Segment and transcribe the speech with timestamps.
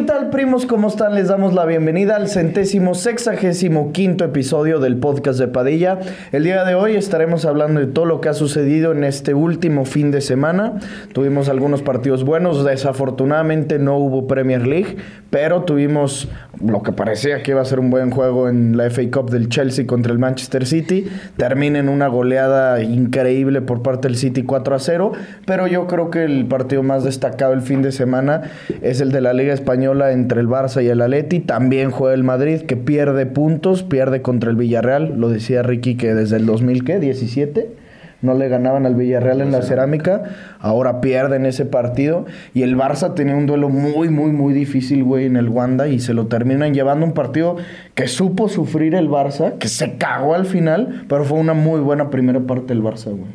[0.00, 0.64] ¿Qué tal primos?
[0.64, 1.14] ¿Cómo están?
[1.14, 5.98] Les damos la bienvenida al centésimo sexagésimo quinto episodio del podcast de Padilla.
[6.32, 9.84] El día de hoy estaremos hablando de todo lo que ha sucedido en este último
[9.84, 10.78] fin de semana.
[11.12, 14.96] Tuvimos algunos partidos buenos, desafortunadamente no hubo Premier League,
[15.28, 16.30] pero tuvimos
[16.64, 19.50] lo que parecía que iba a ser un buen juego en la FA Cup del
[19.50, 21.08] Chelsea contra el Manchester City.
[21.36, 25.12] Termina en una goleada increíble por parte del City 4 a 0,
[25.44, 28.42] pero yo creo que el partido más destacado el fin de semana
[28.80, 31.40] es el de la Liga Española entre el Barça y el Atleti.
[31.40, 35.18] También juega el Madrid que pierde puntos, pierde contra el Villarreal.
[35.18, 37.80] Lo decía Ricky que desde el 2017
[38.22, 40.24] no le ganaban al Villarreal en la cerámica,
[40.58, 45.24] ahora pierden ese partido y el Barça tenía un duelo muy, muy, muy difícil, güey,
[45.24, 47.56] en el Wanda y se lo terminan llevando un partido
[47.94, 52.10] que supo sufrir el Barça, que se cagó al final, pero fue una muy buena
[52.10, 53.30] primera parte del Barça, güey.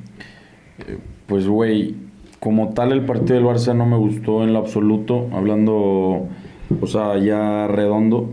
[1.25, 1.95] Pues, güey,
[2.39, 6.27] como tal el partido del Barça no me gustó en lo absoluto, hablando,
[6.81, 8.29] o sea, ya redondo.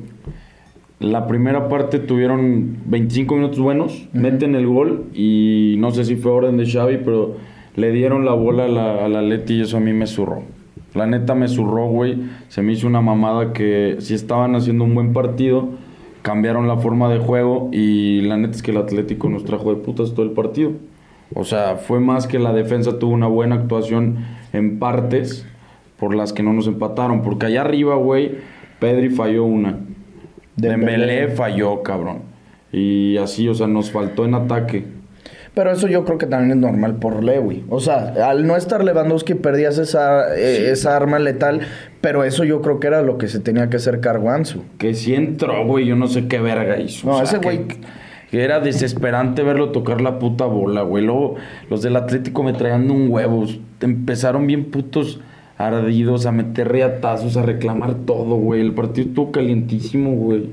[1.00, 6.30] La primera parte tuvieron 25 minutos buenos, meten el gol y no sé si fue
[6.30, 7.36] orden de Xavi, pero
[7.75, 10.42] le dieron la bola a la, a la Leti y eso a mí me zurró.
[10.94, 12.19] La neta me zurró, güey.
[12.48, 15.70] Se me hizo una mamada que si estaban haciendo un buen partido,
[16.22, 19.80] cambiaron la forma de juego y la neta es que el Atlético nos trajo de
[19.80, 20.72] putas todo el partido.
[21.34, 24.19] O sea, fue más que la defensa tuvo una buena actuación
[24.53, 25.47] en partes
[26.03, 27.22] por las que no nos empataron.
[27.22, 28.39] Porque allá arriba, güey,
[28.81, 29.78] Pedri falló una.
[30.56, 32.22] Dembélé falló, cabrón.
[32.72, 34.84] Y así, o sea, nos faltó en ataque.
[35.55, 37.62] Pero eso yo creo que también es normal por Lewy.
[37.69, 41.60] O sea, al no estar Lewandowski perdías esa, eh, esa arma letal,
[42.00, 44.65] pero eso yo creo que era lo que se tenía que hacer Carguanzu.
[44.78, 47.06] Que sí entró, güey, yo no sé qué verga hizo.
[47.06, 47.77] No, O sea, ese güey- Que,
[48.32, 51.04] que era desesperante verlo tocar la puta bola, güey.
[51.04, 51.37] Luego
[51.71, 53.44] los del Atlético me traían un huevo.
[53.81, 55.21] Empezaron bien putos
[55.59, 58.61] ardidos a meter riatazos, a reclamar todo, güey.
[58.61, 60.51] El partido estuvo calientísimo, güey.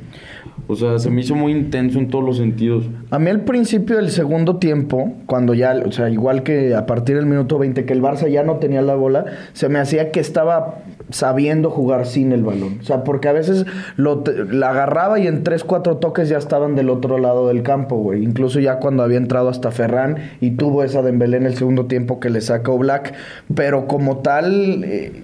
[0.67, 2.85] O sea, se me hizo muy intenso en todos los sentidos.
[3.09, 7.15] A mí al principio del segundo tiempo, cuando ya, o sea, igual que a partir
[7.15, 10.19] del minuto 20, que el Barça ya no tenía la bola, se me hacía que
[10.19, 12.77] estaba sabiendo jugar sin el balón.
[12.81, 13.65] O sea, porque a veces
[13.95, 17.63] lo te- la agarraba y en tres, cuatro toques ya estaban del otro lado del
[17.63, 18.23] campo, güey.
[18.23, 22.19] Incluso ya cuando había entrado hasta Ferran y tuvo esa Dembélé en el segundo tiempo
[22.19, 23.13] que le sacó Black.
[23.55, 24.83] Pero como tal...
[24.83, 25.23] eh,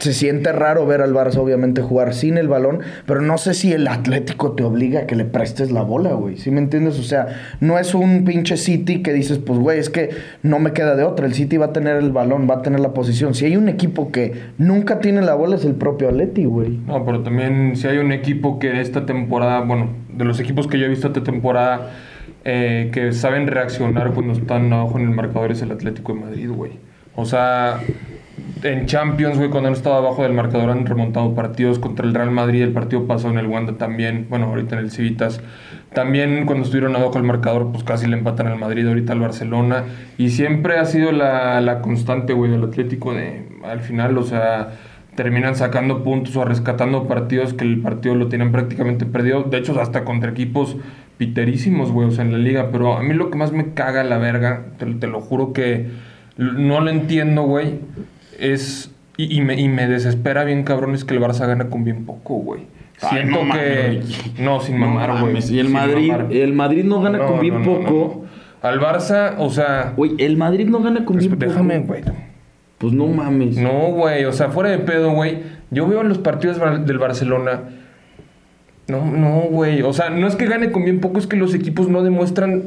[0.00, 3.72] se siente raro ver al Barça obviamente jugar sin el balón, pero no sé si
[3.72, 6.36] el Atlético te obliga a que le prestes la bola, güey.
[6.38, 6.98] ¿Sí me entiendes?
[6.98, 7.28] O sea,
[7.60, 10.10] no es un pinche City que dices, pues, güey, es que
[10.42, 11.26] no me queda de otra.
[11.26, 13.34] El City va a tener el balón, va a tener la posición.
[13.34, 16.78] Si hay un equipo que nunca tiene la bola es el propio Atleti, güey.
[16.86, 20.78] No, pero también si hay un equipo que esta temporada, bueno, de los equipos que
[20.78, 21.90] yo he visto esta temporada,
[22.44, 26.50] eh, que saben reaccionar cuando están abajo en el marcador es el Atlético de Madrid,
[26.50, 26.72] güey.
[27.14, 27.80] O sea,
[28.62, 32.30] en Champions, güey, cuando han estado abajo del marcador han remontado partidos contra el Real
[32.30, 35.40] Madrid, el partido pasó en el Wanda también, bueno, ahorita en el Civitas.
[35.92, 39.84] También cuando estuvieron abajo del marcador, pues casi le empatan al Madrid, ahorita al Barcelona.
[40.18, 44.72] Y siempre ha sido la, la constante, güey, del Atlético de, al final, o sea,
[45.16, 49.42] terminan sacando puntos o rescatando partidos que el partido lo tienen prácticamente perdido.
[49.42, 50.76] De hecho, hasta contra equipos
[51.18, 52.68] piterísimos, güey, o sea, en la liga.
[52.70, 55.88] Pero a mí lo que más me caga la verga, te, te lo juro que
[56.40, 57.80] no lo entiendo, güey,
[58.40, 58.90] es...
[59.16, 62.06] Y, y me, y me desespera bien, cabrón, es que el Barça gana con bien
[62.06, 62.62] poco, güey.
[63.02, 64.02] Ay, Siento no que...
[64.38, 65.34] No, sin mamar, güey.
[65.34, 66.32] y el sin Madrid- mamar.
[66.32, 68.24] el Madrid no gana con bien poco.
[68.62, 69.92] Al Barça, o sea...
[69.96, 71.88] Güey, el Madrid no gana con bien Pues, déjame, poco.
[71.88, 72.02] güey.
[72.78, 73.58] Pues no mames.
[73.58, 75.38] No, güey, o sea, fuera de pedo, güey.
[75.70, 77.60] Yo veo en los partidos del Barcelona.
[78.88, 79.82] No, no, güey.
[79.82, 82.62] O sea, no es que gane con bien poco, es que los equipos no demuestran.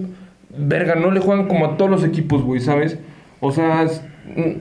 [0.56, 3.00] Verga, no le juegan como a todos los equipos, güey, ¿sabes?
[3.40, 3.86] O sea,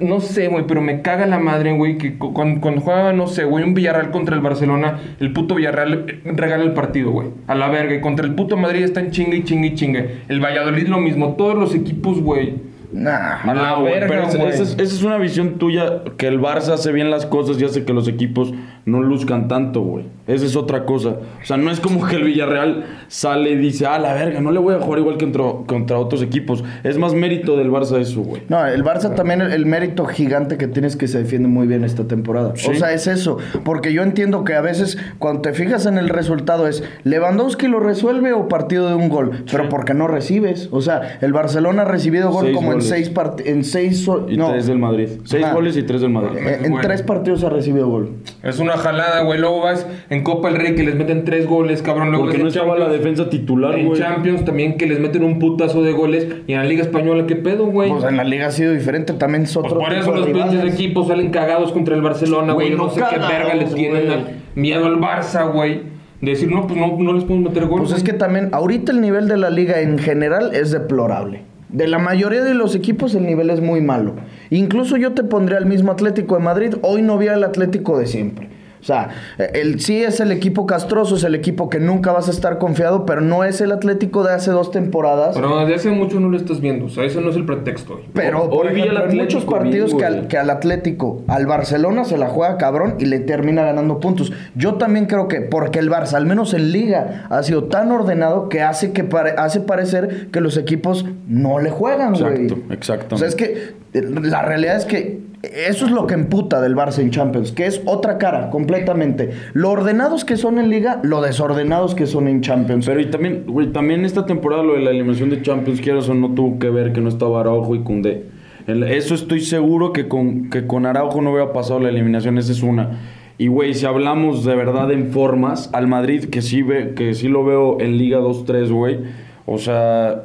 [0.01, 3.27] no sé, güey, pero me caga la madre, güey, que cu- cuando, cuando juega, no
[3.27, 7.29] sé, güey, un Villarreal contra el Barcelona, el puto Villarreal eh, regala el partido, güey.
[7.47, 7.95] A la verga.
[7.95, 10.17] Y contra el puto Madrid están chingue y chingue y chingue.
[10.29, 11.35] El Valladolid lo mismo.
[11.37, 12.55] Todos los equipos, güey.
[12.93, 13.41] Nah.
[13.43, 14.51] A la No, güey, verga, pero esa- güey.
[14.51, 17.65] esa, es, esa es una visión tuya que el Barça hace bien las cosas y
[17.65, 18.53] hace que los equipos
[18.85, 20.05] no luzcan tanto, güey.
[20.27, 21.17] Esa es otra cosa.
[21.43, 24.53] O sea, no es como que el Villarreal sale y dice, ah, la verga, no
[24.53, 26.63] le voy a jugar igual que contra, contra otros equipos.
[26.85, 28.43] Es más mérito del Barça eso, güey.
[28.49, 31.83] No, el Barça también el, el mérito gigante que tienes que se defiende muy bien
[31.85, 32.51] esta temporada.
[32.55, 33.39] O sea, es eso.
[33.65, 37.81] Porque yo entiendo que a veces cuando te fijas en el resultado es Lewandowski lo
[37.81, 39.45] resuelve o partido de un gol.
[39.51, 40.69] Pero porque no recibes.
[40.71, 42.85] O sea, el Barcelona ha recibido gol Seis como goles.
[42.85, 44.51] en seis part- en seis so- Y no.
[44.53, 45.09] tres del Madrid.
[45.25, 45.55] Seis Ajá.
[45.55, 46.39] goles y tres del Madrid.
[46.39, 46.87] Eh, En Bueno.
[46.87, 48.11] tres partidos ha recibido gol.
[48.43, 49.39] Es una una jalada, güey.
[49.39, 52.09] Luego vas en Copa del Rey que les meten tres goles, cabrón.
[52.11, 54.01] Luego Porque en no estaba la defensa titular, En güey.
[54.01, 56.27] Champions también que les meten un putazo de goles.
[56.47, 57.91] Y en la Liga Española, ¿qué pedo, güey?
[57.91, 60.27] Pues en la liga ha sido diferente, también es Pues otro por tipo eso los
[60.29, 62.71] pinches equipos salen cagados contra el Barcelona, Güey.
[62.71, 65.83] No no sé qué verga les tienen al- miedo al Barça, güey.
[66.21, 67.81] De decir, no, pues no, no les podemos meter gol.
[67.81, 71.43] Pues es que también, ahorita el nivel de la liga en general es deplorable.
[71.69, 74.15] De la mayoría de los equipos el nivel es muy malo.
[74.51, 76.75] Incluso yo te pondría al mismo Atlético de Madrid.
[76.83, 78.49] Hoy no vi al Atlético de siempre.
[78.83, 79.11] O sea,
[79.55, 83.07] el, sí es el equipo castroso, es el equipo que nunca vas a estar confiado,
[83.07, 85.37] pero no es el Atlético de hace dos temporadas.
[85.37, 86.87] Pero desde hace mucho no lo estás viendo.
[86.87, 88.01] O sea, ese no es el pretexto.
[88.13, 90.29] Pero, por Hoy vi al ejemplo, en muchos partidos bien, que, al, güey.
[90.29, 94.33] que al Atlético, al Barcelona se la juega cabrón y le termina ganando puntos.
[94.57, 98.49] Yo también creo que, porque el Barça, al menos en Liga, ha sido tan ordenado
[98.49, 102.47] que hace, que pare- hace parecer que los equipos no le juegan, güey.
[102.47, 103.15] Exacto, exactamente.
[103.15, 106.77] O sea, es que eh, la realidad es que eso es lo que emputa del
[106.77, 109.31] Barça en Champions, que es otra cara completamente.
[109.55, 112.87] Lo ordenados que son en Liga, lo desordenados que son en Champions.
[112.87, 116.15] Pero y también, güey, también esta temporada lo de la eliminación de Champions, quieras o
[116.15, 118.27] no tuvo que ver que no estaba Araujo y Cundé.
[118.67, 122.63] Eso estoy seguro que con, que con Araujo no hubiera pasado la eliminación, esa es
[122.63, 123.01] una.
[123.39, 127.27] Y güey, si hablamos de verdad en formas, al Madrid, que sí, ve, que sí
[127.27, 129.01] lo veo en Liga 2-3, güey.
[129.47, 130.23] O sea,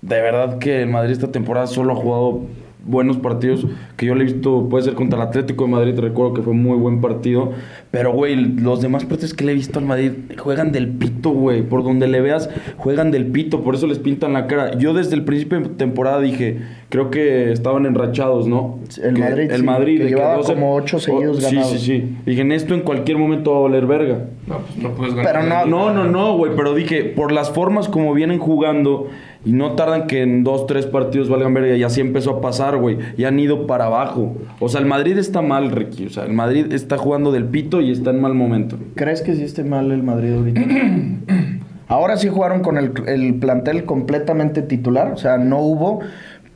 [0.00, 2.40] de verdad que el Madrid esta temporada solo ha jugado
[2.86, 3.66] buenos partidos
[3.96, 6.52] que yo le he visto, puede ser contra el Atlético de Madrid, recuerdo que fue
[6.52, 7.52] muy buen partido,
[7.90, 11.62] pero güey, los demás partidos que le he visto al Madrid juegan del pito, güey,
[11.62, 14.76] por donde le veas, juegan del pito, por eso les pintan la cara.
[14.78, 16.58] Yo desde el principio de temporada dije,
[16.88, 18.78] creo que estaban enrachados, ¿no?
[19.02, 21.70] El Que- Madrid, el sí, Madrid, que de llevaba 12 como ocho seguidos sí, ganados.
[21.72, 24.26] Sí, sí, Dije, en esto en cualquier momento va a valer verga.
[24.46, 25.32] No, pues no puedes ganar.
[25.32, 29.08] Pero no, No, no, no, güey, pero dije, por las formas como vienen jugando
[29.44, 32.76] y no tardan que en dos, tres partidos valgan verga y así empezó a pasar,
[32.76, 34.34] güey, y han ido para abajo.
[34.60, 37.80] O sea, el Madrid está mal, Ricky, o sea, el Madrid está jugando del pito
[37.80, 38.78] y está en mal momento.
[38.94, 40.60] ¿Crees que sí esté mal el Madrid ahorita?
[41.88, 46.00] Ahora sí jugaron con el, el plantel completamente titular, o sea, no hubo,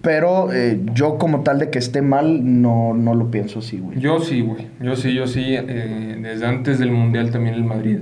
[0.01, 4.01] pero eh, yo como tal de que esté mal, no, no lo pienso así, güey.
[4.01, 4.67] Yo sí, güey.
[4.81, 5.45] Yo sí, yo sí.
[5.47, 7.99] eh, desde antes del Mundial también el Madrid.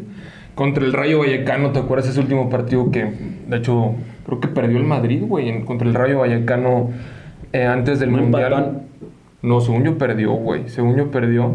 [0.54, 3.10] Contra el Rayo Vallecano, ¿te acuerdas ese último partido que,
[3.48, 3.94] de hecho,
[4.26, 5.49] creo que perdió el Madrid, güey?
[5.49, 6.90] en- Contra el Rayo Vallecano
[7.52, 8.52] eh, antes del ¿No Mundial.
[8.52, 8.82] empatan?
[9.43, 10.69] No, según yo perdió, güey.
[10.69, 11.52] Según yo perdió.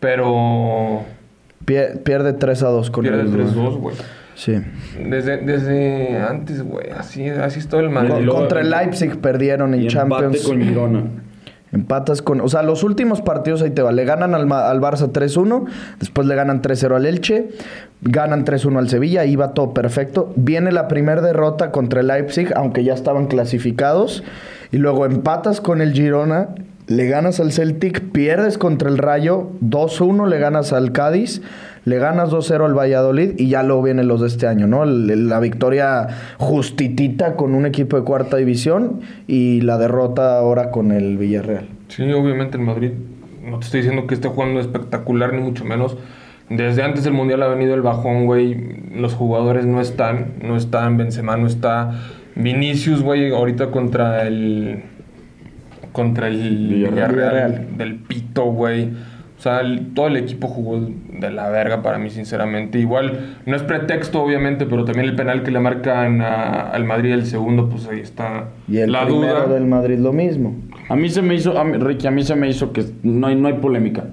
[0.00, 1.02] Pero
[1.64, 3.96] Pie- pierde 3 a 2 con pierde el 3-2, güey.
[4.34, 4.56] Sí.
[5.08, 6.90] Desde, desde antes, güey.
[6.90, 8.24] Así, así está el Con- Madrid.
[8.24, 10.42] luego- contra el Leipzig perdieron en Y empate Champions.
[10.46, 11.02] con Girona.
[11.74, 12.40] Empatas con.
[12.40, 13.90] O sea, los últimos partidos ahí te va.
[13.90, 15.64] Le ganan al, al Barça 3-1.
[15.98, 17.48] Después le ganan 3-0 al Elche.
[18.00, 19.22] Ganan 3-1 al Sevilla.
[19.22, 20.32] Ahí va todo perfecto.
[20.36, 24.22] Viene la primera derrota contra el Leipzig, aunque ya estaban clasificados.
[24.70, 26.50] Y luego empatas con el Girona.
[26.86, 28.12] Le ganas al Celtic.
[28.12, 29.50] Pierdes contra el Rayo.
[29.60, 31.42] 2-1 le ganas al Cádiz.
[31.84, 33.32] Le ganas 2-0 al Valladolid.
[33.38, 34.84] Y ya luego vienen los de este año, ¿no?
[34.84, 36.08] El- el- la victoria
[36.38, 39.00] justitita con un equipo de cuarta división.
[39.26, 41.66] Y la derrota ahora con el Villarreal.
[41.88, 42.90] Sí, obviamente el Madrid,
[43.44, 45.96] no te estoy diciendo que esté jugando espectacular, ni mucho menos.
[46.50, 48.76] Desde antes del Mundial ha venido el bajón, güey.
[48.94, 51.92] Los jugadores no están, no están, Benzema no está.
[52.36, 54.82] Vinicius, güey, ahorita contra el...
[55.92, 57.10] Contra el Villarreal.
[57.12, 57.76] Villarreal, Villarreal.
[57.78, 58.90] del Pito, güey.
[59.44, 60.80] O sea, el- todo el equipo jugó
[61.20, 62.78] de la verga para mí, sinceramente.
[62.78, 67.12] Igual, no es pretexto, obviamente, pero también el penal que le marcan a- al Madrid,
[67.12, 69.46] el segundo, pues ahí está Y el la duda.
[69.46, 70.54] del Madrid lo mismo.
[70.88, 73.26] A mí se me hizo, a mí- Ricky, a mí se me hizo que no
[73.26, 74.04] hay, no hay polémica.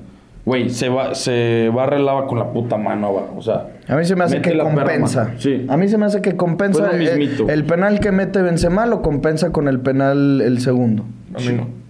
[0.43, 3.35] Güey, se va, se va relava con la puta mano abajo.
[3.37, 5.31] O sea, A mí se me hace que perra compensa.
[5.37, 5.65] Sí.
[5.69, 6.89] A mí se me hace que compensa.
[6.93, 11.05] Eh, el penal que mete Benzema lo compensa con el penal el segundo.
[11.33, 11.80] A mí no.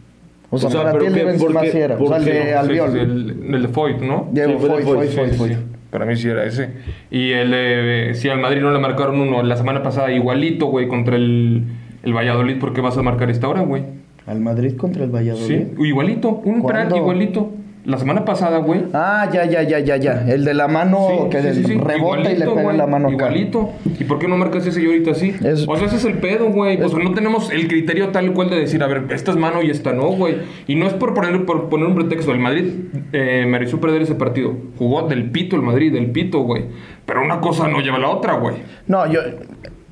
[0.54, 1.26] O sea, O sea, para ti el de ¿qué?
[1.26, 1.72] Benzema ¿Por qué?
[1.72, 1.96] sí era.
[1.96, 2.98] O ¿Por sea, el de Sí, Albiol.
[2.98, 4.28] el, el de Foyt, ¿no?
[4.32, 5.50] Diego Sí, fue de Foy, Foy, Foy, Foy, Sí, Foy.
[5.50, 5.56] sí.
[5.90, 6.70] Para mí sí era ese.
[7.10, 8.12] Y el de...
[8.16, 11.64] Sí, al Madrid no le marcaron uno la semana pasada igualito, güey, contra el,
[12.04, 12.60] el Valladolid.
[12.60, 13.84] ¿Por qué vas a marcar esta hora, güey?
[14.28, 15.46] Al Madrid contra el Valladolid.
[15.48, 16.30] Sí, igualito.
[16.46, 16.96] Un ¿Cuándo?
[16.96, 17.52] igualito.
[17.84, 18.84] La semana pasada, güey.
[18.94, 20.24] Ah, ya, ya, ya, ya, ya.
[20.28, 22.86] El de la mano Sí, que sí, rebota y le Igualito, pega en güey, la
[22.88, 23.16] mano acá.
[23.16, 23.72] Igualito.
[24.00, 25.34] ¿Y por qué no marcas ese ahorita sí?
[25.44, 26.78] Es- O sea, ese es el pedo, güey.
[26.78, 29.72] Pues no tenemos el criterio tal cual de decir, a ver, esta es mano y
[29.72, 30.36] esta no, güey.
[30.68, 32.32] Y no es por poner, por poner un pretexto.
[32.32, 32.66] El Madrid
[33.14, 34.54] eh, mereció perder ese partido.
[34.78, 36.66] Jugó del pito el Madrid, del pito, güey.
[37.08, 38.58] Pero una cosa no lleva a la otra, güey.
[38.88, 39.22] No, yo.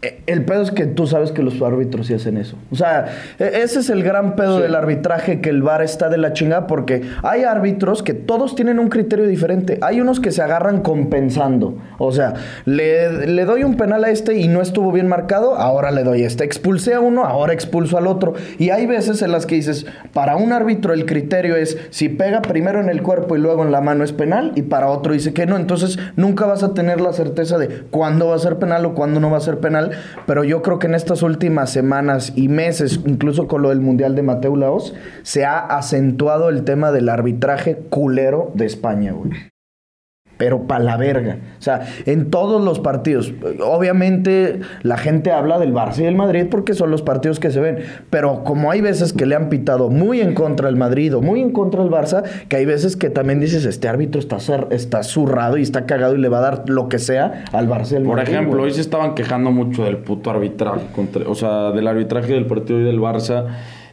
[0.01, 2.55] Eh, el pedo es que tú sabes que los árbitros sí hacen eso.
[2.71, 6.17] O sea, e- ese es el gran pedo del arbitraje, que el VAR está de
[6.17, 9.77] la chingada, porque hay árbitros que todos tienen un criterio diferente.
[9.81, 11.77] Hay unos que se agarran compensando.
[11.97, 15.91] O sea, le, le doy un penal a este y no estuvo bien marcado, ahora
[15.91, 16.43] le doy este.
[16.45, 18.33] Expulsé a uno, ahora expulso al otro.
[18.57, 22.41] Y hay veces en las que dices, para un árbitro el criterio es si pega
[22.41, 25.33] primero en el cuerpo y luego en la mano es penal, y para otro dice
[25.33, 25.57] que no.
[25.57, 29.19] Entonces nunca vas a tener la certeza de cuándo va a ser penal o cuándo
[29.19, 29.88] no va a ser penal.
[30.25, 34.15] Pero yo creo que en estas últimas semanas y meses, incluso con lo del Mundial
[34.15, 34.93] de Mateo Laos,
[35.23, 39.31] se ha acentuado el tema del arbitraje culero de España, güey.
[40.39, 41.37] Pero pa' la verga.
[41.59, 43.31] O sea, en todos los partidos.
[43.61, 47.59] Obviamente la gente habla del Barça y del Madrid porque son los partidos que se
[47.59, 47.79] ven.
[48.09, 51.41] Pero como hay veces que le han pitado muy en contra del Madrid o muy
[51.41, 54.37] en contra del Barça, que hay veces que también dices, este árbitro está,
[54.71, 57.93] está zurrado y está cagado y le va a dar lo que sea al Barça
[57.93, 58.65] y al Por Madrid, ejemplo, güey.
[58.69, 62.79] hoy se estaban quejando mucho del puto arbitraje, contra- o sea, del arbitraje del partido
[62.79, 63.45] y del Barça.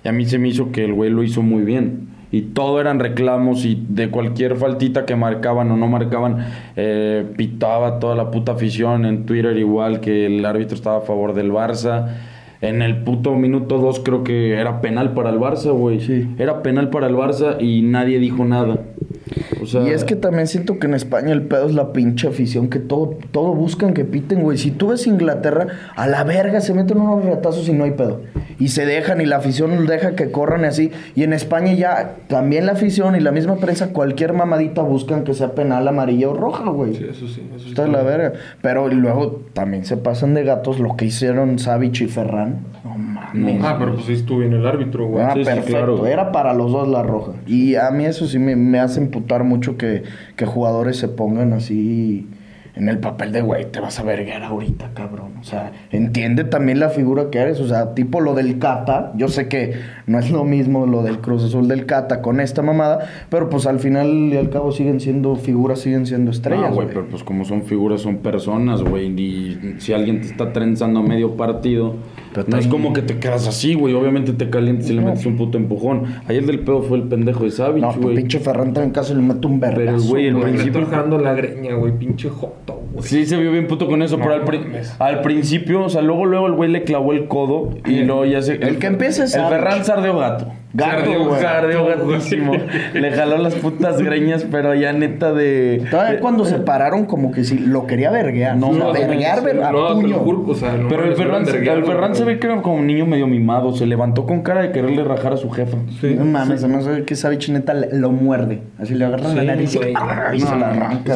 [0.05, 2.15] Y a mí se me hizo que el güey lo hizo muy bien.
[2.37, 6.45] Y todo eran reclamos y de cualquier faltita que marcaban o no marcaban,
[6.77, 11.33] eh, pitaba toda la puta afición en Twitter igual que el árbitro estaba a favor
[11.33, 12.09] del Barça.
[12.61, 16.01] En el puto minuto 2 creo que era penal para el Barça, güey.
[16.01, 16.29] Sí.
[16.39, 18.81] Era penal para el Barça y nadie dijo nada.
[19.63, 22.29] O sea, y es que también siento que en España el pedo es la pinche
[22.29, 24.59] afición, que todo, todo buscan que piten, güey.
[24.59, 28.23] Si tú ves Inglaterra, a la verga se meten unos retazos y no hay pedo.
[28.59, 30.91] Y se dejan y la afición deja que corran y así.
[31.15, 35.35] Y en España ya también la afición y la misma prensa, cualquier mamadita buscan que
[35.35, 36.95] sea penal, amarilla o roja, güey.
[36.95, 37.49] Sí, eso sí.
[37.55, 38.33] Eso sí Está la verga.
[38.63, 42.65] Pero luego también se pasan de gatos lo que hicieron Savich y Ferran.
[42.85, 42.97] No
[43.35, 43.63] mames.
[43.65, 45.25] Ah, pero pues estuvo bien el árbitro, güey.
[45.25, 45.71] Ah, Sí, sí, perfecto.
[45.71, 46.07] claro.
[46.07, 47.33] Era para los dos la roja.
[47.47, 50.03] Y a mí eso sí me, me hace imputar mucho que,
[50.37, 52.27] que jugadores se pongan así
[52.75, 55.33] en el papel de, güey, te vas a verguer ahorita, cabrón.
[55.41, 57.59] O sea, entiende también la figura que eres.
[57.59, 59.13] O sea, tipo lo del Cata.
[59.17, 59.73] Yo sé que
[60.07, 63.67] no es lo mismo lo del Cruz Azul del Cata con esta mamada, pero pues
[63.67, 66.69] al final y al cabo siguen siendo figuras, siguen siendo estrellas.
[66.69, 66.89] No, güey, güey.
[66.89, 69.07] pero pues como son figuras, son personas, güey.
[69.19, 71.95] Y si alguien te está trenzando a medio partido,
[72.45, 73.95] Pero no es como que te quedas así, güey.
[73.95, 75.09] Obviamente te calientas y le No.
[75.09, 76.05] metes un puto empujón.
[76.29, 78.17] Ayer del pedo fue el pendejo de Savage, No, tu güey.
[78.17, 79.85] pinche Ferran en caso le mete un vergazo.
[79.85, 80.45] Pero, güey, el güey.
[80.47, 81.93] Le principio- está jalando la greña, güey.
[81.99, 83.05] Pinche joto, güey.
[83.07, 84.61] Sí, se vio bien puto con eso, No pero al, pri-
[84.99, 88.43] al principio, o sea, luego, luego el güey le clavó el codo y luego ya
[88.43, 88.55] se...
[88.55, 89.47] El que empieza es El.
[89.49, 90.53] Ferran sardeó gato.
[90.77, 91.25] Gato, güey.
[91.25, 91.41] Güey.
[91.89, 92.53] gatísimo.
[92.95, 95.85] le jaló las putas greñas, pero ya neta de...
[95.91, 98.57] Todavía cuando se pararon, como que sí, lo quería verguear.
[98.57, 100.19] No, no, verguear, ver- a No, puño.
[100.19, 102.87] juro, o sea, no Pero el Ferran, el Ferran se ve que era como un
[102.87, 103.73] niño medio mimado.
[103.73, 105.79] Se levantó con cara de quererle rajar a su jefa.
[106.01, 106.15] Sí.
[106.19, 108.61] no mames, además que esa bichineta lo muerde.
[108.79, 109.79] Así le agarra la nariz y.
[109.95, 110.31] ¡ah!
[110.35, 111.15] y se la arranca.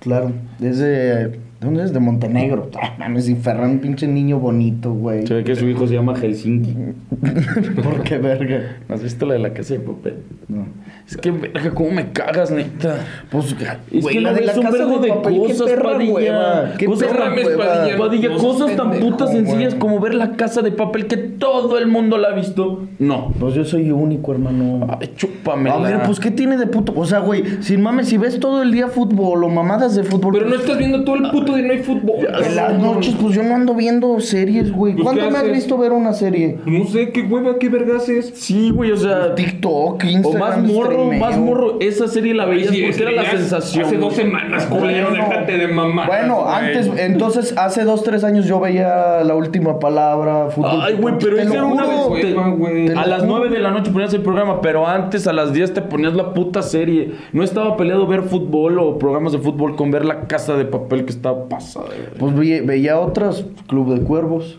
[0.00, 0.32] Claro.
[0.58, 1.49] Desde.
[1.60, 1.92] ¿De dónde es?
[1.92, 2.70] De Montenegro.
[2.80, 5.26] Ah, mames, y Ferran, pinche niño bonito, güey.
[5.26, 6.74] Se ve que su hijo se llama Helsinki.
[7.82, 8.78] ¿Por qué verga?
[8.88, 10.14] ¿No has visto la de la casa de papel?
[10.48, 10.66] No.
[11.06, 13.04] Es que, verga, cómo me cagas, neta.
[13.30, 13.54] Pues,
[13.92, 16.12] Es güey, que la de la casa vergo de papel, qué cosas, perra Padilla.
[16.14, 16.72] hueva.
[16.78, 17.64] Qué Cosas perra hueva.
[17.66, 17.98] Padilla.
[17.98, 19.78] Padilla, No cosas tan pendejo, putas sencillas güey.
[19.78, 22.86] como ver la casa de papel que todo el mundo la ha visto.
[22.98, 23.34] No.
[23.38, 24.86] Pues yo soy único, hermano.
[24.98, 25.68] Ay, chúpame.
[25.68, 26.94] A ver, pues ¿qué tiene de puto?
[26.96, 30.32] O sea, güey, sin mames, si ves todo el día fútbol o mamadas de fútbol.
[30.32, 32.26] Pero no estás viendo todo el puto día, no hay fútbol.
[32.44, 34.94] En las noches, pues yo no ando viendo series, güey.
[34.94, 36.58] Pues, ¿Cuándo ¿qué me has visto ver una serie?
[36.66, 38.32] No sé, qué hueva, qué vergas es.
[38.34, 39.34] Sí, güey, o sea.
[39.34, 40.40] TikTok, O Instagram.
[40.40, 41.20] más morro, streameo.
[41.20, 41.76] más morro.
[41.80, 43.84] Esa serie la veías Sí, porque era la sensación.
[43.84, 45.24] Hace dos semanas, culero, Bueno.
[45.28, 46.06] déjate de mamá.
[46.06, 50.80] Bueno, antes, entonces, hace dos, tres años yo veía la última palabra, fútbol.
[50.82, 51.90] Ay, güey, pero eso era una vez.
[52.20, 52.86] te- Hueva, güey.
[52.86, 53.24] Te a las.
[53.24, 56.32] 9 de la noche ponías el programa, pero antes a las 10 te ponías la
[56.34, 57.12] puta serie.
[57.32, 61.04] No estaba peleado ver fútbol o programas de fútbol con ver la casa de papel
[61.04, 61.88] que estaba pasada.
[61.90, 62.16] de verga.
[62.18, 64.58] Pues vi- veía otras, Club de Cuervos.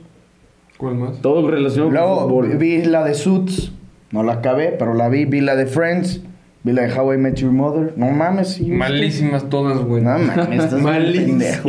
[0.77, 1.21] ¿Cuál más?
[1.21, 2.57] Todo relacionado Luego con fútbol.
[2.57, 3.71] vi la de Suits.
[4.11, 5.25] No la acabé, pero la vi.
[5.25, 6.21] Vi la de Friends.
[6.63, 7.93] Vi la de How I Met Your Mother.
[7.95, 8.65] No mames, sí.
[8.67, 10.03] Malísimas todas, güey.
[10.03, 10.79] No mames, estás.
[10.81, 11.61] Malísimas,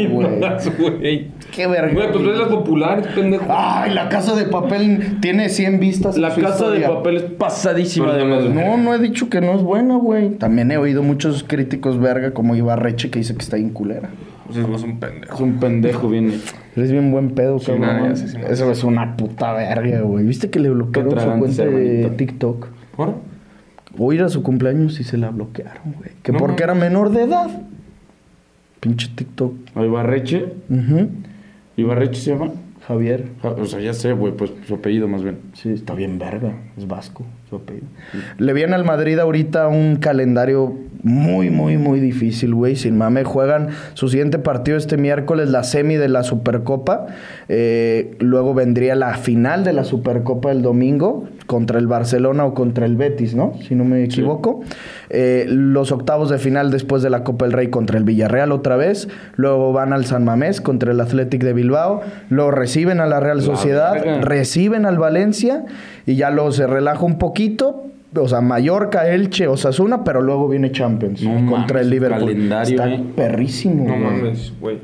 [0.78, 1.28] güey.
[1.54, 1.95] Qué verga.
[1.95, 3.45] Güey, pues ves las populares, pendejo.
[3.49, 6.19] Ay, la casa de papel tiene 100 vistas.
[6.19, 8.25] La casa de papel es pasadísima de.
[8.50, 10.31] No, no he dicho que no es buena, güey.
[10.31, 14.11] También he oído muchos críticos verga como Ibarreche que dice que está bien culera.
[14.52, 15.44] Pues es un Es pendejo.
[15.44, 16.54] un pendejo bien hecho.
[16.76, 17.82] Eres bien buen pedo, Sí, cabrón.
[17.87, 20.25] nada, sí, Eso es una puta verga, güey.
[20.25, 22.11] ¿Viste que le bloquearon su cuenta de.
[22.16, 22.68] TikTok?
[22.97, 23.14] ¿Ahora?
[23.99, 26.11] Hoy era su cumpleaños y se la bloquearon, güey.
[26.23, 27.50] Que No porque era menor de edad.
[28.80, 29.54] Pinche TikTok.
[29.76, 30.47] ¿A Ibarreche?
[31.76, 32.50] ¿Ibarreche se llama?
[32.87, 33.26] Javier.
[33.42, 35.38] Ja- O sea, ya sé, güey, pues su apellido más bien.
[35.52, 36.52] Sí, está bien verga.
[36.76, 37.25] Es vasco.
[38.38, 42.76] Le viene al Madrid ahorita un calendario muy, muy, muy difícil, güey.
[42.76, 47.06] Sin mame, juegan su siguiente partido este miércoles, la semi de la Supercopa.
[47.49, 52.87] Eh, luego vendría la final de la Supercopa el domingo contra el Barcelona o contra
[52.87, 53.52] el Betis, ¿no?
[53.68, 54.62] Si no me equivoco.
[55.11, 58.76] Eh, los octavos de final después de la Copa del Rey contra el Villarreal otra
[58.76, 59.06] vez.
[59.37, 62.00] Luego van al San Mamés contra el Athletic de Bilbao.
[62.30, 65.66] Luego reciben a la Real Sociedad, reciben al Valencia
[66.06, 67.85] y ya luego se relaja un poquito.
[68.16, 72.21] O sea, Mallorca, Elche, Osasuna, pero luego viene Champions No contra mames, el Liverpool.
[72.32, 73.04] calendario, Está eh.
[73.14, 73.85] perrísimo.
[73.87, 74.78] No mames, güey.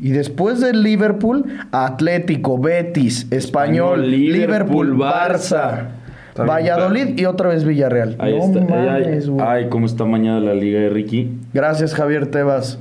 [0.00, 5.88] Y después del Liverpool, Atlético, Betis, Español, Español, Liverpool, Liverpool, Barça,
[6.36, 8.16] Valladolid y otra vez Villarreal.
[8.18, 8.94] Ahí no está.
[8.94, 11.38] ay, ay, cómo está mañana la liga de Ricky.
[11.52, 12.78] Gracias, Javier Tebas.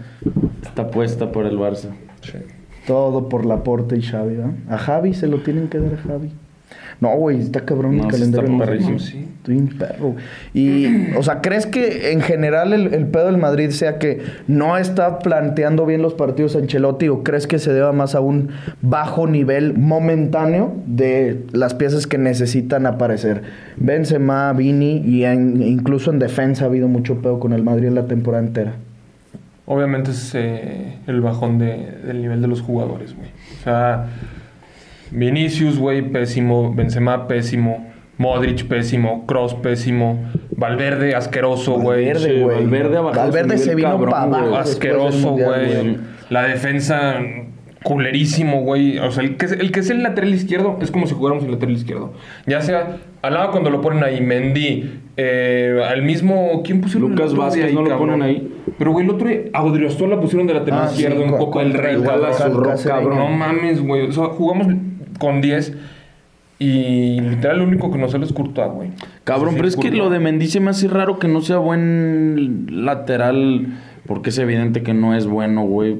[0.63, 1.89] Está puesta por el Barça.
[2.21, 2.39] Sí.
[2.87, 4.53] Todo por Laporte y Xavi, ¿verdad?
[4.69, 6.31] A Javi se lo tienen que dar a Javi.
[7.01, 8.47] No, güey, está cabrón No, el calendario.
[8.49, 8.91] está no, perrísimo.
[8.93, 9.25] no, Sí.
[9.39, 10.15] Estoy un perro.
[10.53, 14.77] Y, o sea, ¿crees que en general el, el pedo del Madrid sea que no
[14.77, 18.49] está planteando bien los partidos Ancelotti o crees que se deba más a un
[18.81, 23.43] bajo nivel momentáneo de las piezas que necesitan aparecer?
[23.77, 27.95] Benzema, Vini y en- incluso en defensa ha habido mucho pedo con el Madrid en
[27.95, 28.73] la temporada entera.
[29.65, 33.29] Obviamente es eh, el bajón de- del nivel de los jugadores, güey.
[33.59, 34.07] O sea,
[35.11, 36.73] Vinicius, güey, pésimo.
[36.73, 37.87] Benzema, pésimo.
[38.17, 39.25] Modric, pésimo.
[39.25, 40.19] Cross, pésimo.
[40.55, 42.05] Valverde, asqueroso, güey.
[42.07, 42.55] Valverde, sí, güey.
[42.57, 44.55] Valverde Valverde se vino cabrón, para abajo.
[44.57, 45.97] Asqueroso, güey.
[46.29, 47.15] La defensa
[47.83, 48.99] culerísimo, güey.
[48.99, 51.45] O sea, el que, es, el que es el lateral izquierdo es como si jugáramos
[51.45, 52.13] el lateral izquierdo.
[52.45, 56.61] Ya sea al lado cuando lo ponen ahí, Mendy, eh, al mismo.
[56.63, 57.11] ¿Quién pusieron?
[57.11, 58.09] el Lucas Vázquez, de ¿no lo cabrón?
[58.09, 58.53] ponen ahí?
[58.77, 61.59] Pero, güey, el otro, a Odriozola pusieron de lateral Ah, sí, izquierdo en con- Copa
[61.61, 61.95] del Rey.
[62.01, 62.69] cabrón.
[62.69, 63.05] ahí.
[63.17, 64.07] No mames, güey.
[64.07, 64.67] O sea, jugamos
[65.19, 65.73] con 10
[66.59, 68.89] y literal lo único que nos sale es Courtois, güey.
[69.23, 72.67] Cabrón, pero es que lo de Mendy se me hace raro que no sea buen
[72.69, 73.67] lateral.
[74.05, 75.97] Porque es evidente que no es bueno, güey.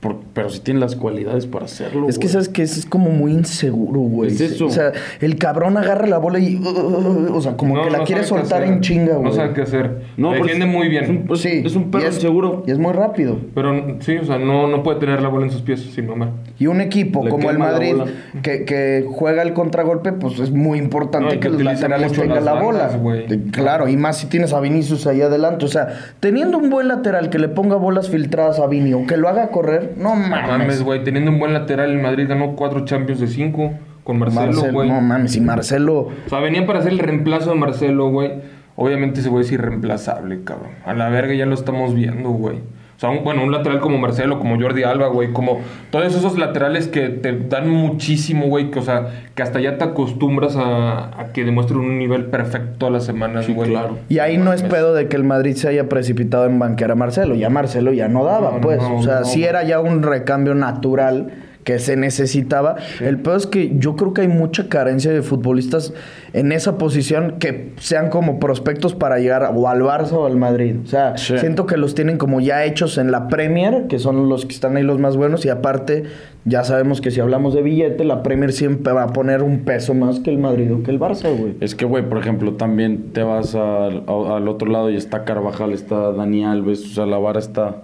[0.00, 2.08] Por- pero sí tiene las cualidades para hacerlo.
[2.08, 4.30] Es que sabes que es como muy inseguro, güey.
[4.30, 4.66] Es eso.
[4.66, 6.54] O sea, el cabrón agarra la bola y.
[6.54, 9.24] uh, o sea, como No, que la no quiere soltar en chinga, güey.
[9.24, 10.02] No sabe qué hacer.
[10.16, 11.02] No, pero Defiende es- muy bien.
[11.04, 11.62] es un- pues, sí.
[11.64, 12.62] es un perro y inseguro.
[12.68, 13.38] Y es muy rápido.
[13.56, 16.30] Pero sí, o sea, no, no puede tener la bola en sus pies sin mamá.
[16.60, 17.96] Y un equipo Le como el Madrid
[18.42, 22.20] que, que juega el contragolpe, pues es muy importante No, que, que los laterales mucho
[22.22, 22.88] tengan la bola.
[22.96, 25.64] bandas, Claro, y más si tienes a Vinicius ahí adelante.
[25.64, 25.88] O sea,
[26.20, 29.48] teniendo un buen lateral que le ponga bolas filtradas a Vini o que lo haga
[29.48, 30.48] correr, no No mames.
[30.48, 31.02] mames, güey.
[31.04, 33.72] Teniendo un buen lateral, el Madrid ganó cuatro Champions de cinco
[34.04, 34.88] con Marcelo, Marcelo, güey.
[34.88, 35.94] no mames, y Marcelo.
[36.26, 38.32] O sea, venían para hacer el reemplazo de Marcelo, güey.
[38.76, 40.70] Obviamente ese güey es irreemplazable, cabrón.
[40.84, 42.58] A la verga ya lo estamos viendo, güey.
[42.98, 45.60] O sea, un- bueno, un lateral como Marcelo, como Jordi Alba, güey, como
[45.92, 49.06] todos esos laterales que te dan muchísimo, güey, que, o sea,
[49.36, 53.44] que hasta ya te acostumbras a, a que demuestren un nivel perfecto todas las semanas,
[53.46, 53.70] Sí, güey.
[53.70, 53.98] claro.
[54.08, 56.96] Y ahí no es pedo de que el Madrid se haya precipitado en banquear a
[56.96, 57.36] Marcelo.
[57.36, 58.78] Ya Marcelo ya no daba, No, pues.
[58.82, 61.30] no, o sea, no, sí era ya un recambio natural
[61.68, 62.76] que se necesitaba.
[62.98, 65.92] El pedo es que yo creo que hay mucha carencia de futbolistas
[66.32, 70.76] en esa posición que sean como prospectos para llegar o al Barça o al Madrid.
[70.82, 71.36] O sea, Sí.
[71.36, 74.78] siento que los tienen como ya hechos en la Premier, que son los que están
[74.78, 75.44] ahí los más buenos.
[75.44, 76.04] Y aparte,
[76.46, 79.92] ya sabemos que si hablamos de billete, la Premier siempre va a poner un peso
[79.92, 81.54] más que el Madrid o que el Barça, güey.
[81.60, 85.74] Es que, güey, por ejemplo, también te vas al, al otro lado y está Carvajal,
[85.74, 87.82] está Dani Alves, o sea, la vara está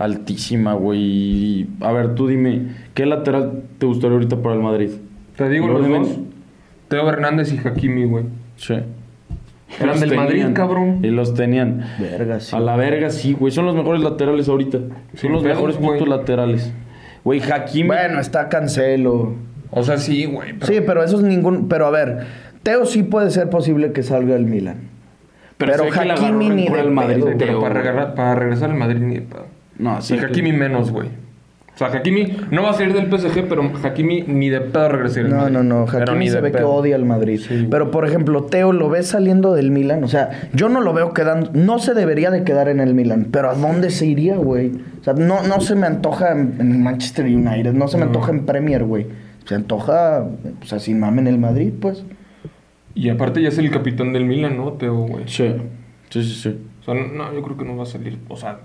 [0.00, 1.66] altísima, güey.
[1.80, 4.90] A ver, tú dime, ¿qué lateral te gustaría ahorita para el Madrid?
[5.36, 6.18] Te digo ¿Lo los dos.
[6.88, 8.24] Teo Hernández y Hakimi, güey.
[8.56, 8.74] Sí.
[9.76, 10.98] Eran Los del Madrid, cabrón.
[11.04, 11.84] Y los tenían.
[12.00, 12.56] Verga, sí.
[12.56, 13.52] A la verga, sí, güey.
[13.52, 14.78] Son los mejores laterales ahorita.
[15.14, 15.88] Sin Son los pedos, mejores güey.
[15.90, 16.72] puntos laterales.
[17.22, 17.86] Güey, Hakimi.
[17.88, 19.34] Bueno, está Cancelo.
[19.70, 20.54] O sea, sí, güey.
[20.54, 21.68] pero- Sí, pero eso es ningún.
[21.68, 22.26] Pero a ver,
[22.64, 24.88] Teo sí puede ser posible que salga del Milan.
[25.56, 27.84] Pero, agarró Hakimi ni rencor de al Madrid, pedo, pero para, güey.
[27.84, 29.46] regresar, para regresar al Madrid ni de pedo.
[29.80, 30.14] No, sí.
[30.14, 31.08] Y Hakimi menos, güey.
[31.74, 35.28] O sea, Hakimi no va a salir del PSG, pero Hakimi ni de pedo regresaría
[35.28, 35.54] al No, Madrid.
[35.54, 35.86] no, no.
[35.90, 36.68] Pero Hakimi ni se de ve que pedo.
[36.70, 37.40] odia al Madrid.
[37.40, 40.04] Sí, pero, por ejemplo, Teo lo ves saliendo del Milan.
[40.04, 41.50] O sea, yo no lo veo quedando.
[41.54, 43.28] No se debería de quedar en el Milan.
[43.30, 44.72] Pero ¿a dónde se iría, güey?
[45.00, 47.72] O sea, no, no se me antoja en, en Manchester United.
[47.72, 48.08] No se me No.
[48.08, 49.06] antoja en Premier, güey.
[49.46, 50.26] Se antoja,
[50.62, 52.04] o sea, sin mame en el Madrid, pues.
[52.94, 54.72] Y aparte ya es el capitán del Milan, ¿no?
[54.74, 55.24] Teo, güey.
[55.28, 55.54] Sí.
[56.10, 56.58] Sí, sí, sí.
[56.82, 58.18] O sea, no, yo creo que no va a salir.
[58.28, 58.58] O sea,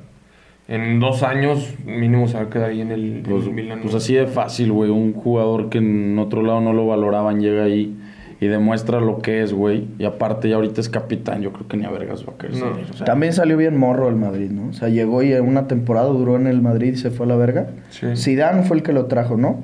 [0.68, 3.80] en dos años mínimo se va a quedar ahí en el, en Pues, el Milan.
[3.82, 4.90] pues así de fácil, güey.
[4.90, 7.96] Un jugador que en otro lado no lo valoraban llega ahí
[8.42, 9.88] y demuestra lo que es, güey.
[10.00, 11.42] Y aparte ya ahorita es capitán.
[11.42, 12.72] Yo creo que ni a vergas va a querer No.
[12.74, 14.70] salir, o sea, También salió bien morro el Madrid, ¿no?
[14.70, 17.30] O sea, llegó y en una temporada duró en el Madrid y se fue a
[17.30, 17.68] la verga.
[17.92, 18.08] Sí.
[18.16, 19.64] Zidane fue el que lo trajo, ¿no?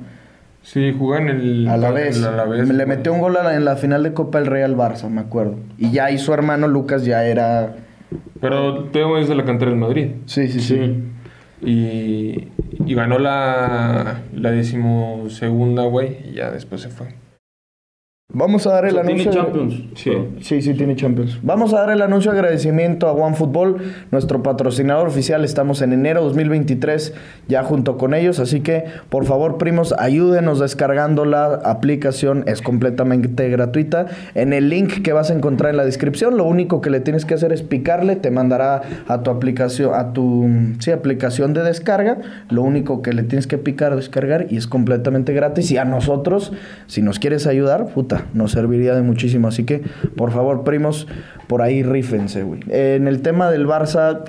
[0.62, 1.66] Sí, jugó en el...
[1.68, 2.16] A la vez.
[2.18, 2.86] el Alavés, Le güey.
[2.86, 5.20] metió un gol a la- en la final de Copa del Rey al Barça, me
[5.20, 5.56] acuerdo.
[5.76, 7.74] Y ya ahí su hermano Lucas ya era.
[8.40, 10.08] Pero Teo es de la cantera del Madrid.
[10.26, 11.02] Sí, sí, sí.
[11.64, 12.48] Y,
[12.86, 17.14] y ganó la, la decimosegunda, güey, y ya después se fue.
[18.34, 19.42] Vamos a dar el O sea, tiene anuncio.
[19.42, 19.74] Champions.
[19.94, 20.10] Sí.
[20.40, 21.38] Sí, sí, tiene Champions.
[21.42, 23.76] Vamos a dar el anuncio de agradecimiento a OneFootball,
[24.10, 25.44] nuestro patrocinador oficial.
[25.44, 27.12] Estamos en enero 2023
[27.48, 28.38] ya junto con ellos.
[28.38, 32.44] Así que, por favor, primos, ayúdenos descargando la aplicación.
[32.46, 34.06] Es completamente gratuita.
[34.34, 37.26] En el link que vas a encontrar en la descripción, lo único que le tienes
[37.26, 38.16] que hacer es picarle.
[38.16, 42.18] Te mandará a tu aplicación, a tu sí, aplicación de descarga.
[42.48, 45.70] Lo único que le tienes que picar, descargar y es completamente gratis.
[45.70, 46.52] Y a nosotros,
[46.86, 49.48] si nos quieres ayudar, puta, nos serviría de muchísimo.
[49.48, 49.82] Así que,
[50.16, 51.06] por favor, primos,
[51.46, 52.60] por ahí rífense, güey.
[52.68, 54.22] En el tema del Barça,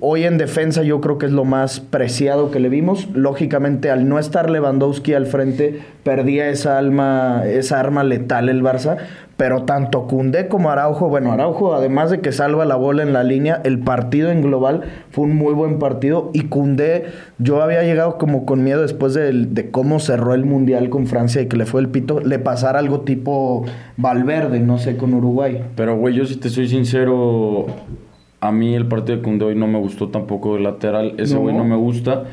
[0.00, 3.08] hoy en defensa yo creo que es lo más preciado que le vimos.
[3.14, 8.96] Lógicamente, al no estar Lewandowski al frente, perdía esa alma, esa arma letal el Barça.
[9.36, 13.24] Pero tanto Cundé como Araujo, bueno, Araujo, además de que salva la bola en la
[13.24, 16.30] línea, el partido en global fue un muy buen partido.
[16.32, 17.06] Y Cundé,
[17.38, 21.42] yo había llegado como con miedo después del- de, cómo cerró el mundial con Francia
[21.42, 23.64] y que le fue el pito, le pasara algo tipo
[23.96, 25.64] Valverde, no sé, con Uruguay.
[25.74, 27.66] Pero, güey, yo si te soy sincero,
[28.44, 31.14] a mí el partido de Koundé hoy no me gustó tampoco de lateral.
[31.16, 32.24] Ese güey no me gusta.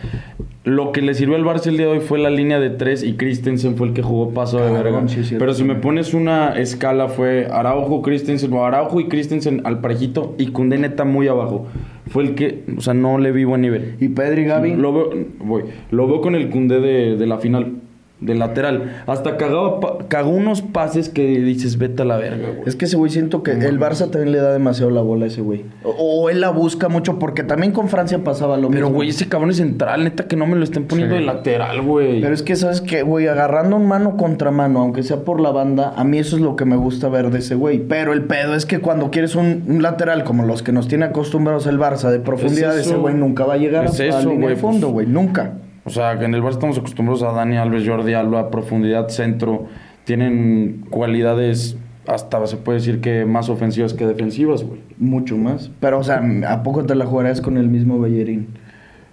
[0.66, 3.02] Lo que le sirvió al Barça el día de hoy fue la línea de tres
[3.02, 5.08] y Christensen fue el que jugó paso de verga.
[5.08, 5.36] sí.
[5.40, 10.36] Pero si me pones una escala fue Araujo, Christensen, o Araujo y Christensen al parejito
[10.38, 11.68] y Koundé neta muy abajo.
[12.10, 13.96] Fue el que, o sea, no le vi buen nivel.
[14.02, 14.76] Y Pedri Gaby.
[14.76, 17.76] Lo veo, voy, lo veo con el Cundé de, de la final,
[18.22, 19.04] de lateral.
[19.08, 22.62] Hasta cagaba, pa- cagó unos pases que dices, vete a la verga, güey.
[22.70, 25.28] Es que ese güey siento que el Barça también le da demasiado la bola a
[25.28, 25.66] ese güey.
[25.84, 28.96] O, o él la busca mucho porque también con Francia pasaba lo Pero, mismo.
[28.98, 31.20] güey, ese cabrón es central, neta, que no me lo estén poniendo Sí.
[31.22, 32.22] de lateral, güey.
[32.22, 33.28] Pero es que, ¿sabes qué, güey?
[33.28, 36.56] Agarrando un mano contra mano, aunque sea por la banda, a mí eso es lo
[36.56, 37.80] que me gusta ver de ese güey.
[37.80, 41.06] Pero el pedo es que cuando quieres un, un lateral como los que nos tiene
[41.06, 44.20] acostumbrados el Barça de profundidad, Es ese güey nunca va a llegar Es a, eso,
[44.30, 44.94] línea güey, de fondo, pues.
[44.94, 45.08] güey.
[45.08, 45.54] Nunca.
[45.84, 49.66] O sea, que en el Barça estamos acostumbrados a Dani Alves, Jordi Alba, profundidad, centro.
[50.04, 54.82] Tienen cualidades, hasta se puede decir que más ofensivas que defensivas, güey.
[54.98, 55.72] Mucho más.
[55.80, 58.48] Pero, o sea, ¿a poco te la jugarás con el mismo Bellerín?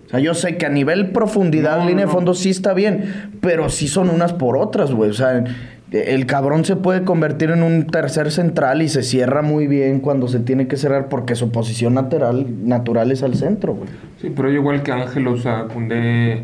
[0.07, 2.73] O sea, yo sé que a nivel profundidad, No, línea no, de fondo sí está
[2.73, 5.11] bien, pero sí son unas por otras, güey.
[5.11, 5.45] O sea,
[5.91, 10.29] el cabrón se puede convertir en un tercer central y se cierra muy bien cuando
[10.29, 13.89] se tiene que cerrar porque su posición natural, natural es al centro, güey.
[14.21, 16.43] Sí, pero yo igual que Ángel, o sea, Koundé...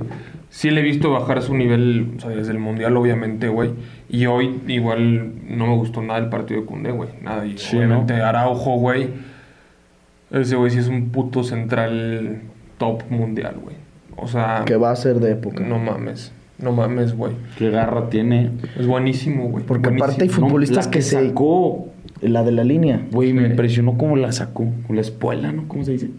[0.49, 3.71] Sí le he visto bajar su nivel, o sea, desde el Mundial, obviamente, güey.
[4.09, 7.09] Y hoy igual no me gustó nada el partido de Koundé, güey.
[7.23, 7.45] Nada.
[7.45, 9.09] Y Sí, obviamente Araujo, güey.
[10.31, 12.39] Ese güey sí es un puto central
[12.79, 13.75] top mundial, güey.
[14.17, 15.65] O sea, Que va a ser de época.
[15.65, 16.33] no mames.
[16.59, 17.33] No mames, güey.
[17.59, 18.51] Qué garra tiene.
[18.79, 19.65] Es buenísimo, güey.
[19.65, 20.05] Porque Buenísimo.
[20.05, 21.27] aparte hay futbolistas la que, se...
[21.29, 21.89] sacó.
[22.21, 23.07] La de la línea.
[23.13, 24.67] Güey, me impresionó cómo la sacó.
[24.87, 25.67] Con la espuela, ¿no?
[25.69, 26.11] ¿Cómo se dice?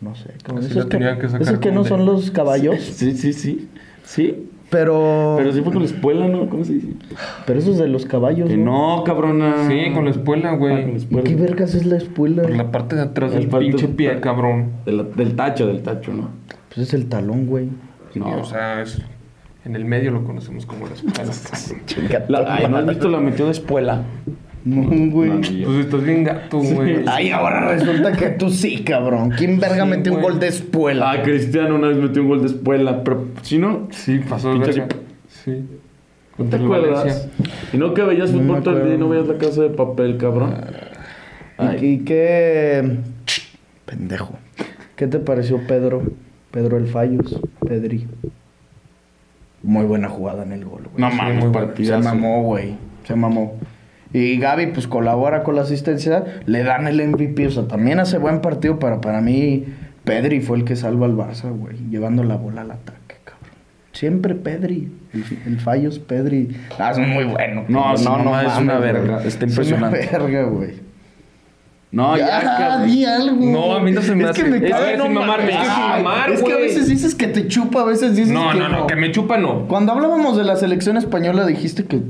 [0.00, 0.30] No sé.
[0.46, 0.60] ¿cómo?
[0.60, 2.76] Así ¿Esos que, tenía que sacar esos que no son los caballos?
[2.80, 3.68] Sí, sí, sí.
[4.04, 4.48] Sí.
[4.70, 5.34] Pero...
[5.38, 6.48] Pero sí fue con la espuela, ¿no?
[6.48, 6.88] ¿Cómo se dice?
[7.46, 8.96] Pero esos de los caballos, Que ¿no?
[8.98, 9.68] no, cabrona.
[9.68, 10.74] Sí, con la espuela, Ah, güey.
[10.82, 11.24] con la ¿Y espuela.
[11.28, 12.42] qué vergas es la espuela?
[12.42, 14.70] Por la parte de atrás El del pinche pie, cabrón.
[14.84, 16.30] De la- del tacho, del tacho, ¿no?
[16.74, 17.68] Pues es el talón, güey.
[18.14, 18.40] No.
[18.40, 19.00] O sea, es,
[19.66, 21.32] en el medio lo conocemos como la espuela.
[22.28, 24.04] La- ay, ¿no has visto la metió de espuela?
[24.64, 25.30] No, güey.
[25.30, 27.04] Pues estás bien gato, güey.
[27.06, 29.30] Ay, ahora resulta que tú sí, cabrón.
[29.30, 31.10] ¿Quién verga Sí, metió un gol de espuela?
[31.12, 34.60] Ah, Cristiano una vez metió un gol de espuela, pero si no, Sí, pasó de
[34.64, 34.96] Pinche verga.
[35.28, 35.64] Sí.
[36.38, 37.04] ¿no te acuerdas?
[37.04, 37.30] Valencia.
[37.72, 39.70] Y no que veías No fútbol todo el día y no veías la casa de
[39.70, 40.54] papel, cabrón.
[41.58, 41.78] Ay.
[41.80, 42.98] ¿Y, y qué.
[43.84, 44.34] Pendejo.
[44.96, 46.02] ¿Qué te pareció Pedro?
[46.50, 47.40] Pedro El Fallos.
[47.66, 48.06] Pedri.
[49.62, 50.94] Muy buena jugada en el gol, güey.
[50.98, 51.72] No Sí, mames, muy bueno.
[51.76, 52.76] Se mamó, güey.
[53.04, 53.54] Se mamó.
[54.12, 56.24] Y Gaby, pues colabora con la asistencia.
[56.46, 57.46] Le dan el MVP.
[57.46, 58.78] O sea, también hace buen partido.
[58.78, 59.64] Pero para mí,
[60.04, 61.76] Pedri fue el que salva al Barça, güey.
[61.90, 63.50] Llevando la bola al ataque, cabrón.
[63.92, 64.92] Siempre Pedri.
[65.12, 66.56] El, el Fallos, Pedri.
[66.78, 67.64] Ah, es muy bueno.
[67.68, 69.22] No, no, no, es una verga.
[69.24, 70.08] Está Es impresionante.
[70.08, 70.85] una verga, güey.
[71.96, 73.46] No, ya, Ya, di algo.
[73.46, 74.42] No, a mí no se me es hace.
[74.42, 76.88] Que me Es que no sin es que sin Ay, mamar, Es que a veces
[76.88, 79.66] dices que te chupa, a veces dices No, que no, no, que me chupa no.
[79.66, 82.02] Cuando hablábamos de la selección española dijiste que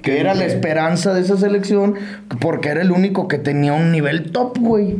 [0.00, 1.96] que era la esperanza de esa selección
[2.40, 4.96] porque era el único que tenía un nivel top, güey.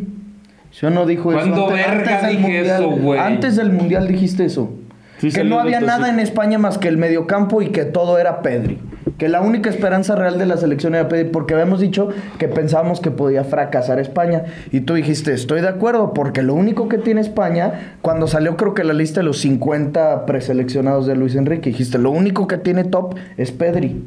[0.78, 1.40] Yo no dijo eso.
[1.40, 2.82] ¿Cuándo verga del dije mundial.
[2.82, 3.20] eso, güey?
[3.20, 4.70] Antes del mundial dijiste eso.
[5.16, 8.42] Sí, que no había nada en España más que el mediocampo y que todo era
[8.42, 8.78] Pedri.
[9.18, 13.00] Que la única esperanza real de la selección era Pedri, porque habíamos dicho que pensábamos
[13.00, 14.44] que podía fracasar España.
[14.70, 18.74] Y tú dijiste, estoy de acuerdo, porque lo único que tiene España, cuando salió creo
[18.74, 22.84] que la lista de los 50 preseleccionados de Luis Enrique, dijiste, lo único que tiene
[22.84, 24.02] top es Pedri.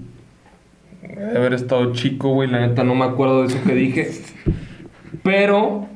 [1.01, 4.11] De haber estado chico, güey, la neta no me acuerdo de eso que dije.
[5.23, 5.87] Pero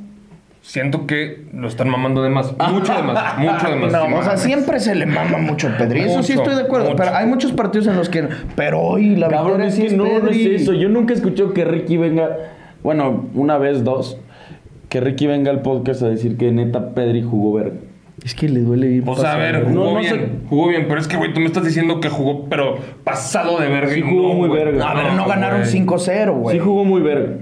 [0.70, 2.54] siento que lo están mamando de más.
[2.72, 3.92] Mucho de más, mucho de más.
[3.92, 6.02] No, o sea, siempre se le mama mucho a Pedri.
[6.02, 6.92] Eso sí estoy de acuerdo.
[6.92, 6.98] mucho.
[6.98, 8.28] Pero hay muchos partidos en los que.
[8.56, 10.74] Pero hoy la Cabrón, victoria es que es no, no es eso.
[10.74, 12.30] Yo nunca he escuchado que Ricky venga,
[12.84, 14.20] bueno, una vez, dos,
[14.90, 17.78] que Ricky venga al podcast a decir que neta Pedri jugó verga.
[18.24, 19.04] Es que le duele bien.
[19.08, 20.30] O sea, a ver, jugó No, no bien, sé.
[20.50, 23.70] jugó bien, pero es que, güey, tú me estás diciendo que jugó, pero pasado de
[23.70, 23.92] verga.
[23.92, 24.88] Sí jugó no, muy verga.
[24.88, 25.72] A ver, no ganaron güey.
[25.72, 26.58] 5-0, güey.
[26.58, 27.38] Sí jugó muy verga.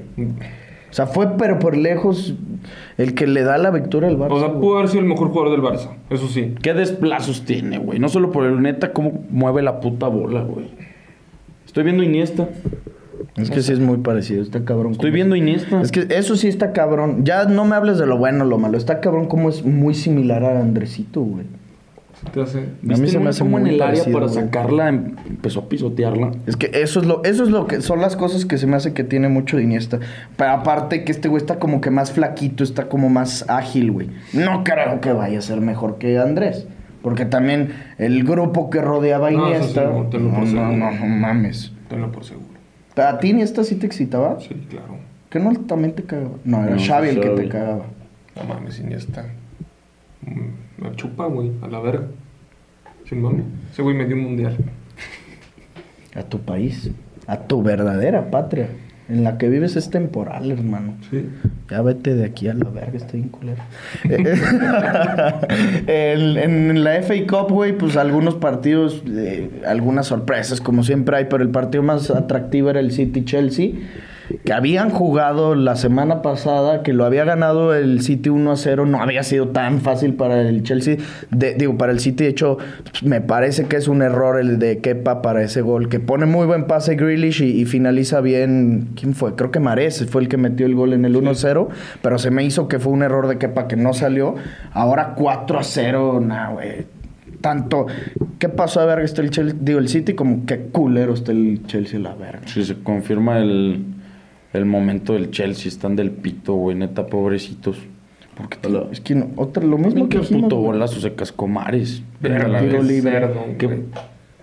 [0.90, 2.34] O sea, fue pero por lejos
[2.98, 4.32] el que le da la victoria al Barça.
[4.32, 4.62] O sea, güey.
[4.62, 6.56] pudo haber sido el mejor jugador del Barça, eso sí.
[6.62, 8.00] ¿Qué desplazos tiene, güey?
[8.00, 10.68] No solo por el neta, cómo mueve la puta bola, güey.
[11.66, 12.50] Estoy viendo Iniesta.
[13.36, 14.94] Es que sí es muy parecido, está cabrón.
[14.94, 15.82] Estoy viendo es- Iniesta.
[15.82, 17.24] Es que eso sí está cabrón.
[17.24, 18.78] Ya no me hables de lo bueno o lo malo.
[18.78, 21.46] Está cabrón como es muy similar a Andresito, güey.
[22.34, 24.44] Te hace- mí se me hace como en muy el área parecido, para güey.
[24.46, 26.32] sacarla, em- empezó a pisotearla.
[26.48, 28.76] Es que eso es lo, eso es lo que son las cosas que se me
[28.76, 30.00] hace que tiene mucho de Iniesta.
[30.36, 34.10] Pero aparte que este güey está como que más flaquito, está como más ágil, güey.
[34.34, 36.68] No creo que vaya a ser mejor que Andrés.
[37.04, 39.84] Porque también el grupo que rodeaba a Iniesta.
[39.86, 41.72] no, no, por no, no, no mames.
[41.88, 42.48] Tenlo por seguro.
[42.98, 44.40] ¿A ti Iniesta sí te excitaba?
[44.42, 44.98] Sí, claro.
[45.30, 46.32] ¿Que no también te cagaba?
[46.44, 47.86] No, era No, Xavi el que te cagaba.
[48.36, 49.26] No mames, Iniesta.
[50.24, 52.08] Mm, Me chupa, güey, a la verga.
[53.06, 53.44] Sin mami.
[53.72, 54.58] Ese güey me dio un mundial.
[56.16, 56.92] A tu país.
[57.26, 58.70] A tu verdadera patria.
[59.10, 60.96] En la que vives es temporal, hermano.
[61.10, 61.30] Sí.
[61.72, 63.64] Ya vete de aquí a la verga, estoy bien culero.
[65.88, 71.26] en, en la FA Cup, güey, pues algunos partidos, eh, algunas sorpresas, como siempre hay,
[71.30, 73.72] pero el partido más atractivo era el City-Chelsea,
[74.44, 78.86] que habían jugado la semana pasada, que lo había ganado el City 1 a 0,
[78.86, 80.98] no había sido tan fácil para el Chelsea,
[81.32, 82.58] de- digo, para el City, de hecho,
[82.92, 86.26] pues, me parece que es un error el de Kepa para ese gol, que pone
[86.26, 89.36] muy buen pase Grealish y, y finaliza bien, ¿quién fue?
[89.36, 91.68] Creo que Mares fue el que metió el gol en el 1-0,
[92.02, 94.36] pero se me hizo que fue un error de Kepa que no salió,
[94.74, 96.86] ahora 4 a 0, nah, güey.
[97.42, 97.86] Tanto,
[98.40, 99.56] ¿qué pasó a verga está el Chelsea?
[99.62, 102.42] Digo, el City, como que culero está el Chelsea, la verga.
[102.48, 103.84] Si se confirma el,
[104.58, 107.78] el momento del Chelsea, están del pito, güey, neta, pobrecitos.
[108.36, 110.74] Porque te Es que no, otra, lo mismo que dijimos, puto güey.
[110.74, 112.04] golazo se cascó Mares.
[112.22, 112.30] Qué
[113.58, 113.82] Qué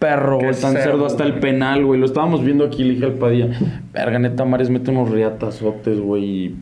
[0.00, 2.00] perro, Qué güey, tan cerdo, cerdo, hasta el penal, güey.
[2.00, 3.50] Lo estábamos viendo aquí, le dije al Padilla.
[3.92, 6.24] Verga, neta, Mares mete unos riatazotes, güey.
[6.24, 6.56] y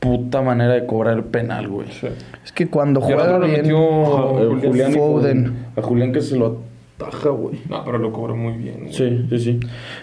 [0.00, 1.88] Puta manera de cobrar el penal, güey.
[1.90, 2.06] Sí.
[2.44, 3.62] Es que cuando juega bien...
[3.62, 4.60] metió Eh, Julián.
[4.60, 5.44] Julián y Foden.
[5.44, 5.66] Foden.
[5.76, 6.60] A Julián que se lo
[6.98, 7.60] ataja, güey.
[7.68, 8.80] No, pero lo cobró muy bien.
[8.80, 8.92] güey.
[8.92, 9.60] Sí, sí, sí.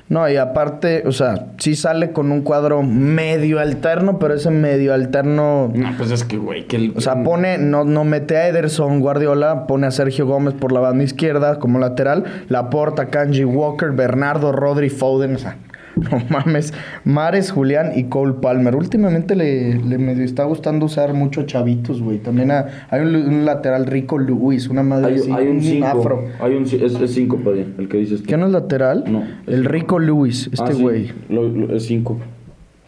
[0.10, 4.94] No, y aparte, o sea, sí sale con un cuadro medio alterno, pero ese medio
[4.94, 5.72] alterno...
[5.74, 6.94] No, pues es que, güey, que el...
[6.96, 10.80] O sea, pone, no, no mete a Ederson, Guardiola, pone a Sergio Gómez por la
[10.80, 15.58] banda izquierda como lateral, Laporta, Kanji, Walker, Bernardo, Rodri, Foden, o sea,
[16.12, 18.76] no mames, Mares, Julián y Cole Palmer.
[18.76, 22.18] Últimamente le, le está gustando usar mucho chavitos, güey.
[22.20, 25.86] También a- hay un, un lateral rico Luis, una madre Hay, así, hay un 5.
[25.88, 26.24] afro.
[26.42, 28.28] Hay un, ci- es 5, Padilla, el que dices tú.
[28.28, 29.04] ¿Qué no es lateral?
[29.08, 29.70] No, es El cinco.
[29.72, 31.12] rico Luis, Ah, este sí, güey.
[31.30, 32.18] lo- lo- es 5.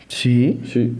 [0.08, 0.94] Sí, Sí.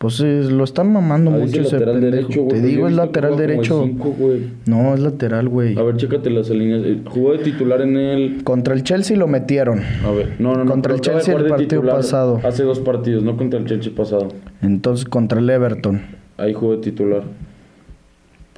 [0.00, 2.16] Pues eh, lo están mamando Ah, mucho ese lateral pendejo.
[2.16, 2.60] derecho, güey.
[2.62, 3.82] Te digo, es lateral derecho.
[3.84, 4.16] cinco.
[4.64, 5.78] No, es lateral, güey.
[5.78, 6.80] A ver, chécate las líneas.
[6.86, 8.42] Eh, Jugó de titular en el.
[8.42, 9.80] Contra el Chelsea lo metieron.
[10.06, 10.70] A ver, no, no, no.
[10.70, 12.40] Contra el Chelsea el partido pasado.
[12.42, 14.28] Hace dos partidos, no contra el Chelsea pasado.
[14.62, 16.00] Entonces contra el Everton.
[16.38, 17.22] Ahí jugó de titular.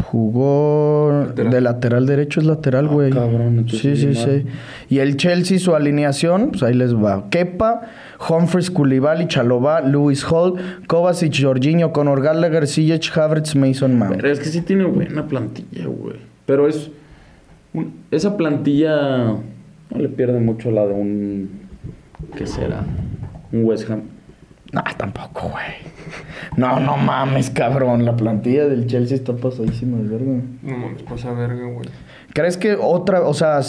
[0.04, 1.52] Jugó Lateral.
[1.52, 3.10] de lateral derecho, es lateral, Ah, güey.
[3.10, 4.44] cabrón, entonces sí, sí, sí.
[4.88, 7.28] Y el Chelsea, su alineación, pues ahí les va.
[7.30, 7.82] Kepa,
[8.28, 10.54] Humphries, Koulibaly, Chalobah, Lewis Hall,
[10.86, 14.16] Kovacic, Jorginho, Conor Gallagher, Ziyech, Havertz, Mason Mount.
[14.16, 16.16] Pero es que sí tiene buena plantilla, güey.
[16.46, 16.90] Pero es.
[17.74, 21.50] un- esa plantilla no le pierde mucho la de un.
[22.36, 22.84] ¿Qué será?
[23.50, 24.02] Un West Ham.
[24.72, 25.92] No, tampoco, güey.
[26.56, 28.06] No, no mames, cabrón.
[28.06, 30.42] La plantilla del Chelsea está pasadísima de verga.
[30.62, 31.88] No mames, pasa verga, güey.
[32.32, 33.60] ¿Crees que otra, o sea,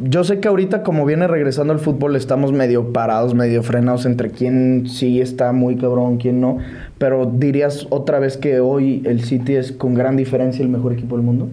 [0.00, 4.30] yo sé que ahorita como viene regresando el fútbol estamos medio parados, medio frenados entre
[4.30, 6.56] quién sí está muy cabrón, quién no,
[6.96, 11.16] pero dirías otra vez que hoy el City es con gran diferencia el mejor equipo
[11.16, 11.48] del mundo?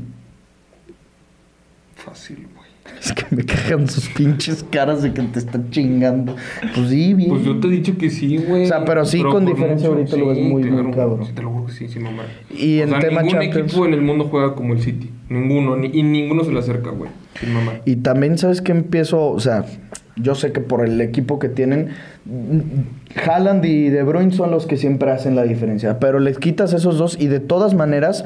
[1.95, 2.47] Fácil.
[2.99, 6.35] Es que me cagan sus pinches caras de que te están chingando.
[6.75, 7.29] Pues sí, bien.
[7.29, 8.63] Pues yo te he dicho que sí, güey.
[8.63, 11.25] O sea, pero sí, con diferencia ahorita lo ves muy, muy cabrón.
[11.25, 12.23] Sí, te lo juro que sí, sí, mamá.
[12.49, 13.67] Y en o sea, tema ningún Champions.
[13.71, 15.09] equipo en el mundo juega como el City.
[15.29, 15.75] Ninguno.
[15.77, 17.09] ni- y ninguno se le acerca, güey.
[17.39, 17.73] Sin mamá.
[17.85, 19.29] Y también, ¿sabes qué empiezo?
[19.29, 19.65] O sea,
[20.15, 21.89] Yo sé que por el equipo que tienen,
[23.25, 25.99] Haaland y De Bruyne son los que siempre hacen la diferencia.
[25.99, 28.23] Pero les quitas esos dos y de todas maneras,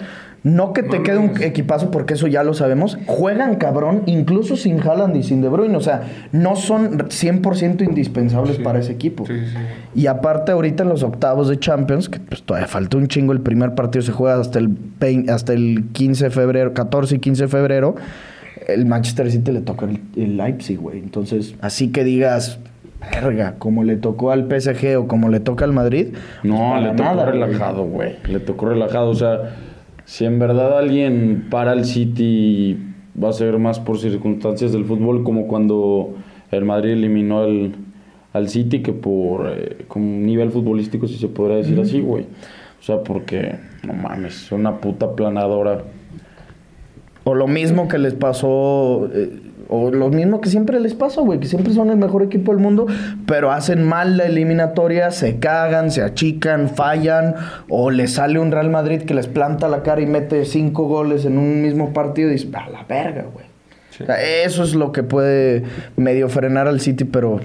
[0.48, 2.98] no que te No, quede no, un equipazo, porque eso ya lo sabemos.
[3.06, 5.76] Juegan cabrón, incluso sin Haaland y sin De Bruyne.
[5.76, 8.64] O sea, no son 100% indispensables Sí.
[8.64, 9.26] para ese equipo.
[9.26, 9.58] Sí, sí, sí.
[10.02, 13.42] Y aparte ahorita en los octavos de Champions, que pues todavía falta un chingo, el
[13.42, 14.78] primer partido se juega hasta el,
[15.30, 17.96] hasta el 15 de febrero, 14 y 15 de febrero,
[18.68, 21.00] el Manchester City le toca el, el Leipzig, güey.
[21.00, 22.60] Entonces, así que digas,
[23.22, 26.10] verga, como le tocó al PSG o como le toca al Madrid.
[26.44, 28.16] No, pues le para tocó nada, relajado, güey.
[28.28, 29.10] Le tocó relajado.
[29.10, 29.56] O sea,
[30.08, 32.78] si en verdad alguien para el City,
[33.22, 36.16] va a ser más por circunstancias del fútbol, como cuando
[36.50, 37.76] el Madrid eliminó al,
[38.32, 42.24] al City, que por eh, nivel futbolístico, si se podría decir así, güey.
[42.80, 45.84] O sea, porque, no mames, es una puta planadora.
[47.26, 49.30] O lo mismo que les pasó, eh,
[49.70, 52.62] o lo mismo que siempre les pasa, güey, que siempre son el mejor equipo del
[52.62, 52.88] mundo,
[53.26, 57.36] pero hacen mal la eliminatoria, se cagan, se achican, fallan,
[57.70, 61.26] o les sale un Real Madrid que les planta la cara y mete cinco goles
[61.26, 63.46] en un mismo partido y dices, a la verga, güey.
[63.90, 64.04] Sí.
[64.04, 65.64] O sea, eso es lo que puede
[65.96, 67.40] medio frenar al City, pero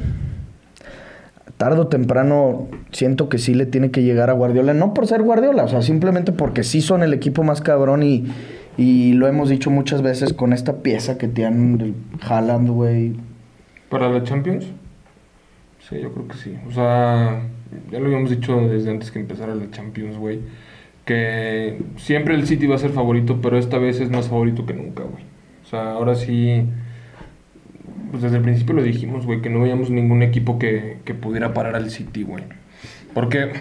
[1.57, 4.75] tarde o temprano siento que sí le tiene que llegar a Guardiola.
[4.75, 8.27] No por ser Guardiola, o sea, simplemente porque sí son el equipo más cabrón y,
[8.77, 13.13] y lo hemos dicho muchas veces con esta pieza que tienen el Haaland, güey.
[13.89, 14.67] ¿Para la Champions?
[15.89, 16.57] Sí, yo creo que sí.
[16.67, 17.43] O sea,
[17.91, 20.41] ya lo habíamos dicho desde antes que empezara la Champions, güey.
[21.05, 24.73] Que siempre el City va a ser favorito, pero esta vez es más favorito que
[24.73, 25.25] nunca, güey.
[25.65, 26.65] O sea, ahora sí.
[28.11, 31.53] Pues desde el principio lo dijimos, güey, que no veíamos ningún equipo que, que pudiera
[31.53, 32.45] parar al City, güey.
[33.15, 33.53] Porque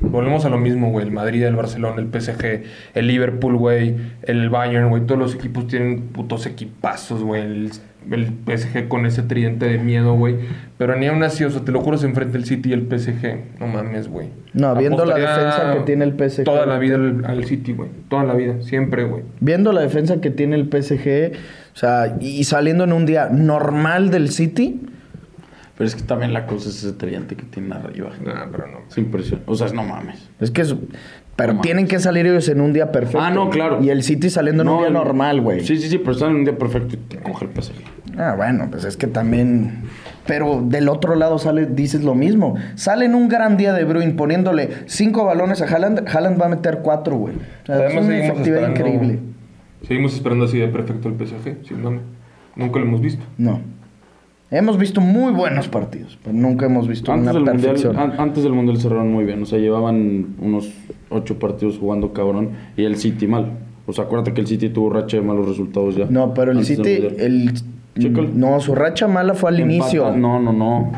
[0.00, 1.06] volvemos a lo mismo, güey.
[1.06, 2.62] El Madrid, el Barcelona, el PSG,
[2.94, 5.04] el Liverpool, güey, el Bayern, güey.
[5.06, 7.42] Todos los equipos tienen putos equipazos, güey.
[7.42, 7.70] El,
[8.10, 10.36] el PSG con ese tridente de miedo, güey.
[10.78, 12.86] Pero ni aún así, o sea, te lo juro, se enfrenta el City y el
[12.86, 13.60] PSG.
[13.60, 14.28] No mames, güey.
[14.54, 16.44] No, viendo la defensa que tiene el PSG.
[16.44, 17.90] Toda la vida al, al City, güey.
[18.08, 19.22] Toda la vida, siempre, güey.
[19.40, 21.32] Viendo la defensa que tiene el PSG,
[21.74, 24.80] o sea, y saliendo en un día normal del City,
[25.78, 28.10] Pero es que también la cosa es ese tridente que tienen arriba.
[28.24, 28.78] Nah, pero no.
[28.90, 29.48] Es impresionante.
[29.50, 30.28] O sea, es no mames.
[30.40, 30.74] es que es-
[31.36, 33.20] pero No tienen que salir ellos en un día perfecto.
[33.20, 33.78] Ah, no, claro.
[33.80, 35.60] Y el City saliendo en un No, día el- normal, güey.
[35.64, 37.74] Sí, sí, sí, pero están en un día perfecto y te coge el PSG.
[38.18, 39.82] Ah, bueno, pues es que también.
[40.26, 42.56] Pero del otro lado sale, dices lo mismo.
[42.74, 46.08] Sale en un gran día de Bruin poniéndole cinco balones a Haaland.
[46.08, 47.36] Haaland va a meter cuatro, güey.
[47.36, 49.20] O sea, es una efectividad increíble.
[49.86, 51.64] Seguimos esperando así de perfecto el PSG.
[51.66, 52.00] sin mame.
[52.56, 53.24] Nunca lo hemos visto.
[53.38, 53.60] No.
[54.50, 58.42] Hemos visto muy buenos partidos, pero nunca hemos visto Antes una del, mundial, an- antes
[58.42, 59.42] del Mundial cerraron muy bien.
[59.42, 60.70] O sea, llevaban unos
[61.10, 63.50] ocho partidos jugando cabrón y el City mal.
[63.86, 66.06] O sea, acuérdate que el City tuvo racha de malos resultados ya.
[66.08, 67.52] No, pero el City, el,
[67.98, 68.28] Chécalo.
[68.34, 70.16] no, su racha mala fue al Empata- inicio.
[70.16, 70.92] No, no, no.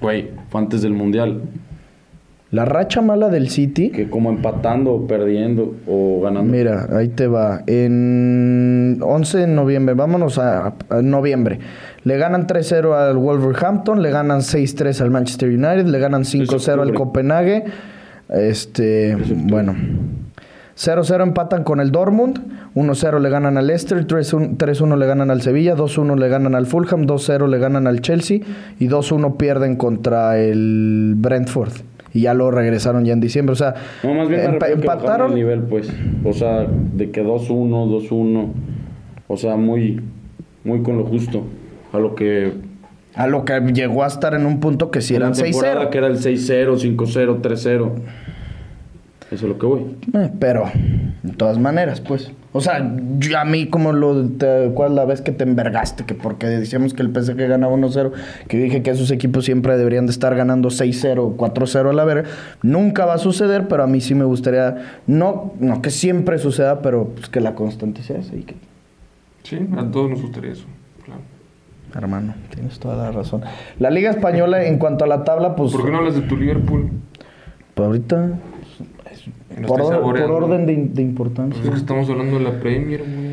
[0.00, 1.42] Güey, fue antes del Mundial.
[2.50, 3.90] La racha mala del City.
[3.90, 6.50] Que como empatando o perdiendo o ganando.
[6.50, 7.62] Mira, ahí te va.
[7.66, 11.58] En 11 de noviembre, vámonos a, a noviembre.
[12.04, 16.94] Le ganan 3-0 al Wolverhampton, le ganan 6-3 al Manchester United, le ganan 5-0 al.
[16.94, 17.64] Copenhague.
[18.30, 19.74] Este, bueno.
[20.78, 22.38] 0-0 empatan con el Dortmund,
[22.76, 26.66] 1-0 le ganan al Leicester, 3-1 3-1 le ganan al Sevilla, 2-1 le ganan al
[26.66, 28.38] Fulham, 2-0 le ganan al Chelsea
[28.78, 31.72] y 2-1 pierden contra el Brentford.
[32.14, 33.52] Y ya lo regresaron ya en diciembre.
[33.52, 35.30] O sea, No, más bien bajaron empataron.
[35.32, 35.90] el nivel, pues.
[36.24, 38.48] O sea, de que 2-1, 2-1.
[39.26, 40.00] O sea, muy,
[40.64, 41.44] muy con lo justo.
[41.92, 42.52] A lo que...
[43.14, 45.90] A lo que llegó a estar en un punto que si eran temporada 6-0.
[45.90, 47.90] que era el 6-0, 5-0, 3-0.
[49.30, 49.96] Eso es lo que voy.
[50.14, 50.64] Eh, pero,
[51.22, 52.32] de todas maneras, pues.
[52.52, 54.26] O sea, yo- a mí como lo...
[54.30, 56.06] Te, ¿Cuál es la vez que te envergaste?
[56.06, 58.10] Que porque decíamos que el PSG ganaba 1-0.
[58.48, 62.24] Que dije que esos equipos siempre deberían de estar ganando 6-0, 4-0 a la verga.
[62.62, 65.00] Nunca va a suceder, pero a mí sí me gustaría...
[65.06, 68.34] No, no que siempre suceda, pero pues, que la constante sea esa.
[68.34, 68.54] Y que,
[69.42, 70.64] Sí, a todos nos gustaría eso.
[71.04, 71.20] Claro.
[71.94, 73.42] hermano, tienes toda la razón.
[73.78, 75.72] La Liga Española, en cuanto a la tabla, pues...
[75.72, 76.88] ¿Por qué no hablas de tu Liverpool?
[77.74, 78.30] pues, ahorita...
[79.66, 81.62] Por, or- por orden de, de Pues importancia.
[81.64, 83.27] es que estamos hablando de la Premier, güey.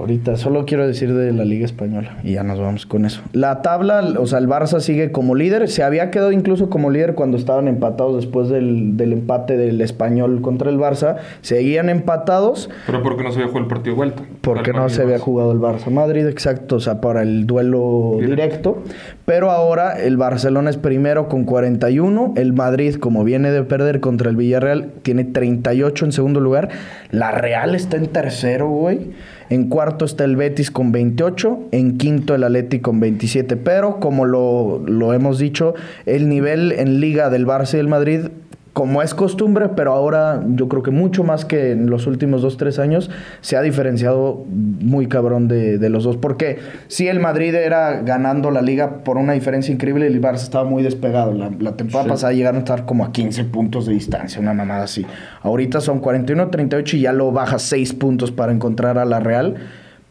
[0.00, 3.20] Ahorita, solo quiero decir de la Liga Española y ya nos vamos con eso.
[3.34, 5.68] La tabla, o sea, el Barça sigue como líder.
[5.68, 10.40] Se había quedado incluso como líder cuando estaban empatados después del, del empate del Español
[10.40, 11.16] contra el Barça.
[11.42, 12.70] Seguían empatados.
[12.86, 14.22] Pero porque no se había jugado el partido de vuelta.
[14.40, 18.82] Porque no se había jugado el Barça-Madrid, exacto, o sea, para el duelo directo.
[19.26, 24.30] Pero ahora el Barcelona es primero con 41, el Madrid, como viene de perder contra
[24.30, 26.70] el Villarreal, tiene 38 en segundo lugar.
[27.10, 29.10] La Real está en tercero, güey.
[29.50, 33.56] En cuarto está el Betis con 28, en quinto el Atleti con 27.
[33.56, 35.74] Pero como lo, lo hemos dicho,
[36.06, 38.28] el nivel en liga del Barça y el Madrid
[38.72, 42.56] como es costumbre, pero ahora yo creo que mucho más que en los últimos dos,
[42.56, 43.10] tres años,
[43.40, 46.16] se ha diferenciado muy cabrón de, de los dos.
[46.16, 50.64] Porque si el Madrid era ganando la liga por una diferencia increíble, el Barça estaba
[50.64, 51.32] muy despegado.
[51.34, 52.10] La, la temporada Sí.
[52.10, 55.04] pasada llegaron a estar como a 15 puntos de distancia, una mamada así.
[55.42, 59.56] Ahorita son 41-38 y ya lo baja 6 puntos para encontrar a la Real.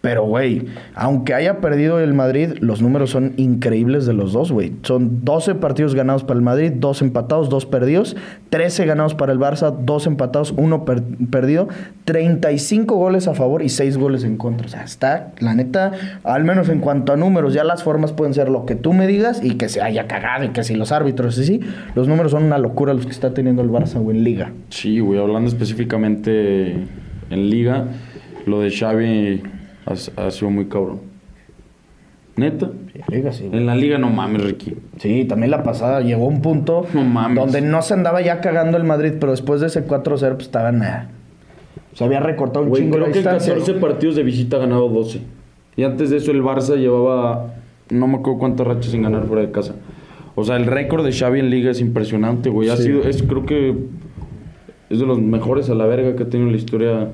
[0.02, 4.72] Pero, güey, aunque haya perdido el Madrid, los números son increíbles de los dos, güey.
[4.84, 8.16] Son 12 partidos ganados para el Madrid, 2 empatados, 2 perdidos,
[8.50, 10.86] 13 ganados para el Barça, 2 empatados, 1
[11.30, 11.68] perdido,
[12.06, 14.68] 35 goles a favor y 6 goles en contra.
[14.68, 15.92] O sea, está, la neta,
[16.24, 19.06] al menos en cuanto a números, ya las formas pueden ser lo que tú me
[19.06, 21.60] digas y que se haya cagado y que si los árbitros y sí,
[21.94, 24.52] los números son una locura los que está teniendo el Barça, güey, en liga.
[24.70, 26.72] Sí, güey, hablando específicamente
[27.30, 27.86] en liga,
[28.46, 29.44] lo de Xavi
[29.90, 31.00] ha, ha sido muy cabrón.
[32.36, 32.70] Neta.
[33.10, 33.50] Liga, sí.
[33.52, 34.74] En la liga no mames, Ricky.
[34.98, 37.36] Sí, también la pasada llegó un punto No mames.
[37.38, 40.04] donde no se andaba ya cagando el Madrid, pero después de ese 4-0
[40.36, 41.10] pues estaba nada.
[41.94, 43.54] Se había recortado un Güey, chingo creo la que en distancia.
[43.56, 45.20] 14 partidos de visita ha ganado 12.
[45.76, 47.56] Y antes de eso el Barça llevaba,
[47.90, 49.76] no me acuerdo cuántas rachas sin ganar fuera de casa.
[50.36, 52.70] O sea, el récord de Xavi en liga es impresionante, güey.
[52.70, 52.84] Ha Sí.
[52.84, 53.76] sido, es, creo que
[54.90, 57.10] es de los mejores a la verga que ha tenido la historia en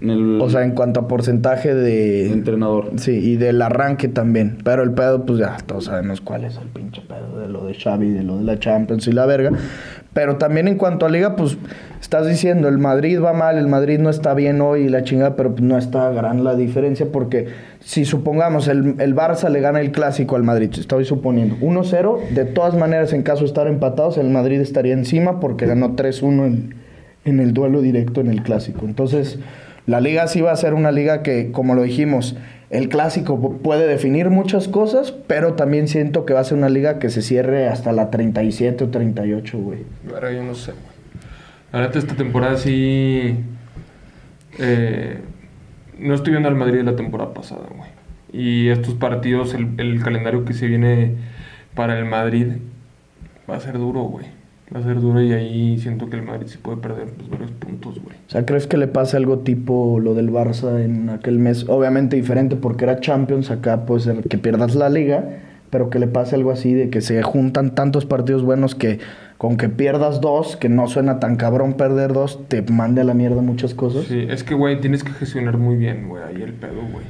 [0.00, 2.32] el O sea, en cuanto a porcentaje de...
[2.32, 2.92] entrenador.
[2.96, 4.58] Sí, y del arranque también.
[4.64, 7.74] Pero el pedo, pues ya todos sabemos cuál es el pinche pedo de lo de
[7.74, 9.52] Xavi, de lo de la Champions y la verga.
[10.16, 11.58] Pero también en cuanto a liga, pues
[12.00, 15.36] estás diciendo, el Madrid va mal, el Madrid no está bien hoy y la chingada,
[15.36, 17.48] pero pues, no está gran la diferencia porque
[17.80, 22.46] si supongamos el, el Barça le gana el clásico al Madrid, estoy suponiendo 1-0, de
[22.46, 26.74] todas maneras en caso de estar empatados, el Madrid estaría encima porque ganó 3-1 en,
[27.26, 28.86] en el duelo directo en el clásico.
[28.86, 29.38] Entonces,
[29.86, 32.36] la liga sí va a ser una liga que, como lo dijimos,
[32.70, 36.68] el clásico pu- puede definir muchas cosas, pero también siento que va a ser una
[36.68, 39.80] liga que se cierre hasta la 37 o 38, güey.
[40.12, 40.96] Pero yo no sé, güey.
[41.72, 43.36] La esta temporada sí.
[44.58, 45.18] eh,
[45.98, 47.90] no estoy viendo al Madrid la temporada pasada, güey.
[48.32, 51.14] Y estos partidos, el, el calendario que se viene
[51.74, 52.48] para el Madrid
[53.48, 54.26] va a ser duro, güey.
[54.74, 58.02] Va a ser y ahí siento que el Madrid sí puede perder pues, varios puntos,
[58.02, 58.16] güey.
[58.16, 61.68] O sea, ¿crees que le pase algo tipo lo del Barça en aquel mes?
[61.68, 65.24] Obviamente diferente porque era Champions, acá puede ser que pierdas la liga,
[65.70, 68.98] pero que le pase algo así de que se juntan tantos partidos buenos que
[69.38, 73.14] con que pierdas dos, que no suena tan cabrón perder dos, te mande a la
[73.14, 74.06] mierda muchas cosas.
[74.06, 77.04] Sí, es que, güey, tienes que gestionar muy bien, güey, ahí el pedo, güey.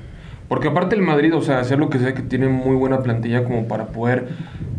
[0.49, 3.45] Porque aparte el Madrid, o sea, hacer lo que sea, que tiene muy buena plantilla
[3.45, 4.29] como para poder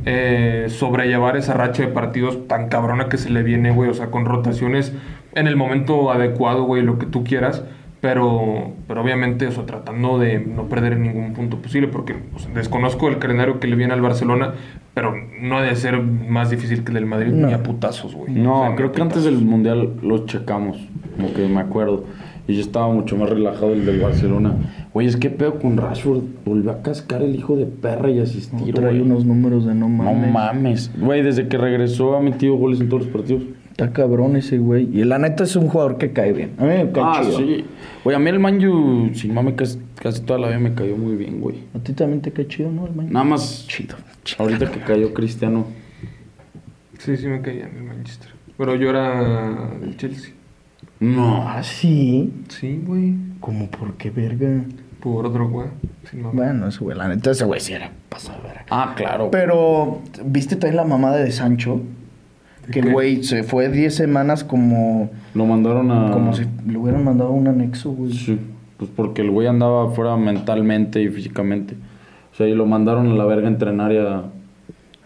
[0.05, 3.89] eh, sobrellevar esa racha de partidos tan cabrona que se le viene, güey.
[3.89, 4.93] O sea, con rotaciones
[5.35, 7.63] en el momento adecuado, güey, lo que tú quieras.
[7.99, 12.37] Pero, pero obviamente, o sea, tratando de no perder en ningún punto posible, porque o
[12.37, 14.53] sea, desconozco el calendario que le viene al Barcelona,
[14.93, 17.47] pero no ha de ser más difícil que el del Madrid No.
[17.47, 18.31] ni a putazos, güey.
[18.33, 20.77] No, O sea, ni creo que antes del Mundial los checamos,
[21.15, 22.05] como que me acuerdo.
[22.47, 24.55] Y yo estaba mucho más relajado el del Barcelona.
[24.93, 26.21] Oye, es que pedo con Rashford.
[26.45, 29.01] Volvió a cascar el hijo de perra y asistir, Trae güey.
[29.01, 30.31] unos números de no No mames.
[30.31, 30.91] mames.
[30.97, 33.43] Güey, desde que regresó ha metido goles en todos los partidos.
[33.71, 34.89] Está cabrón ese güey.
[34.97, 36.51] Y la neta es un jugador que cae bien.
[36.57, 37.37] A mí me cae Ah, chido.
[37.37, 37.65] sí.
[38.03, 41.15] Güey, a mí el Manju, sin mame, casi, casi toda la vida me cayó muy
[41.15, 41.57] bien, güey.
[41.75, 43.09] A ti también te cae chido, ¿no, hermano?
[43.11, 43.95] Nada más, Chido.
[44.39, 45.65] ahorita que cayó Cristiano.
[46.97, 48.29] Sí, sí me caía en el Manchester.
[48.57, 50.31] Pero yo era del Chelsea.
[50.99, 51.47] No.
[51.47, 52.33] Ah, sí.
[52.49, 53.13] Sí, güey.
[53.39, 54.63] ¿Cómo por qué verga?
[54.99, 55.67] Por otro, güey.
[56.09, 56.33] Sin mamá.
[56.33, 58.65] Bueno, ese güey, la neta, ese güey sí era pasado verga.
[58.69, 59.29] Ah, claro.
[59.31, 61.81] Pero, ¿viste también la mamada de Sancho?
[62.71, 66.11] Que el güey se fue 10 semanas como, Lo mandaron a...
[66.11, 68.11] como si le hubieran mandado un anexo, güey.
[68.11, 68.37] Sí,
[68.77, 71.75] pues porque el güey andaba fuera mentalmente y físicamente.
[72.33, 74.23] O sea, y lo mandaron a la verga a entrenar y a...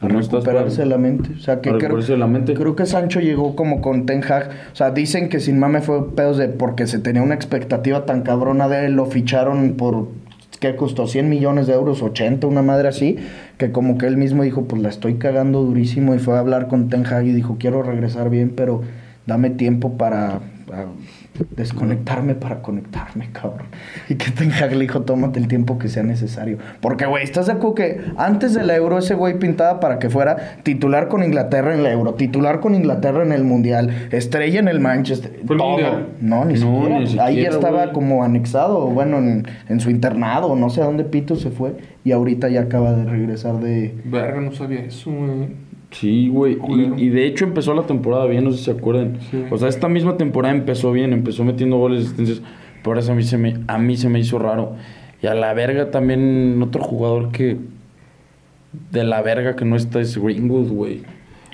[0.01, 1.29] A no estás recuperarse para- la mente.
[1.37, 2.53] O sea, que a creo, recuperarse la mente.
[2.55, 4.49] creo que Sancho llegó como con Ten Hag.
[4.73, 8.21] O sea, dicen que sin mame fue pedos de porque se tenía una expectativa tan
[8.23, 8.93] cabrona de él.
[8.93, 10.07] Lo ficharon por,
[10.59, 11.05] ¿qué costó?
[11.07, 13.17] 100 millones de euros, 80, una madre así.
[13.57, 16.15] Que como que él mismo dijo, pues la estoy cagando durísimo.
[16.15, 18.81] Y fue a hablar con Ten Hag y dijo, quiero regresar bien, pero
[19.27, 20.37] dame tiempo para...
[20.71, 20.85] a-
[21.55, 23.67] desconectarme para conectarme, cabrón.
[24.09, 26.57] Y que Ten Hag le dijo, tómate el tiempo que sea necesario.
[26.81, 30.57] Porque, güey, ¿estás de acuerdo que antes del Euro ese güey pintaba para que fuera
[30.63, 34.79] titular con Inglaterra en el Euro, titular con Inglaterra en el Mundial, estrella en el
[34.79, 35.31] Manchester?
[35.45, 35.69] Fue el todo.
[35.71, 36.07] Mundial.
[36.21, 36.99] No, ni No, siquiera.
[36.99, 41.03] ni Ahí ya estaba como anexado, bueno, en, en su internado, no sé a dónde
[41.05, 41.73] Pito se fue.
[42.03, 43.93] Y ahorita ya acaba de regresar de...
[44.05, 45.70] Verga, no sabía eso, güey.
[45.91, 46.57] Sí, güey.
[46.69, 49.17] Y, y de hecho empezó la temporada bien, no sé si se acuerdan.
[49.29, 49.43] Sí.
[49.51, 52.41] O sea, esta misma temporada empezó bien, empezó metiendo goles, asistencias.
[52.83, 54.75] Por eso a mí se me, a mí se me hizo raro.
[55.21, 57.57] Y a la verga también otro jugador que...
[58.91, 61.01] De la verga que no está es Greenwood, güey.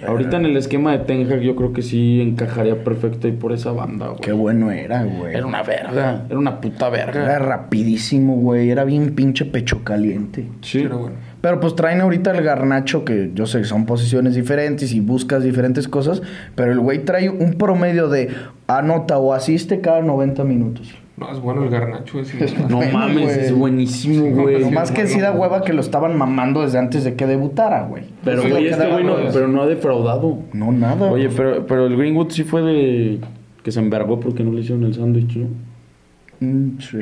[0.05, 3.51] Ahorita en el esquema de Ten Hag yo creo que sí encajaría perfecto ahí por
[3.51, 4.19] esa banda, güey.
[4.21, 5.33] Qué bueno era, güey.
[5.35, 7.39] Era una verga, era una puta Era verga.
[7.39, 8.69] rapidísimo, güey.
[8.69, 10.45] Era bien pinche pecho caliente.
[10.61, 10.81] Sí.
[10.83, 11.15] Pero bueno.
[11.41, 15.43] Pero pues traen ahorita el garnacho, que yo sé que son posiciones diferentes y buscas
[15.43, 16.21] diferentes cosas,
[16.55, 18.29] pero el güey trae un promedio de
[18.67, 20.93] anota o asiste cada 90 minutos.
[21.15, 22.37] No, es bueno el garnacho ese.
[22.69, 23.39] No mames, güey.
[23.39, 24.59] es buenísimo, No, güey.
[24.59, 27.25] Lo Sí, más que sí da hueva que lo estaban mamando desde antes de que
[27.25, 28.03] debutara, güey.
[28.23, 30.39] Pero, este güey no, pero no ha defraudado.
[30.53, 31.09] No, nada.
[31.11, 33.19] Oye, pero, pero el Greenwood sí fue de...
[33.63, 35.47] Que se envergó porque no le hicieron el sándwich, ¿no?
[36.39, 36.97] Mm, sí.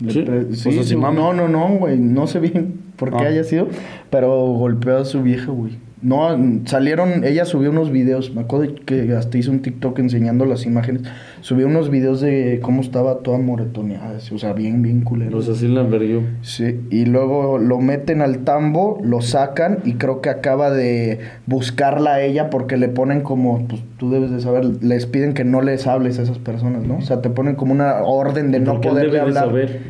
[0.00, 0.22] Le ¿Sí?
[0.22, 1.98] pre- O sea, sí no, no, no, güey.
[1.98, 3.28] No sé bien por qué Ah.
[3.28, 3.68] haya sido,
[4.10, 5.84] pero golpeó a su vieja, güey.
[6.02, 6.28] No,
[6.66, 11.02] salieron, ella subió unos videos, me acuerdo que hasta hizo un TikTok enseñando las imágenes.
[11.40, 15.38] Subió unos videos de cómo estaba toda moretoneada, así, o sea, bien, bien culero.
[15.38, 16.20] O sea, sí la envergó.
[16.42, 22.14] Sí, y luego lo meten al tambo, lo sacan y creo que acaba de buscarla
[22.16, 25.62] a ella porque le ponen como, pues tú debes de saber, les piden que no
[25.62, 26.98] les hables a esas personas, ¿no?
[26.98, 29.46] O sea, te ponen como una orden de no ¿Por qué poderle debe de hablar.
[29.46, 29.80] saber?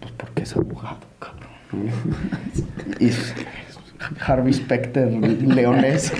[0.00, 1.35] Pues porque es abogado, cabrón.
[3.00, 3.10] Y
[4.24, 6.12] Harvey Specter, leonés.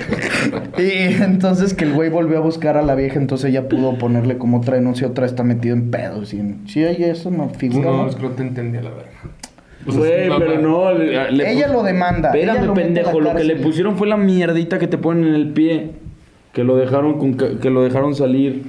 [0.77, 4.37] y entonces que el güey volvió a buscar a la vieja, entonces ella pudo ponerle
[4.37, 6.33] como otra denuncia, otra está metido en pedos.
[6.33, 7.89] Y en- sí, hay eso, no figura.
[7.91, 8.09] No, ¿no?
[8.09, 8.89] es que no te entendí a la.
[9.85, 10.91] O sea, Güey, pero no.
[10.93, 13.21] le- le Ella pus- lo demanda, ella Espérame, pendejo.
[13.21, 15.91] Lo que le pusieron fue la mierdita que te ponen en el pie.
[16.51, 18.63] Que lo dejaron, con, ca- que lo dejaron salir.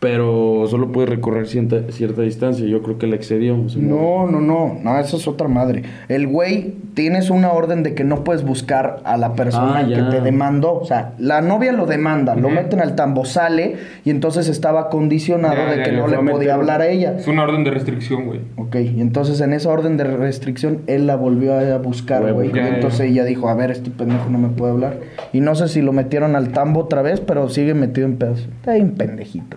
[0.00, 2.64] Pero solo puede recorrer cierta, cierta distancia.
[2.66, 3.56] Yo creo que le excedió.
[3.56, 5.82] No, no, no, no, eso es otra madre.
[6.08, 10.00] El güey, tienes una orden de que no puedes buscar a la persona Ah, que
[10.16, 10.74] te demandó.
[10.74, 15.56] O sea, la novia lo demanda, lo meten al tambo, sale y entonces estaba condicionado
[15.56, 17.16] Ya, de ya, que ya, no le podía hablar a ella.
[17.18, 18.40] Es una orden de restricción, güey.
[18.56, 22.52] Ok, y entonces en esa orden de restricción él la volvió a buscar, güey.
[22.54, 23.06] Y entonces ya.
[23.06, 25.00] ella dijo, a ver, este pendejo no me puede hablar.
[25.32, 28.48] Y no sé si lo metieron al tambo otra vez, pero sigue metido en pedos.
[28.60, 29.56] Está bien pendejito.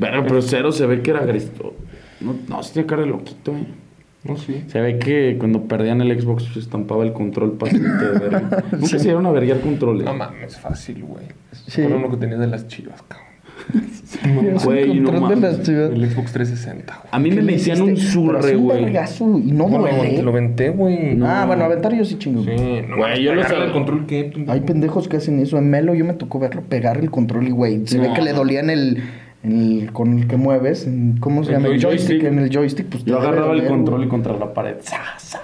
[0.00, 1.74] Pero, pero cero se ve que era Cristo.
[2.20, 3.66] No, no, sí tiene cara de loquito, eh.
[4.24, 4.64] No, sí.
[4.66, 8.64] Se ve que cuando perdían el Xbox se estampaba el control para de verga.
[8.72, 10.04] Nunca se dieron a verguiar controles.
[10.04, 11.24] No mames, fácil, güey.
[11.52, 11.70] Sí.
[11.70, 11.82] Sí.
[11.82, 13.28] uno que tenía de las chivas, cabrón.
[14.64, 15.40] Güey, el no de mames.
[15.40, 15.90] las chivas.
[15.92, 17.08] El Xbox 360, güey.
[17.12, 18.84] A mí me ¿Qué le metían un surre, güey.
[18.90, 18.92] y
[19.52, 20.22] no No, lo, duele.
[20.22, 21.14] lo venté, güey.
[21.14, 21.26] No.
[21.28, 22.42] Ah, bueno, aventar yo sí chingo.
[22.42, 22.50] Sí,
[22.88, 23.64] no Güey, yo lo sabía.
[23.66, 24.44] el control que...
[24.48, 25.56] Hay pendejos que hacen eso.
[25.58, 28.14] En Melo yo me tocó verlo pegar el control y, güey, se ve No.
[28.14, 29.02] que le dolía en el,
[29.42, 30.86] en el- con el que mueves.
[30.86, 31.74] en- ¿Cómo se El llama?
[31.74, 32.08] El joystick.
[32.20, 32.24] joystick.
[32.32, 34.76] En el joystick, pues te Yo agarraba el control y contra la pared.
[34.82, 35.40] ¡za, za!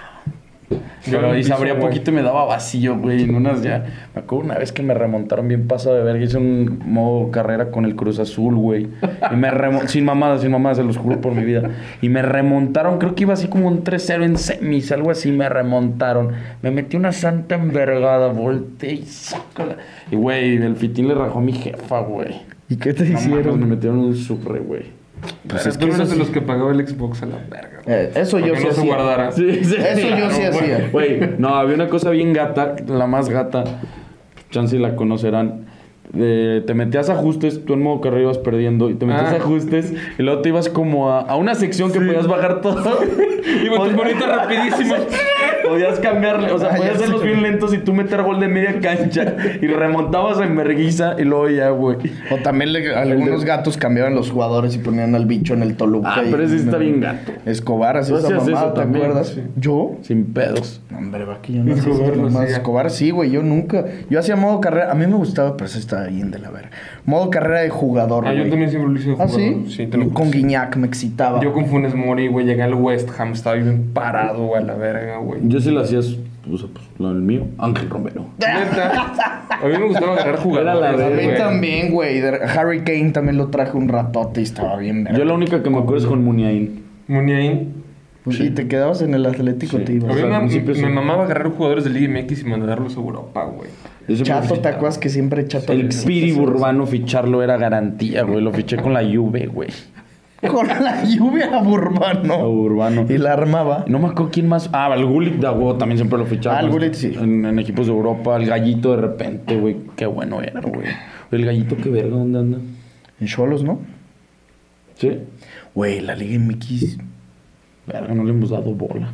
[0.68, 0.78] Yo
[1.12, 1.92] Pero en el y se abría piso, güey.
[1.94, 3.22] poquito y me daba vacío, güey.
[3.22, 3.84] En unas ya.
[4.12, 6.24] Me acuerdo una vez que me remontaron bien pasado de verga.
[6.24, 8.88] Hice un modo carrera con el Cruz Azul, güey.
[9.30, 9.88] Y me remontaron.
[9.88, 11.70] sin mamadas, sin mamadas, se los juro por mi vida.
[12.02, 12.98] Y me remontaron.
[12.98, 15.30] Creo que iba así como un 3-0 en semis, algo así.
[15.30, 16.32] Me remontaron.
[16.62, 18.26] Me metí una santa envergada.
[18.32, 19.76] Volteé y sácala.
[20.10, 22.40] Y, güey, el fitín le rajó a mi jefa, güey.
[22.68, 23.60] ¿Y qué te No mames, hicieron?
[23.60, 24.82] me metieron un surre, güey.
[25.48, 27.36] Pues es es que tú eres de sí- los que pagaba el Xbox a la
[27.50, 27.80] verga.
[27.84, 27.96] güey.
[27.96, 29.32] Eh, eso yo sí no se guardara.
[29.32, 29.76] Sí, sí.
[29.76, 30.88] Eso yo sí hacía.
[30.92, 33.64] Güey, no, había una cosa bien gata, la más gata,
[34.50, 35.66] chance la conocerán.
[36.14, 39.36] Eh, te metías ajustes, tú en modo carrera ibas perdiendo y te metías Ah.
[39.36, 42.98] ajustes y luego te ibas como a, a una sección que podías bajar todo.
[43.46, 45.02] Y tus bonitas rapidísimas.
[45.68, 48.78] Podías cambiarle, o sea, Ah, podías hacerlos bien lentos y tú meter gol de media
[48.80, 51.96] cancha y remontabas en verguiza y luego ya, güey.
[52.30, 56.14] O también le- algunos gatos cambiaban los jugadores y ponían al bicho en el Toluca.
[56.16, 57.32] Ah, y- pero ese está bien gato.
[57.46, 59.28] Escobar, así Tú esa mamada, ¿te también, acuerdas?
[59.28, 59.42] sí.
[59.56, 59.96] ¿Yo?
[60.02, 60.80] Sin pedos.
[60.90, 63.84] No, hombre, va que yo no Escobar sí, güey, yo nunca.
[64.08, 66.70] Yo hacía modo carrera, a mí me gustaba, pero eso estaba bien de la verga.
[67.04, 68.50] Modo carrera de jugador, Ah, yo güey.
[68.50, 69.40] también siempre lo hice de ¿Ah, jugador.
[69.40, 69.64] sí?
[69.76, 70.14] Sí, te lo juro.
[70.14, 71.40] Con Guiñac me excitaba.
[71.40, 74.74] Yo con Funes Mori, güey, llegué al West Ham, estaba bien parado, güey, a la
[74.74, 75.40] verga, güey.
[75.44, 76.16] Yo sí lo hacías,
[76.50, 78.26] o sea, pues, lo del mío, Ángel Romero.
[78.38, 81.36] Neta, a mí me gustaba agarrar jugadores, Era la A mí güey.
[81.36, 82.20] también, güey.
[82.20, 85.18] De- Harry Kane también lo traje un ratote y estaba bien verga.
[85.18, 86.82] Yo la única que me acuerdo es con Muniain.
[87.08, 87.85] Muniain.
[88.26, 89.84] Pues, Y te quedabas en el Atlético, Sí.
[89.84, 90.14] te A ibas.
[90.16, 90.82] mí al me, principio sí.
[90.82, 93.70] me mamaba agarrar jugadores del Liga MX y mandarlos a Europa, güey.
[94.22, 95.72] Chato, ¿te acuerdas que siempre Chato...
[95.72, 98.40] El Piri Urbano ficharlo era garantía, güey.
[98.40, 99.68] Lo fiché con la Juve, güey.
[100.52, 102.34] Con la lluvia a Urbano.
[102.34, 103.06] A Urbano.
[103.08, 103.84] Y la armaba.
[103.88, 104.68] No me acuerdo quién más.
[104.72, 106.58] Ah, el Gullit de huevo también siempre lo fichaba.
[106.58, 107.14] Ah, el Gullit sí.
[107.18, 108.36] En, en equipos de Europa.
[108.36, 109.76] El gallito de repente, güey.
[109.96, 110.86] Qué bueno era, güey.
[111.32, 112.58] El gallito, qué verga, ¿dónde anda?
[113.20, 113.80] En Cholos, ¿no?
[114.96, 115.18] Sí.
[115.74, 116.98] Güey, la Liga MX
[117.86, 119.10] Verga, no le hemos dado bola.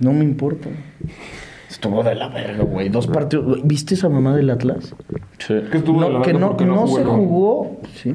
[0.00, 0.68] no me importa.
[1.70, 2.88] Estuvo de la verga, güey.
[2.88, 3.60] Dos partidos.
[3.66, 4.94] ¿Viste esa mamá del Atlas?
[5.38, 5.54] Sí.
[5.70, 6.40] Que estuvo de la No, que no,
[6.74, 7.80] no jugó se jugó.
[7.94, 8.14] Sí.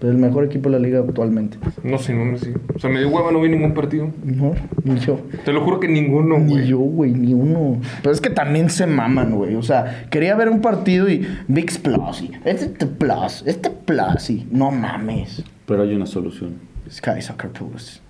[0.00, 1.58] Pero el mejor equipo de la liga actualmente.
[1.84, 2.52] No sé, no, no sé.
[2.74, 4.10] O sea, me dio hueva, no vi ningún partido.
[4.24, 4.52] No,
[4.82, 5.20] ni yo.
[5.44, 6.66] Te lo juro que ninguno, Ni güey.
[6.66, 7.80] yo, güey, ni uno.
[8.02, 9.54] Pero es que también se maman, güey.
[9.54, 12.22] O sea, quería ver un partido y VIX Plus.
[12.22, 14.28] Y este te Plus, este Plus.
[14.28, 15.44] Y no mames.
[15.66, 16.54] Pero hay una solución.
[16.90, 18.02] Sky Soccer Plus.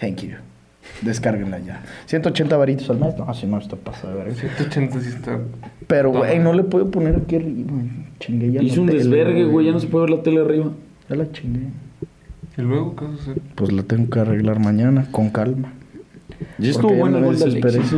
[0.00, 0.36] Thank you.
[1.02, 1.82] Descárguenla ya.
[2.06, 3.16] 180 varitos al mes.
[3.16, 4.34] No, si no, esto pasa de verga.
[4.34, 5.38] 180 sí está.
[5.86, 7.72] Pero, güey, no le puedo poner aquí arriba.
[8.18, 8.62] Chingue ya.
[8.62, 9.66] Hizo la un tele, desvergue, güey.
[9.66, 10.70] Ya no se puede ver la tele arriba.
[11.08, 11.68] Ya la chingué.
[12.56, 13.42] ¿Y luego qué vas a hacer?
[13.54, 15.72] Pues la tengo que arreglar mañana, con calma.
[16.58, 17.44] Ya estuvo bueno el gol de.
[17.44, 17.94] Alexis.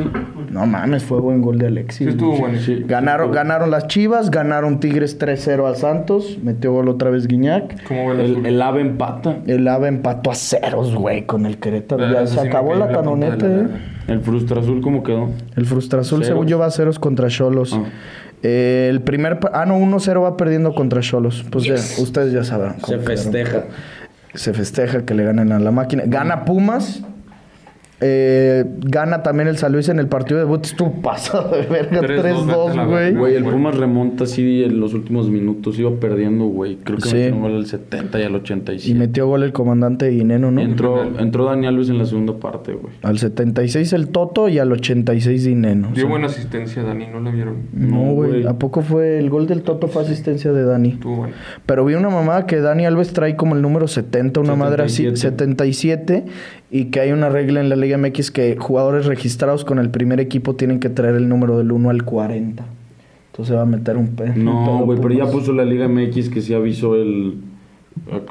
[0.50, 2.06] No mames, fue buen gol de Alexis.
[2.06, 2.58] Sí, estuvo bueno.
[2.58, 2.84] Sí.
[2.86, 7.84] Ganaron, ganaron las Chivas, ganaron Tigres 3-0 a Santos, metió gol otra vez Guiñac.
[7.86, 8.46] ¿Cómo El, azul?
[8.46, 9.38] el ave empata.
[9.46, 12.10] El AVE empató a ceros, güey, con el Querétaro.
[12.10, 13.68] Ya se acabó la canoneta, la eh.
[14.08, 15.30] El frustra azul, ¿cómo quedó?
[15.56, 16.26] El Frustrazul, Ceros.
[16.26, 17.72] según yo, va a ceros contra Cholos.
[17.74, 17.84] Ah.
[18.42, 19.38] Eh, el primer...
[19.52, 21.44] Ah, no, 1-0 va perdiendo contra Cholos.
[21.50, 22.80] Pues ya, ustedes ya sabrán.
[22.80, 23.04] Se quedaron.
[23.04, 23.64] festeja.
[24.34, 26.02] Se festeja que le ganen a la máquina.
[26.06, 27.02] Gana Pumas.
[28.02, 30.64] Eh, gana también el San Luis en el partido de debut.
[30.64, 32.00] Estuvo pasado de verga.
[32.00, 33.14] 3-2, vete a 3-2, la güey.
[33.14, 33.44] Güey, el.
[33.44, 35.78] Pumas remonta así en los últimos minutos.
[35.78, 36.76] Iba perdiendo, güey.
[36.76, 37.16] Creo que Sí.
[37.16, 38.98] metió un gol al 70 y al Y 87.
[38.98, 40.60] metió gol el comandante Guineno, ¿no?
[40.60, 42.94] Entró, entró Daniel Luis en la segunda parte, güey.
[43.02, 45.88] Al 76 el Toto y al 86 Dineno.
[45.88, 47.56] O Dio sea, buena asistencia, Dani, ¿no la vieron?
[47.72, 48.46] No, güey.
[48.46, 50.90] ¿A poco fue el gol del Toto fue asistencia de Dani?
[50.90, 51.34] Estuvo bueno.
[51.66, 55.14] Pero vi una mamada que Dani Alves trae como el número 70, una madre así,
[55.14, 56.24] 77,
[56.70, 60.20] y que hay una regla en la Liga MX que jugadores registrados con el primer
[60.20, 62.64] equipo tienen que traer el número del 1 al 40.
[63.32, 65.88] Entonces va a meter un pe- un No, pedo güey, pero ya puso la Liga
[65.88, 67.34] MX que sí avisó el.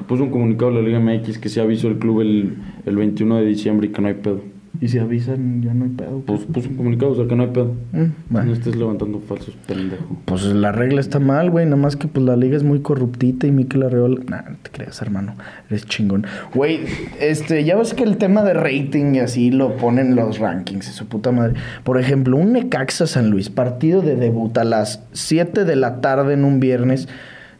[0.08, 2.56] Puso un comunicado la Liga MX que sí avisó el club el,
[2.86, 4.42] el 21 de diciembre y que no hay pedo.
[4.82, 6.22] Y si avisan, ya no hay pedo.
[6.26, 7.74] Pues puso un comunicado, o sea que no hay pedo.
[7.92, 8.48] Mm, bueno.
[8.48, 10.18] No estés levantando falsos, pendejo.
[10.26, 11.66] Pues la regla está mal, güey.
[11.66, 14.22] Nada más que pues la liga es muy corruptita y Mikel Arreola...
[14.28, 15.36] Nah, no te creas, hermano.
[15.70, 16.26] Eres chingón.
[16.54, 16.82] Güey,
[17.20, 17.64] este...
[17.64, 21.32] Ya ves que el tema de rating y así lo ponen los rankings su puta
[21.32, 21.56] madre.
[21.84, 23.50] Por ejemplo, un Necaxa San Luis.
[23.50, 27.10] Partido de debut a las 7 de la tarde en un viernes.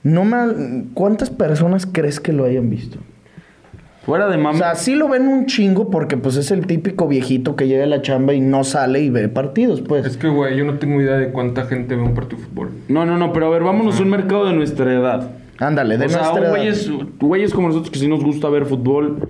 [0.04, 0.86] No mal...
[0.94, 3.00] ¿Cuántas personas crees que lo hayan visto?
[4.10, 4.58] Fuera de O mame.
[4.58, 7.88] sea, sí lo ven un chingo porque pues es el típico viejito que llega a
[7.88, 10.06] la chamba y no sale y ve partidos, pues.
[10.06, 12.70] Es que, güey, yo no tengo idea de cuánta gente ve un partido de fútbol.
[12.88, 15.30] No, no, no, pero a ver, vámonos a un mercado de nuestra edad.
[15.60, 16.50] Ándale, de o sea, nuestra edad.
[16.52, 16.90] güeyes,
[17.20, 19.28] güeyes como nosotros que sí nos gusta ver fútbol,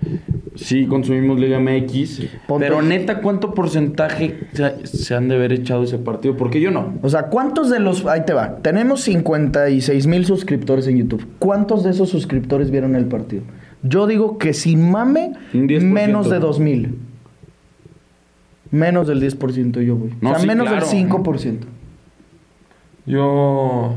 [0.56, 2.22] sí consumimos Liga MX.
[2.48, 6.38] Ponte- Pero neta, ¿cuánto porcentaje se, se han de haber echado ese partido?
[6.38, 6.94] Porque yo no.
[7.02, 8.06] O sea, ¿cuántos de los...
[8.06, 8.58] Ahí te va.
[8.58, 11.26] Tenemos 56 mil suscriptores en YouTube.
[11.40, 13.42] ¿Cuántos de esos suscriptores vieron el partido?
[13.84, 15.82] Yo digo que sin mame, Un 10%.
[15.82, 17.00] menos de 2 mil.
[18.72, 20.12] Menos del 10% yo, güey.
[20.22, 20.86] No, o sea, sí, menos claro.
[20.86, 21.60] del 5%.
[23.06, 23.96] Yo.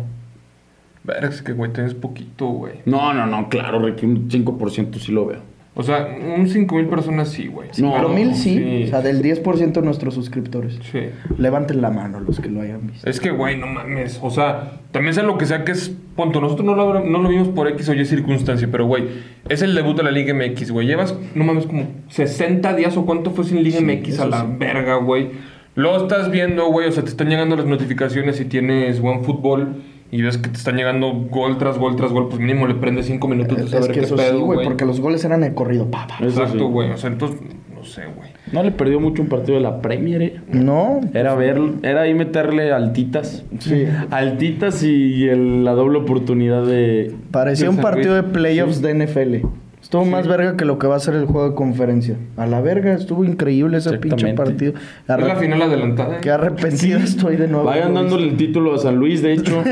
[1.04, 2.74] Verga, es que, güey, tienes poquito, güey.
[2.86, 5.40] No, no, no, claro, Ricky, un 5% sí lo veo.
[5.74, 6.06] O sea,
[6.36, 7.70] un 5 mil personas sí, güey.
[7.78, 8.58] No, Pero mil sí.
[8.58, 8.84] sí.
[8.84, 10.78] O sea, del 10% de nuestros suscriptores.
[10.90, 11.00] Sí.
[11.38, 13.08] Levanten la mano los que lo hayan visto.
[13.08, 14.18] Es que, güey, no mames.
[14.22, 15.96] O sea, también sea lo que sea que es.
[16.14, 16.42] Punto.
[16.42, 19.04] Nosotros no lo, no lo vimos por X o Y circunstancia, pero, güey,
[19.48, 20.86] es el debut de la Liga MX, güey.
[20.86, 24.46] Llevas, no mames, como 60 días o cuánto fue sin Liga MX a la sí.
[24.58, 25.30] verga, güey.
[25.74, 26.88] Lo estás viendo, güey.
[26.88, 29.76] O sea, te están llegando las notificaciones y tienes buen fútbol
[30.12, 32.28] y ves que te están llegando gol tras gol tras gol.
[32.28, 34.64] Pues mínimo le prendes 5 minutos de Es saber que qué eso pedo, güey.
[34.64, 35.90] porque los goles eran de corrido.
[35.90, 36.64] Pa, Exacto, sí.
[36.64, 36.90] güey.
[36.92, 37.40] O sea, entonces,
[37.74, 38.30] no sé, güey.
[38.52, 40.20] No le perdió mucho un partido de la Premier.
[40.22, 40.40] eh.
[40.52, 41.00] No.
[41.14, 43.44] Era ver, era ahí meterle altitas.
[43.58, 43.86] Sí.
[44.10, 47.14] Altitas y el- la doble oportunidad de.
[47.30, 49.46] Parecía un partido de playoffs de NFL.
[49.92, 52.16] Estuvo más verga que lo que va a ser el juego de conferencia.
[52.38, 54.72] A la verga, estuvo increíble ese pinche partido.
[54.72, 56.14] Es la final adelantada.
[56.16, 56.18] ¿eh?
[56.22, 57.66] Qué arrepentido estoy de nuevo.
[57.66, 59.62] Vayan dándole el título a San Luis, de hecho.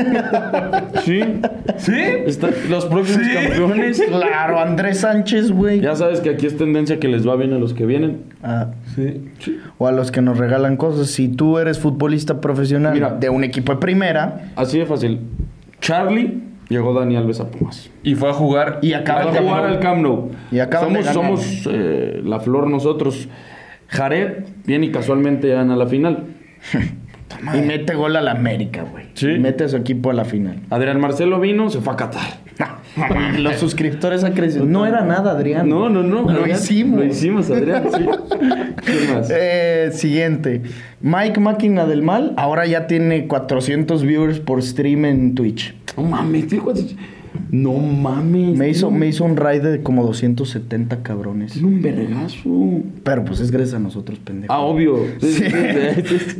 [1.05, 1.21] sí.
[1.77, 1.99] ¿Sí?
[2.27, 4.03] Están los próximos campeones.
[4.11, 5.81] Claro, Andrés Sánchez, güey.
[5.81, 8.19] Ya sabes que aquí es tendencia que les va bien a los que vienen.
[8.43, 9.23] Ah, Sí.
[9.79, 11.07] o a los que nos regalan cosas.
[11.07, 13.09] Si tú eres futbolista profesional Mira.
[13.19, 15.19] de un equipo de primera Así de fácil.
[15.79, 17.91] Charlie llegó Dani Alves a Pumas.
[18.03, 18.79] Y fue a jugar.
[18.81, 20.31] Y acaban Va de a jugar al Camp Nou.
[20.51, 21.43] Y acaban de somos ganar.
[21.43, 23.27] somos eh, la flor nosotros.
[23.87, 26.25] Jared viene y casualmente gana la final.
[27.53, 29.05] y mete gol a la América, güey.
[29.13, 29.31] Sí.
[29.31, 30.61] Y mete a su equipo a la final.
[30.69, 32.40] Adrián Marcelo vino, se fue a Qatar.
[33.37, 34.65] Los suscriptores han crecido.
[34.65, 35.67] No era nada, Adrián.
[35.69, 36.23] No, no, no.
[36.23, 36.99] Lo Adrián, hicimos.
[36.99, 38.05] Lo hicimos, Adrián, sí.
[38.85, 39.29] ¿Qué más?
[39.31, 40.61] Eh, siguiente.
[41.01, 45.73] Mike Máquina del Mal ahora ya tiene 400 viewers por stream en Twitch.
[45.97, 46.95] No mames, tío, ¿cuántos-
[47.49, 48.57] No mames.
[48.57, 51.53] Me hizo, me hizo un raid de como 270 cabrones.
[51.53, 52.81] Tiene un vergazo.
[53.03, 54.53] Pero pues es gracias a nosotros, pendejo.
[54.53, 54.97] Ah, obvio.
[55.19, 55.43] Sí.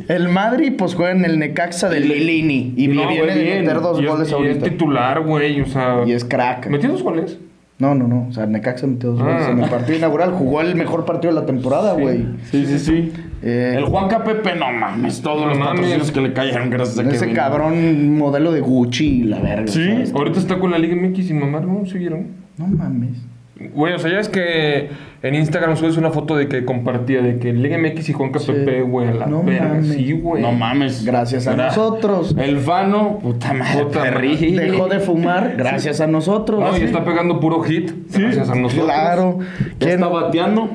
[0.08, 3.98] El Madrid pues juega en el Necaxa del Lilini y No, viene de meter dos
[4.00, 4.66] Y es- goles y ahorita.
[4.66, 6.02] es titular, güey, o sea...
[6.06, 6.68] Y es crack.
[6.68, 7.38] ¿Metió dos goles?
[7.78, 8.28] No, no, no.
[8.28, 9.50] O sea, Necaxa metió dos goles Ah.
[9.50, 10.30] en el partido inaugural.
[10.32, 12.26] Jugó el mejor partido de la temporada, güey.
[12.50, 13.12] Sí, sí, sí.
[13.42, 15.20] Eh, el Juan Pepe, no mames.
[15.20, 17.36] Todos los patrocinios que le cayeron gracias a que Ese vino.
[17.36, 19.66] cabrón modelo de Gucci y la verga.
[19.66, 19.84] Sí.
[19.90, 20.12] ¿sabes?
[20.14, 21.84] Ahorita está con la Liga MX sin mamar, ¿no?
[21.86, 22.28] ¿Siguieron?
[22.56, 23.16] No mames.
[23.74, 24.88] Güey, o sea, ya es que
[25.22, 28.82] en Instagram subes una foto de que compartía de que Liga MX y Juan KPP,
[28.88, 29.68] güey, a la No verga.
[29.68, 29.86] mames.
[29.88, 30.42] Sí, güey.
[30.42, 31.04] No mames.
[31.04, 32.34] Gracias a nosotros.
[32.38, 33.84] El Fano, puta madre.
[33.84, 34.36] Puta madre.
[34.36, 36.60] Dejó de fumar gracias a nosotros.
[36.60, 37.90] No, y está pegando puro hit.
[38.12, 38.86] Gracias a nosotros.
[38.86, 39.38] Claro.
[39.78, 39.90] ¿Quién?
[39.92, 40.70] está bateando.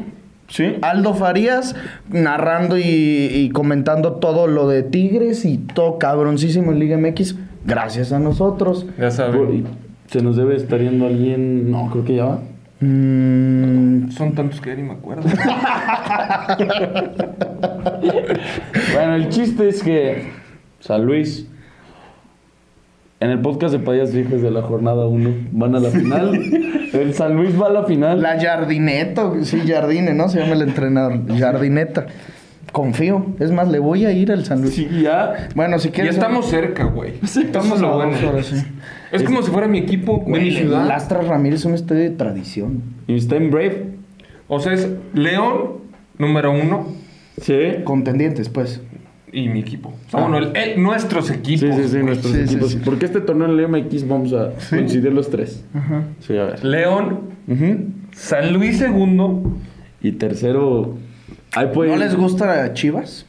[0.47, 0.75] Sí.
[0.81, 1.75] Aldo Farías
[2.09, 7.35] narrando y, y comentando todo lo de Tigres y todo cabroncísimo en Liga MX.
[7.65, 8.85] Gracias a nosotros.
[8.97, 9.65] Ya saben.
[10.07, 11.69] Se nos debe estar yendo alguien.
[11.69, 12.39] No, creo que ya va.
[12.79, 15.23] Mm, Son tantos que ya ni me acuerdo.
[18.93, 20.29] Bueno, el chiste es que
[20.79, 21.47] San Luis,
[23.20, 26.36] en el podcast de Payas Hijos de la jornada 1, van a la final.
[26.93, 28.22] el San Luis va a la final.
[28.22, 30.30] la Jardineta, sí, Jardine, ¿no?
[30.30, 31.22] Se llama el entrenador.
[31.38, 32.05] Jardineta.
[32.72, 33.26] Confío.
[33.39, 34.76] Es más, le voy a ir al San Luis.
[34.76, 35.47] Sí, ya.
[35.55, 36.15] Bueno, si Ya quieres.
[36.15, 37.13] estamos cerca, güey.
[37.24, 38.15] Estamos lo bueno.
[38.43, 38.55] sí.
[39.11, 40.86] Es como si fuera mi equipo de mi Güey, ciudad.
[40.86, 42.84] Lastra Ramírez es un estadio de tradición.
[43.07, 43.86] Y está en Brave.
[44.49, 45.78] O sea, es León,
[46.18, 46.88] número uno,
[47.41, 47.55] Sí.
[47.84, 48.82] Contendientes, pues.
[49.32, 49.89] Y mi equipo.
[50.07, 51.59] O sea, bueno, el- el- nuestros equipos.
[51.75, 52.71] Sí, sí, sí, nuestros Sí, sí, equipos.
[52.71, 52.80] sí.
[52.84, 55.63] Porque este torneo en el MX vamos a coincidir los tres.
[56.21, 56.63] Sí, a ver.
[56.63, 57.19] León.
[58.13, 59.57] San Luis segundo.
[60.01, 60.95] Y tercero.
[61.53, 63.25] Ahí puede ¿No les gusta Chivas?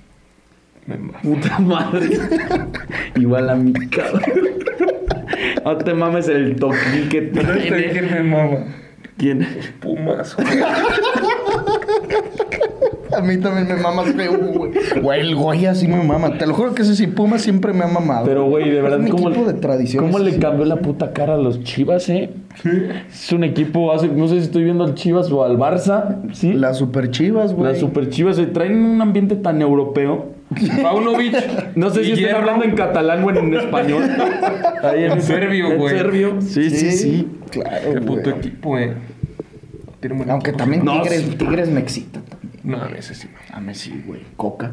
[0.86, 2.08] Me ma- Puta madre.
[3.16, 4.22] Igual a mi cabrón.
[5.64, 7.90] No te mames el toquín que Este tiene.
[7.90, 8.58] quién me mama.
[9.18, 9.46] ¿Quién?
[9.80, 10.36] Pumas.
[13.18, 14.70] A mí también me mama feo, güey.
[15.02, 16.38] Güey, el Goya sí me mama.
[16.38, 18.26] Te lo juro que ese sí, Puma siempre me ha mamado.
[18.26, 20.04] Pero, güey, de verdad, es un ¿cómo, equipo de tradición.
[20.04, 22.30] ¿cómo le cambió la puta cara a los Chivas, eh?
[23.10, 26.52] Es un equipo, hace, no sé si estoy viendo al Chivas o al Barça, ¿sí?
[26.52, 27.72] Las super Chivas, güey.
[27.72, 30.26] Las super Chivas, eh, traen un ambiente tan europeo.
[30.82, 31.34] Paunovic.
[31.74, 34.02] No sé si están hablando en catalán o en español.
[34.84, 35.96] Ahí En serbio, en güey.
[35.96, 36.40] serbio.
[36.40, 37.28] Sí, sí, sí.
[37.50, 38.94] Claro, Qué puto equipo, eh.
[40.28, 40.56] Aunque equipo.
[40.56, 41.34] también No, Tigres, sí.
[41.36, 42.20] Tigres me excita
[42.68, 43.28] No, ese sí.
[43.52, 44.20] A sí, güey.
[44.36, 44.72] Coca.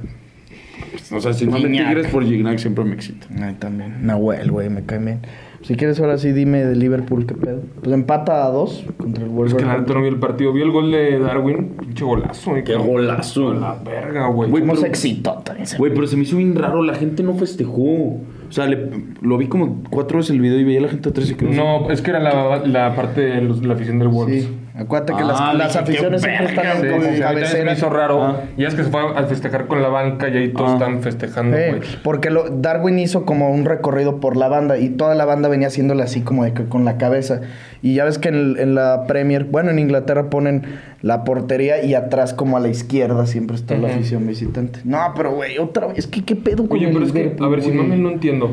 [1.14, 1.88] O sea, si no Gignac.
[1.88, 3.28] Tigres por Gignac siempre me excita.
[3.42, 4.06] Ay, también.
[4.06, 5.20] Nahuel, güey, me cae bien.
[5.62, 7.62] Si quieres, ahora sí dime de Liverpool, ¿qué pedo?
[7.82, 9.82] Pues empata a dos contra el Es que la Wolverhampton.
[9.82, 10.54] neta no vi el partido.
[10.54, 11.70] Vi el gol de Darwin.
[11.80, 12.64] Pinche golazo, eh.
[12.64, 13.52] Qué golazo.
[13.52, 14.50] A La verga, güey.
[14.52, 15.68] Güey, ¿Cómo pero- se excitó también?
[15.78, 17.82] Güey, pero se me hizo bien raro, la gente no festejó.
[17.82, 18.90] O sea, le-
[19.22, 21.46] lo vi como cuatro veces el video y veía a la gente atrás y que
[21.46, 24.44] No, es que era la, la parte de los- la afición del Wolves.
[24.44, 24.50] Sí.
[24.78, 27.72] Acuérdate que Ah, las, las dije, qué aficiones siempre están Sí, como sí, cabecera.
[27.74, 28.22] hizo raro.
[28.24, 28.42] Ah.
[28.58, 30.74] Y es que se fue a festejar con la banca y ahí todos Ah.
[30.74, 31.82] están festejando, Eh, güey.
[32.04, 35.68] porque lo, Darwin hizo como un recorrido por la banda y toda la banda venía
[35.68, 37.40] haciéndole así como de que con la cabeza.
[37.82, 40.64] Y ya ves que en, la Premier, bueno, en Inglaterra ponen
[41.02, 44.80] la portería y atrás como a la izquierda siempre está la afición visitante.
[44.84, 47.36] No, pero güey, otra vez, es que qué pedo con Oye, el pero es que,
[47.40, 48.52] a ver, si mames, no entiendo.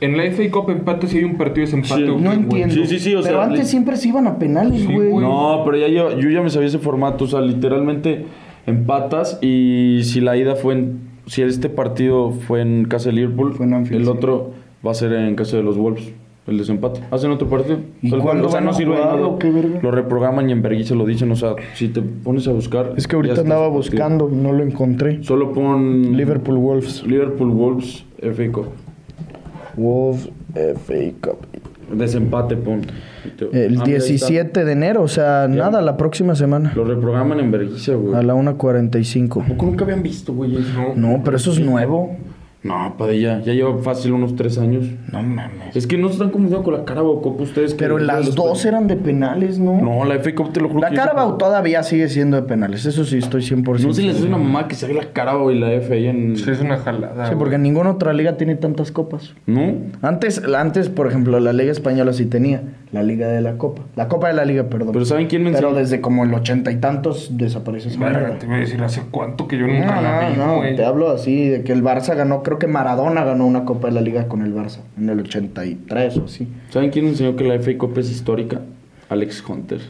[0.00, 2.74] En la FA Cup empate si hay un partido de Sí, qué, No entiendo.
[2.74, 5.12] Sí, sí, sí, o pero sea, antes le- siempre se iban a penales, güey.
[5.14, 7.24] No, pero ya yo, yo ya me sabía ese formato.
[7.24, 8.24] O sea, literalmente
[8.66, 10.98] empatas y si la ida fue en.
[11.26, 14.10] Si este partido fue en casa de Liverpool, Fue en Anfield, el sí.
[14.12, 14.50] otro
[14.86, 16.12] va a ser en casa de los Wolves.
[16.46, 17.00] El desempate.
[17.10, 17.78] Hacen otro partido.
[18.02, 19.26] ¿Y O sea, cuándo o sea, no sirve de jugar nada.
[19.28, 19.80] o qué verga?
[19.82, 21.30] Lo reprograman y en Bergui se lo dicen.
[21.32, 22.92] O sea, si te pones a buscar.
[22.98, 25.22] Es que ahorita andaba buscando y no lo encontré.
[25.24, 26.14] Solo pon.
[26.14, 27.02] Liverpool Wolves.
[27.06, 28.66] Liverpool Wolves FA Cup.
[29.76, 31.38] Wolves FA Cup.
[31.92, 32.82] Desempate pon.
[33.52, 34.26] El Ah, mira, ahí está.
[34.28, 36.72] 17 de enero, o sea, nada, la próxima semana.
[36.74, 38.14] Lo reprograman en Berguisa, güey.
[38.14, 39.42] A la 1.45.
[39.42, 40.58] ¿A poco nunca habían visto, güey?
[40.96, 42.16] No, pero eso es nuevo.
[42.64, 44.86] No, Padilla, ya lleva fácil unos tres años.
[45.12, 45.76] No mames.
[45.76, 47.74] Es que no se están confundiendo con la Carabao Cup ustedes.
[47.74, 49.80] que- Pero las dos eran de penales, ¿no?
[49.80, 52.86] No, la FA Cup te lo juro La que- Carabao todavía sigue siendo de penales,
[52.86, 53.88] eso sí, estoy 100%.
[53.88, 56.36] No se les hace una mamá que se haga la Carabao y la FA en...
[56.38, 57.28] Sí, es una jalada.
[57.28, 59.34] Sí, porque ninguna otra liga tiene tantas copas.
[59.46, 59.74] ¿No?
[60.02, 62.62] Antes, antes, por ejemplo, la Liga Española sí tenía
[62.92, 63.82] la Liga de la Copa.
[63.96, 64.92] La Copa de la Liga, perdón.
[64.92, 65.80] Pero ¿saben quién me Pero enseñó?
[65.80, 69.58] desde como el ochenta y tantos desapareció esa te voy a decir hace cuánto que
[69.58, 72.42] yo No, nunca la vi, no, no, te hablo así de que el Barça ganó
[72.42, 75.20] creo creo que Maradona ganó una Copa de la Liga con el Barça en el
[75.20, 76.46] 83 o así.
[76.70, 78.60] ¿Saben quién enseñó que la FA Cup es histórica?
[79.08, 79.80] Alex Hunter.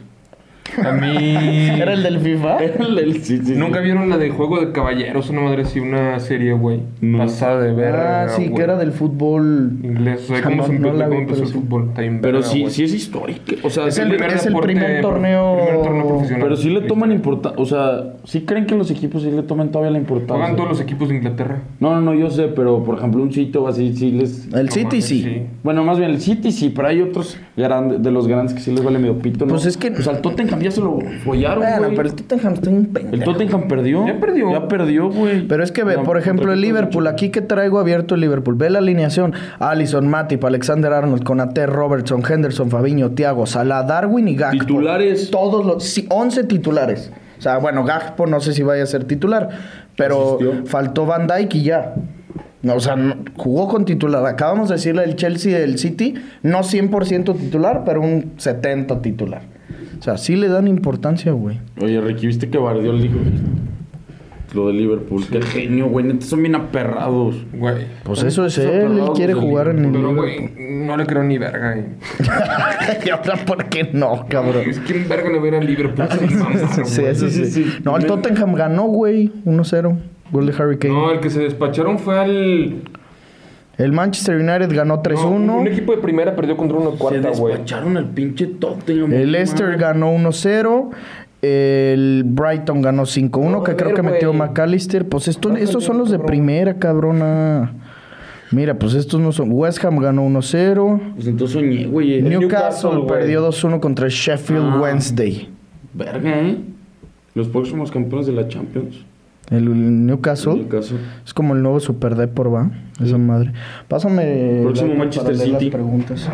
[0.83, 1.07] A mí.
[1.79, 2.57] ¿Era el del FIFA?
[2.65, 3.53] El- el- sí, sí, sí.
[3.55, 5.29] ¿Nunca vieron la de Juego de Caballeros?
[5.29, 6.79] Una madre así, una serie, güey.
[7.01, 7.19] No.
[7.19, 8.23] Pasada de verga.
[8.23, 8.55] ah, sí, güey.
[8.55, 9.77] que era del fútbol.
[9.83, 10.23] Inglés.
[10.29, 11.59] O sea, cómo, No, se no empezó, la vi, cómo empezó pero el sí.
[11.59, 11.91] fútbol.
[11.95, 12.73] Pero verga, sí, güey.
[12.73, 13.53] sí es histórica.
[13.63, 16.41] O sea, Es el- primer es el deporte primer torneo- primer torneo profesional.
[16.43, 17.61] pero sí le toman importancia.
[17.61, 20.35] O sea, sí creen que los equipos sí le toman todavía la importancia.
[20.35, 21.61] Juegan todos los equipos de Inglaterra.
[21.79, 24.51] No, no, no, yo sé, pero por ejemplo, un sitio así sí les.
[24.53, 25.43] El No City sí.
[25.63, 28.71] Bueno, más bien el City sí, pero hay otros grandes, de los grandes que sí
[28.71, 29.51] les vale medio pito, ¿no?
[29.51, 32.53] Pues es que- O sea, el Tottenham ya se lo follaron, Bueno, pero el Tottenham
[32.53, 33.15] está un pendejo.
[33.15, 34.05] El Tottenham perdió.
[34.07, 34.51] Ya perdió.
[34.51, 35.47] Ya perdió, güey.
[35.47, 38.55] Pero es que ve, No, por ejemplo, el Liverpool, aquí que traigo abierto el Liverpool,
[38.55, 44.35] ve la alineación: Allison, Matip, Alexander Arnold, Conate, Robertson, Henderson, Fabiño, Thiago, Salah, Darwin y
[44.35, 44.59] Gakpo.
[44.59, 45.31] Titulares.
[45.31, 47.11] Todos los, sí, 11 titulares.
[47.37, 49.49] O sea, bueno, Gakpo no sé si vaya a ser titular,
[49.97, 50.65] pero Asistió.
[50.65, 51.93] faltó Van Dijk y ya.
[52.61, 54.25] No, o sea, no- jugó con titular.
[54.25, 59.41] Acabamos de decirle el Chelsea del City, no 100% titular, pero un 70 titular.
[59.99, 61.59] O sea, sí le dan importancia, güey.
[61.81, 63.15] Oye, Ricky, ¿viste que Bardiol dijo
[64.53, 65.25] lo de Liverpool?
[65.29, 66.05] Qué genio, güey.
[66.05, 67.35] Neta, son bien aperrados.
[67.53, 67.87] Güey.
[68.03, 70.15] Pues eso es él, él quiere jugar en el Pero, Liverpool.
[70.55, 71.77] güey, no le creo ni verga.
[71.77, 71.85] eh.
[73.05, 74.63] y ahora, ¿por qué no, cabrón?
[74.69, 76.07] Es que un verga le va a ir al Liverpool.
[76.85, 77.45] sí, eso sí.
[77.45, 77.73] Sí, sí, sí.
[77.83, 79.31] No, el Tottenham ganó, güey.
[79.45, 79.97] 1-0.
[80.31, 80.93] Gol de Harry Kane.
[80.93, 82.75] No, el que se despacharon fue al.
[83.77, 85.39] El Manchester United ganó 3-1.
[85.39, 87.53] No, un equipo de primera perdió contra uno de cuarta, Se güey.
[87.53, 89.11] despacharon al pinche Tottenham.
[89.13, 90.89] el Leicester ganó 1-0.
[91.41, 94.39] El Brighton ganó 5-1, No, que a creo ver, que metió güey.
[94.39, 95.07] McAllister.
[95.07, 97.73] Pues esto, Bájale, estos son los de primera, cabrona.
[98.51, 99.49] Mira, pues estos no son.
[99.51, 101.13] West Ham ganó 1-0.
[101.15, 102.21] Pues entonces soñé, güey.
[102.21, 102.39] Newcastle,
[102.91, 104.79] Newcastle, perdió 2-1 contra el Sheffield Ah.
[104.81, 105.49] Wednesday.
[105.93, 106.57] Verga, ¿eh?
[107.33, 109.03] Los próximos campeones de la Champions.
[109.51, 110.55] El Newcastle.
[110.55, 110.97] Newcastle.
[111.25, 112.71] Es como el nuevo Super Depor, ¿va?
[113.03, 113.51] Esa madre.
[113.87, 114.61] Pásame.
[114.63, 115.71] Próximo la- Manchester para leer las City.
[115.71, 116.29] preguntas.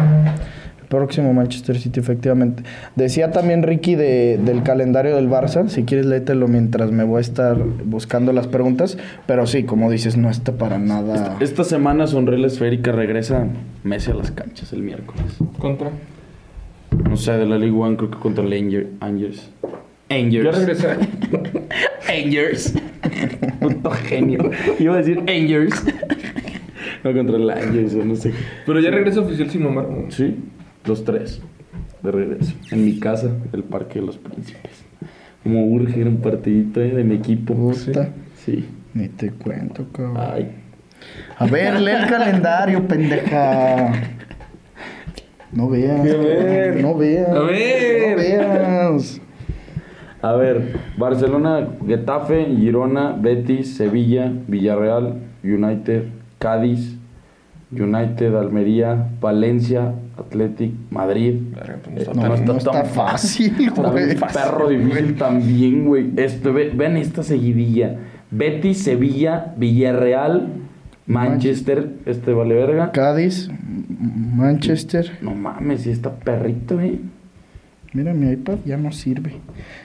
[0.82, 2.64] El próximo Manchester City, efectivamente.
[2.96, 5.68] Decía también Ricky de- del calendario del Barça.
[5.70, 8.98] Si quieres, léetelo mientras me voy a estar buscando las preguntas.
[9.26, 11.38] Pero sí, como dices, no está para nada.
[11.40, 13.48] Esta semana Sonrela Esférica regresa
[13.84, 15.38] Messi a las canchas el miércoles.
[15.60, 15.90] Contra.
[17.10, 19.50] No sé, de la League One creo que contra el Anger- Angers.
[20.12, 20.44] Angers.
[20.44, 20.88] Ya regresé.
[22.24, 22.74] Angers.
[23.60, 24.52] Puto genio.
[24.80, 25.84] Iba a decir Angers.
[27.04, 28.34] no, contra el Angers o no sé.
[28.66, 29.90] Pero ya regresa oficial sin mamar.
[29.90, 30.12] ¿no?
[30.12, 30.36] Sí,
[30.86, 31.42] los tres.
[32.04, 32.54] De regreso.
[32.72, 34.84] En mi casa, el Parque de los Príncipes.
[35.44, 37.56] Como urge era un partidito eh, de mi equipo.
[37.56, 38.10] Puta.
[38.44, 38.66] Sí.
[38.94, 40.18] Ni te cuento, cabrón.
[40.18, 40.52] Ay.
[41.38, 43.94] A ver, lee el calendario, pendeja.
[45.52, 46.00] No veas.
[46.00, 46.82] A ver.
[46.82, 47.30] No veas.
[47.30, 48.10] A ver.
[48.10, 49.21] No veas.
[50.22, 56.04] A ver, Barcelona, Getafe, Girona, Betis, Sevilla, Villarreal, United,
[56.38, 56.98] Cádiz,
[57.72, 61.36] United, Almería, Valencia, Athletic, Madrid.
[61.56, 64.16] Verga, pues no está No, está tan- fácil, güey.
[64.18, 66.12] perro difícil también, güey.
[66.18, 67.96] Este, ve- vean esta seguidilla.
[68.30, 70.48] Betis, Sevilla, Villarreal,
[71.08, 72.92] Manchester, este vale verga.
[72.92, 73.50] Cádiz,
[74.36, 75.12] Manchester.
[75.22, 77.00] No mames, sí está perrito, eh.
[77.94, 79.34] Mira, mi iPad ya no sirve.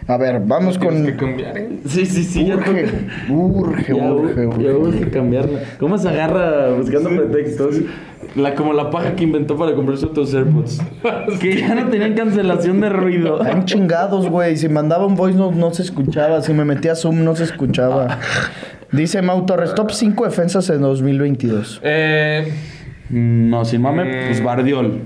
[0.06, 0.90] A ver, vamos con.
[0.90, 1.68] Tienes que cambiar, ¿eh?
[1.86, 2.86] Sí, sí, sí, ya Urge,
[3.28, 5.10] urge, Ya, urge, ya urge.
[5.10, 5.58] cambiarla.
[5.80, 7.80] ¿Cómo se agarra buscando pretextos?
[8.36, 10.80] La, como la paja que inventó para comprarse otros AirPods.
[11.40, 13.40] que ya no tenían cancelación de ruido.
[13.42, 14.56] Están chingados, güey.
[14.56, 16.42] Si mandaba un voice note no se escuchaba.
[16.42, 18.20] Si me metía Zoom no se escuchaba.
[18.92, 21.80] Dice Mau Torres, top 5 defensas en 2022.
[21.82, 22.52] Eh,
[23.10, 24.26] No, sin mame, Mm.
[24.28, 25.00] pues Bardiol.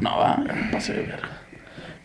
[0.00, 1.28] No, va, pasé de verga.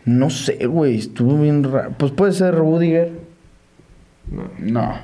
[0.08, 0.96] No sé, güey.
[0.96, 1.92] Estuvo bien raro.
[1.98, 3.12] Pues puede ser Rudiger.
[4.58, 4.94] No.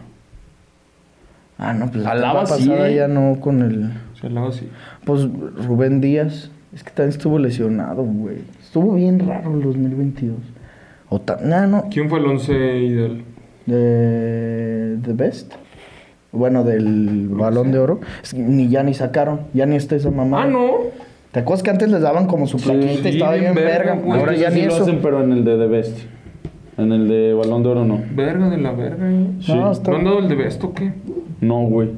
[1.59, 2.97] Ah, no, pues la Alaba sí, pasada ¿eh?
[2.97, 3.93] ya no con el...
[4.21, 4.69] se lado así.
[5.05, 5.29] Pues
[5.67, 6.51] Rubén Díaz.
[6.75, 8.39] Es que también estuvo lesionado, güey.
[8.61, 10.37] Estuvo bien raro el 2022.
[11.11, 11.89] O nah, no.
[11.91, 13.23] ¿Quién fue el 11 ideal?
[13.67, 14.99] De...
[15.03, 15.53] The Best.
[16.33, 18.01] Bueno, del Balón de Oro.
[18.23, 19.43] Es que ni ya ni sacaron.
[19.53, 20.45] Ya ni está esa mamá.
[20.45, 20.79] Ah, no.
[21.35, 23.95] ¿Te acuerdas que antes les daban como su plaquita y sí, estaba bien bien verga,
[23.95, 24.07] verga?
[24.07, 24.21] güey.
[24.21, 24.83] Ahora ya sí ni lo eso.
[24.85, 25.99] hacen, pero en el de The Best.
[26.79, 28.01] En el de Balón de Oro no.
[28.15, 29.27] Verga de la verga, ¿eh?
[29.49, 30.93] No, está- ¿No han dado el de Besto o qué?
[31.41, 31.89] No, güey.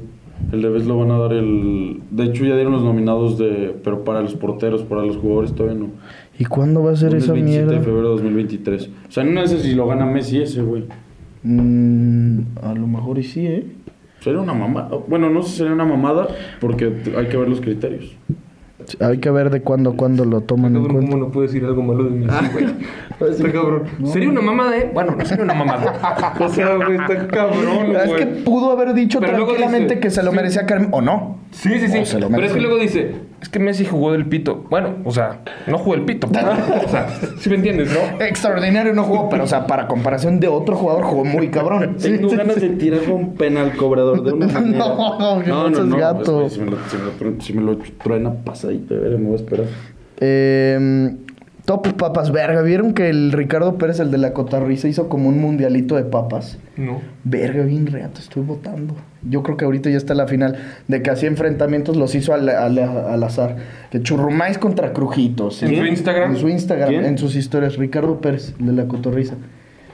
[0.53, 2.01] El de Best lo van a dar el...
[2.11, 3.75] De hecho, ya dieron los nominados de...
[3.85, 5.89] Pero para los porteros, para los jugadores todavía no.
[6.39, 7.79] ¿Y cuándo va a ser esa 27 mierda?
[7.79, 8.89] de febrero de 2023.
[9.09, 10.85] O sea, no sé si lo gana Messi ese, güey.
[11.43, 13.67] Mm, a lo mejor y sí, ¿eh?
[14.21, 14.91] Sería una mamada.
[15.09, 16.29] Bueno, no sé si sería una mamada
[16.61, 18.17] porque hay que ver los criterios.
[19.01, 21.01] Hay que ver de cuándo a cuándo lo toman en cuenta.
[21.11, 22.27] ¿Cómo no puedo decir algo malo de mí?
[22.29, 22.67] así, güey?
[23.31, 23.83] Está cabrón.
[24.05, 24.91] Sería una mamada, ¿eh?
[24.93, 26.35] Bueno, no sería una mamada.
[26.41, 30.23] O sea, güey, está cabrón, Es que pudo haber dicho Pero tranquilamente dice- que se
[30.23, 30.37] lo sí.
[30.37, 31.39] merecía Karim, o no.
[31.51, 31.99] Sí, sí, sí.
[31.99, 34.65] O se lo Pero es que luego dice, es que Messi jugó del pito.
[34.71, 36.27] Bueno, o sea, no jugó el pito.
[36.87, 37.09] o sea,
[37.39, 38.25] sí me entiendes, ¿no?
[38.25, 41.97] Extraordinario no jugó, pero o sea, para comparación de otro jugador jugó muy cabrón.
[42.01, 44.79] Tengo ganas de tirarle un penal cobrador de una manera.
[44.79, 46.41] No, que no seas gato.
[46.41, 49.19] pues, si, me lo, si, me lo, tru- si me lo truena pasadito, a ver,
[49.19, 49.67] me voy a esperar.
[50.19, 51.15] Eh,
[51.67, 52.63] top papas, verga.
[52.63, 56.57] ¿Vieron que el Ricardo Pérez, el de la Cotarriza, hizo como un mundialito de papas?
[56.79, 57.03] No.
[57.25, 58.95] Verga, bien reato, estoy votando.
[59.29, 60.57] Yo creo que ahorita ya está la final
[60.89, 63.57] de que así enfrentamientos los hizo al, al- al azar.
[63.91, 65.63] Que churrumais contra crujitos.
[65.63, 66.31] ¿En su Instagram?
[66.31, 67.05] En su Instagram, ¿Quién?
[67.05, 67.77] en sus historias.
[67.77, 69.35] Ricardo Pérez, el de la Cotorriza.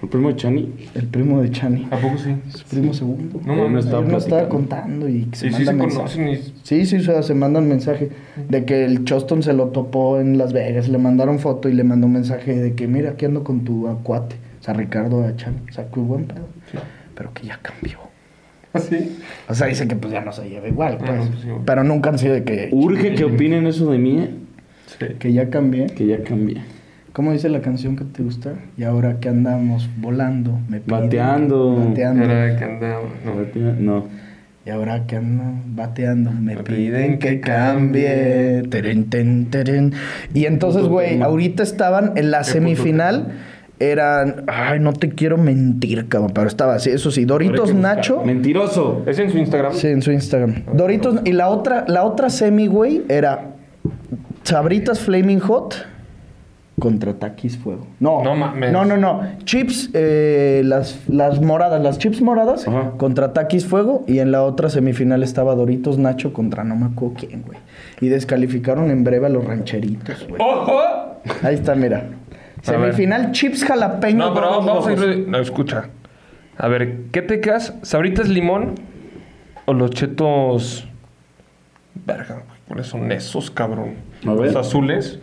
[0.03, 0.73] El primo de Chani.
[0.95, 1.87] El primo de Chani.
[1.91, 2.35] ¿A poco sí?
[2.49, 3.41] Su primo segundo.
[3.45, 6.37] No, no Ayer estaba contando y que se Sí, sí se conocen y...
[6.65, 8.11] Sí, sí, o sea, se mandan mensaje
[8.49, 11.85] de que el Choston se lo topó en Las Vegas, le mandaron foto y le
[11.85, 15.63] mandó un mensaje de que mira, aquí ando con tu acuate, o sea, Ricardo Achan,
[15.69, 16.47] o sea, qué buen pedo,
[17.15, 17.99] pero que ya cambió.
[18.73, 19.19] ¿Así?
[19.49, 21.49] O sea, dice que pues ya no se lleva igual, pues, Ah, no, pues, sí.
[21.65, 24.31] pero nunca han sido de que, Urge que opinen eso de mí, eh,
[24.99, 25.15] Sí.
[25.19, 25.87] que ya cambié.
[25.87, 26.61] que ya cambié.
[27.13, 28.55] ¿Cómo dice la canción que te gusta?
[28.79, 31.77] Y ahora que andamos volando, me piden Bateando.
[31.77, 32.25] bateando.
[32.25, 33.03] Era que andaba...
[33.25, 33.73] No.
[33.81, 34.07] No.
[34.65, 38.63] Y ahora que andan bateando, me Me piden piden que que cambie.
[38.71, 39.93] Teren, ten, teren.
[40.33, 43.33] Y entonces, güey, ahorita estaban en la puto semifinal.
[43.81, 44.45] Eran.
[44.47, 46.31] Ay, no te quiero mentir, cabrón.
[46.33, 46.91] Pero estaba así.
[46.91, 47.75] Eso sí, Doritos.
[47.75, 48.23] Nacho.
[48.25, 49.03] Mentiroso.
[49.05, 49.73] ¿Es en su Instagram?
[49.73, 50.63] Sí, en su Instagram.
[50.75, 51.21] Doritos.
[51.25, 53.57] Y la otra, la otra semi, güey, era
[54.45, 55.75] Sabritas Flaming Hot
[56.81, 57.87] contra Takis Fuego.
[58.01, 58.73] No, No mames.
[58.73, 59.21] no, no, no.
[59.45, 62.93] Chips, eh, las, las moradas, las chips moradas Ajá.
[62.97, 64.05] contra Takis Fuego.
[64.09, 67.59] Y en la otra semifinal estaba Doritos Nacho contra no me acuerdo quién, güey.
[68.01, 70.41] Y descalificaron en breve a los rancheritos, güey.
[70.41, 70.81] ¡Ojo!
[71.43, 71.99] Ahí está, mira.
[71.99, 72.93] A ver.
[72.95, 74.19] Semifinal chips jalapeño.
[74.19, 75.27] No, pero vamos a ir...
[75.29, 75.89] No, escucha.
[76.59, 77.75] A ver, ¿qué te quedas?
[77.83, 78.75] ¿Sabritas limón
[79.67, 80.89] o los chetos...
[82.07, 83.95] Verga, güey, ¿cuáles son esos, cabrón?
[84.27, 84.47] A ver.
[84.53, 85.19] ¿Los azules?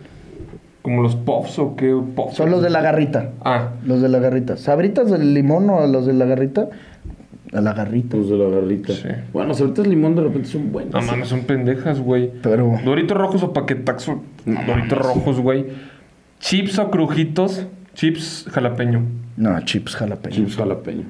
[0.90, 1.94] ¿Como los puffs o qué?
[2.16, 2.34] Puffs?
[2.34, 3.30] Son los de la garrita.
[3.44, 4.56] Ah, Los de la garrita.
[4.56, 6.68] ¿Sabritas del limón o los de la garrita?
[7.52, 8.16] A la garrita.
[8.16, 8.92] Los de la garrita.
[8.92, 9.06] Sí.
[9.32, 10.92] Bueno, ahorita limón de repente son buenos.
[10.92, 12.32] no mames, son pendejas, güey.
[12.42, 12.72] Pero.
[12.84, 14.20] Doritos rojos o paquetaxo.
[14.44, 15.66] Doritos rojos, güey.
[16.40, 17.66] Chips o crujitos.
[17.94, 19.04] Chips jalapeño.
[19.36, 20.34] No, chips jalapeño.
[20.34, 21.04] Chips jalapeño.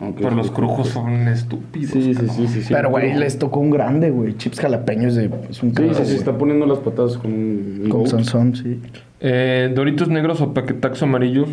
[0.00, 1.90] Aunque Pero los crujos son estúpidos.
[1.92, 2.74] Sí, sí, sí, sí, sí.
[2.74, 4.36] Pero, güey, les tocó un grande, güey.
[4.36, 5.30] Chips jalapeños de.
[5.48, 6.14] Es un Sí, sí, sí, güey.
[6.16, 8.06] está poniendo las patadas con un Con.
[8.08, 8.80] Sansón, sí.
[9.20, 11.48] Eh, Doritos negros o paquetaxo amarillos.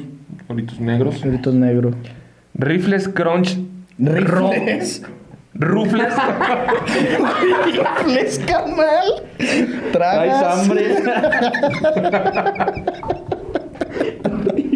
[0.48, 1.22] Doritos negros.
[1.22, 1.92] Doritos negro.
[2.56, 3.60] Rifles crunch.
[4.00, 5.04] Rifles.
[5.54, 6.14] Rufles.
[7.68, 9.24] Rifles, camal.
[9.92, 10.60] ¿Traes Tragas.
[10.70, 10.96] hambre?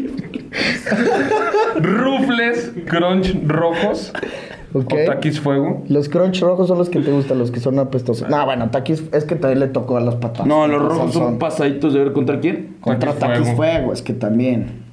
[1.76, 4.14] Rufles crunch rojos.
[4.74, 4.94] Ok.
[4.94, 5.84] O taquis fuego.
[5.88, 8.28] Los crunch rojos son los que te gustan, los que son apestosos.
[8.30, 10.48] No, bueno, taquis es que también le tocó a las patatas.
[10.48, 12.78] No, los rojos son pasaditos de ver contra quién.
[12.82, 13.56] Contra Taquis taquis fuego.
[13.56, 13.94] fuego.
[13.94, 14.84] es que también.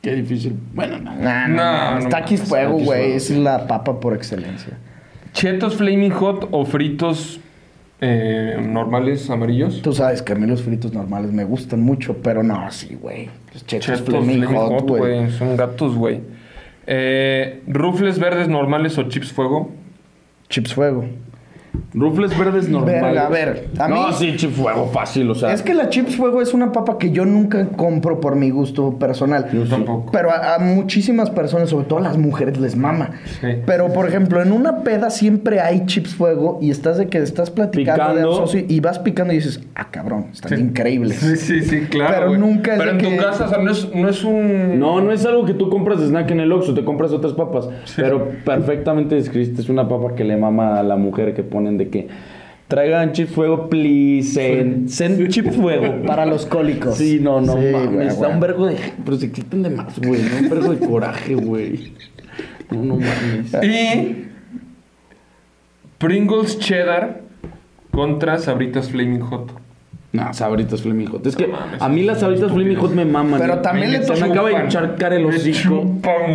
[0.00, 0.56] Qué difícil.
[0.74, 1.14] Bueno, no.
[1.14, 3.12] Nah, no, No, no, taquis fuego, güey.
[3.12, 4.76] Es la papa por excelencia.
[5.32, 7.40] Chetos flaming hot o fritos
[8.04, 9.80] eh, normales amarillos.
[9.80, 13.30] Tú sabes que a mí los fritos normales me gustan mucho, pero no, sí, güey.
[13.64, 15.30] Chetos, Flaming Hot, güey.
[15.30, 16.20] Son gatos, güey.
[16.88, 19.70] Eh, rufles verdes normales o chips fuego.
[20.48, 21.04] Chips fuego.
[21.94, 23.02] Rufles verdes normales.
[23.02, 25.52] Verga, a ver, a no, mí- sí, chip fuego fácil, o sea.
[25.52, 28.98] Es que la chips fuego es una papa que yo nunca compro por mi gusto
[28.98, 29.46] personal.
[29.52, 30.10] Yo tampoco.
[30.10, 33.10] Pero a, a muchísimas personas, sobre todo a las mujeres, les mama.
[33.40, 33.48] Sí.
[33.66, 37.50] Pero, por ejemplo, en una peda siempre hay chips fuego y estás de que estás
[37.50, 38.36] platicando de Picando.
[38.36, 40.62] socio y vas picando y dices, ah, cabrón, están Sí.
[40.62, 41.16] increíbles.
[41.18, 42.14] Sí, sí, sí, claro.
[42.14, 42.40] Pero güey.
[42.40, 44.78] nunca es Pero de en tu que- casa, o sea, no es, no es un.
[44.80, 47.34] No, no es algo que tú compras de snack en el Oxxo, te compras otras
[47.34, 47.68] papas.
[47.96, 51.88] Pero perfectamente describiste, es una papa que le mama a la mujer que ponen de
[51.88, 52.08] que
[52.68, 56.02] traigan chip fuego, please, send, send chip fuego.
[56.06, 56.96] Para los cólicos.
[56.96, 58.32] Sí, no, no Sí, mames, güey, da güey.
[58.32, 58.76] un vergo de...
[59.04, 60.38] Pero se quitan de más, güey, ¿no?
[60.38, 61.92] Un vergo de coraje, güey.
[62.70, 63.52] No, no mames.
[63.62, 64.28] Y.
[65.98, 67.20] Pringles cheddar
[67.90, 69.52] contra Sabritas Flaming Hot.
[70.12, 71.26] No, sabritas Flaming Hot.
[71.26, 73.40] Es que No mames, a mí las sabritas Flaming Hot me maman.
[73.40, 73.60] Pero ¿eh?
[73.62, 75.86] también le Se me tocó- acaba de encharcar el hocico.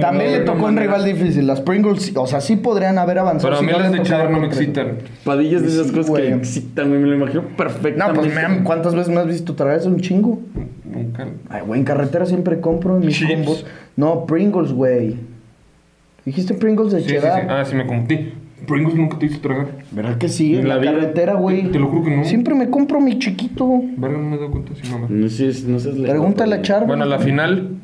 [0.01, 1.45] También le tocó no un rival difícil.
[1.45, 3.49] Las Pringles, o sea, sí podrían haber avanzado.
[3.53, 4.93] Pero a mí no las de cheddar no me excitan.
[5.23, 6.23] Padillas de esas Sí, cosas güey.
[6.27, 6.89] que excitan.
[6.91, 8.19] Me lo imagino No, perfectamente.
[8.19, 9.89] pues, ma'am, ¿cuántas veces me has visto traer eso?
[9.89, 10.39] Un chingo.
[10.83, 11.27] Nunca.
[11.49, 13.31] Ay, güey, en carretera siempre compro en mis Chips.
[13.31, 13.65] combos.
[13.95, 15.17] No, Pringles, güey.
[16.25, 17.15] Dijiste Pringles de Sí, sí, sí.
[17.21, 17.47] cheddar.
[17.49, 18.33] Ah, sí me confundí.
[18.65, 19.67] Pringles nunca te hice tragar.
[19.91, 20.55] ¿Verdad que sí?
[20.55, 21.71] En la, carretera, güey.
[21.71, 22.23] Te lo juro que no.
[22.25, 23.81] Siempre me compro mi chiquito.
[23.97, 25.07] Verga, no me he dado cuenta si no me.
[25.09, 26.67] No sé, no seas lento, Pregúntale a güey.
[26.67, 26.87] Char.
[26.87, 27.77] Bueno, la final.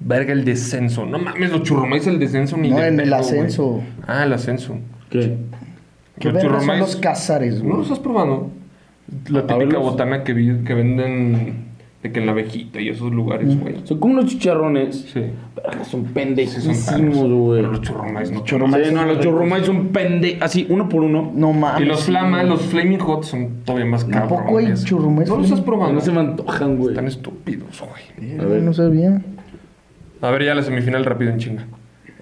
[0.00, 1.06] Verga, el descenso.
[1.06, 3.82] No mames, los churrumais el descenso ni No, de en el ascenso.
[4.06, 4.76] Ah, el ascenso.
[5.10, 5.36] ¿Qué?
[6.18, 7.76] ¿Qué Los son los cázares, ¿No güey?
[7.78, 8.50] los has probado?
[9.30, 11.67] La típica botana que, vi- que venden
[12.02, 13.74] de que en la vejita y esos lugares, güey.
[13.84, 15.06] Son como unos chicharrones.
[15.12, 15.20] Sí.
[15.56, 17.60] Verga, son pendejísimos, güey.
[17.60, 18.44] Pero los churrumais no.
[18.44, 19.24] Churrumais Sí, no, los ricos.
[19.26, 20.38] churrumais son pende...
[20.40, 21.32] Así, uno por uno.
[21.34, 21.82] No mames.
[21.82, 22.50] Y los sí, flama, güey.
[22.50, 24.28] los flaming hot son todavía más caros.
[24.28, 25.92] poco hay churrumais ¿No los has probado?
[25.92, 26.90] No se me antojan, güey.
[26.90, 28.30] Están estúpidos, güey.
[28.38, 29.20] Eh, No sabía.
[30.20, 31.66] A ver, ya la semifinal rápido en chinga.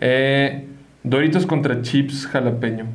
[0.00, 0.64] Eh,
[1.02, 2.86] Doritos contra chips jalapeño.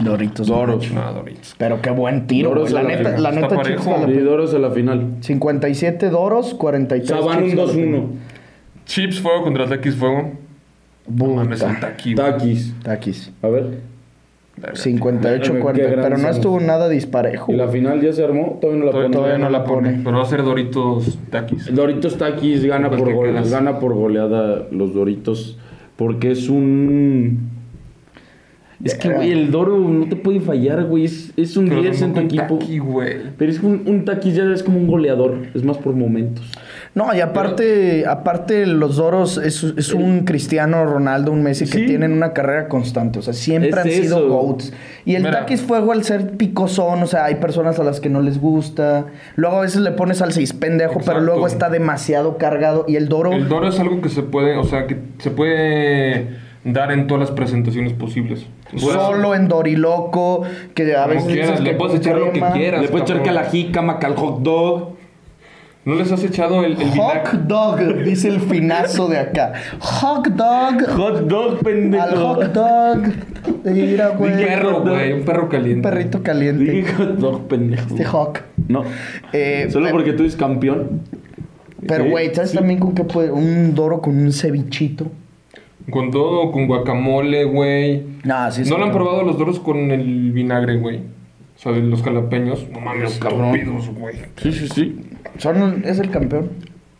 [0.00, 0.46] Doritos.
[0.46, 0.90] Doros.
[0.92, 1.54] No, Doritos.
[1.58, 2.74] Pero qué buen tiro, Doros güey.
[2.74, 3.22] La la neta, final.
[3.22, 4.16] la neta, chips Y.
[4.18, 5.06] Doros a la final.
[5.20, 7.66] 57 Doros, 43 O sea, van un chips 2-1.
[7.66, 8.06] jalapeño.
[8.84, 10.32] Chips fuego contra Takis fuego.
[11.08, 12.14] No mames, taqui.
[12.14, 12.30] güey.
[12.30, 12.74] Taquis.
[12.82, 13.32] Taquis.
[13.42, 13.92] A ver.
[14.56, 14.76] Verga.
[14.76, 15.90] 58, Qué 40.
[15.90, 17.50] gran Pero no estuvo nada disparejo.
[17.52, 18.58] ¿Y la final ya se armó?
[18.60, 19.12] Todavía no la Todavía, ponen.
[19.12, 19.90] todavía no la pone.
[19.90, 20.02] pone.
[20.04, 21.74] Pero va a ser Doritos Takis.
[21.74, 25.58] Doritos Takis gana Pues por, gole- gana por goleada los Doritos.
[25.96, 27.50] Porque es un.
[28.84, 31.04] Es que, güey, el Doro no te puede fallar, güey.
[31.04, 32.58] Es, es un Pero 10 en tu equipo.
[33.38, 35.38] Pero es que un, un ya es como un goleador.
[35.54, 36.44] Es más por momentos.
[36.94, 41.86] No, y aparte, aparte los Doros es, es un Cristiano Ronaldo, un Messi que Sí.
[41.86, 43.18] tienen una carrera constante.
[43.20, 44.28] O sea, siempre Es han sido.
[44.28, 44.72] GOATs.
[45.04, 45.22] Y el.
[45.22, 49.06] Takis Fuego, al ser picosón, o sea, hay personas a las que no les gusta.
[49.36, 52.84] Luego a veces le pones al seis pendejo, pero luego está demasiado cargado.
[52.88, 53.32] Y el Doro.
[53.32, 56.28] El Doro es algo que se puede, o sea, que se puede
[56.64, 58.46] dar en todas las presentaciones posibles.
[58.76, 60.42] Solo en Doriloco,
[60.74, 62.52] que a Como veces quieras, dices le que puedes echar lo que crema.
[62.52, 62.82] quieras.
[62.82, 63.34] Le puedes echar cabrón.
[63.34, 64.92] que a la jícama, que al hot dog.
[65.84, 69.52] ¿No les has echado el, el Hot dog, dice el finazo de acá.
[69.80, 70.88] Hot dog.
[70.96, 72.04] Hot dog, pendejo.
[72.04, 72.98] Al hot dog.
[73.64, 74.36] Mira, Un güey.
[74.46, 74.94] perro, hot dog.
[74.94, 75.88] güey, un perro Un caliente.
[75.88, 76.70] perrito caliente.
[76.70, 77.88] Dije hot dog, pendejo.
[77.90, 78.38] Este hawk.
[78.68, 78.84] No.
[79.32, 81.00] Eh, Solo pero- porque tú eres campeón.
[81.84, 82.56] Pero, güey, ¿sabes sí.
[82.56, 83.32] también con qué puede?
[83.32, 85.06] Un doro con un cevichito.
[85.90, 88.04] Con todo, con guacamole, güey.
[88.24, 90.98] Nah, sí, ¿No lo han probado los doros con el vinagre, güey?
[90.98, 92.66] O sea, los jalapeños.
[92.72, 93.54] No mames, cabrón.
[93.56, 94.16] estúpidos, güey.
[94.36, 95.00] Sí, sí, sí.
[95.38, 96.50] Son, es el campeón.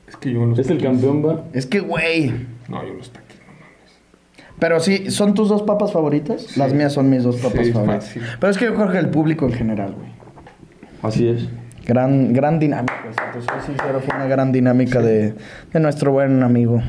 [0.09, 1.45] Es que yo los Es el campeón, va.
[1.53, 2.33] Es que, güey.
[2.69, 4.57] No, yo los taquis, no mames.
[4.59, 6.57] Pero sí, ¿son tus dos papas favoritas?
[6.57, 8.05] Las mías son mis dos papas Sí, favoritas.
[8.07, 8.23] fácil.
[8.41, 10.11] Pero es que yo creo que el público en general, güey.
[11.03, 11.49] Así es.
[11.87, 12.95] Gran, gran dinámica.
[13.11, 15.35] Si te soy sincero, fue una gran dinámica de,
[15.73, 16.81] de nuestro buen amigo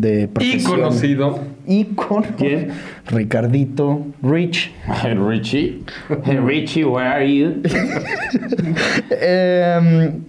[0.00, 1.38] de Y conocido.
[1.66, 2.26] Ícono.
[2.36, 2.68] ¿Quién?
[3.06, 4.06] Ricardito.
[4.22, 4.72] Rich.
[5.02, 5.82] Hey, Richie.
[6.24, 7.62] Hey, Richie, where are you?
[9.10, 10.20] Em,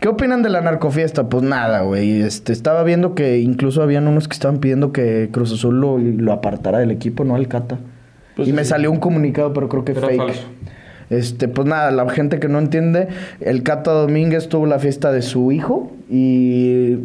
[0.00, 1.28] ¿Qué opinan de la narcofiesta?
[1.28, 2.20] Pues nada, güey.
[2.22, 6.32] Este, estaba viendo que incluso habían unos que estaban pidiendo que Cruz Azul lo, lo
[6.32, 7.78] apartara del equipo, no al Cata.
[8.36, 10.16] Pues y me salió un comunicado, pero creo que Era fake.
[10.18, 10.42] falso.
[11.12, 13.08] Este, pues nada, la gente que no entiende,
[13.40, 16.96] el Cata Domínguez tuvo la fiesta de su hijo y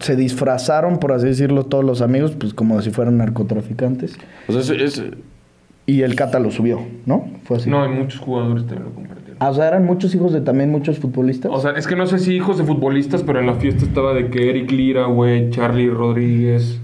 [0.00, 4.16] se disfrazaron, por así decirlo, todos los amigos, pues como si fueran narcotraficantes.
[4.48, 5.02] O sea, es, es-
[5.86, 7.26] Y el Cata lo subió, ¿no?
[7.44, 7.70] Fue así.
[7.70, 9.36] No, hay muchos jugadores también lo compartieron.
[9.38, 11.50] Ah, o sea, eran muchos hijos de también muchos futbolistas.
[11.54, 14.14] O sea, es que no sé si hijos de futbolistas, pero en la fiesta estaba
[14.14, 16.80] de que Eric Lira, güey, Charlie Rodríguez.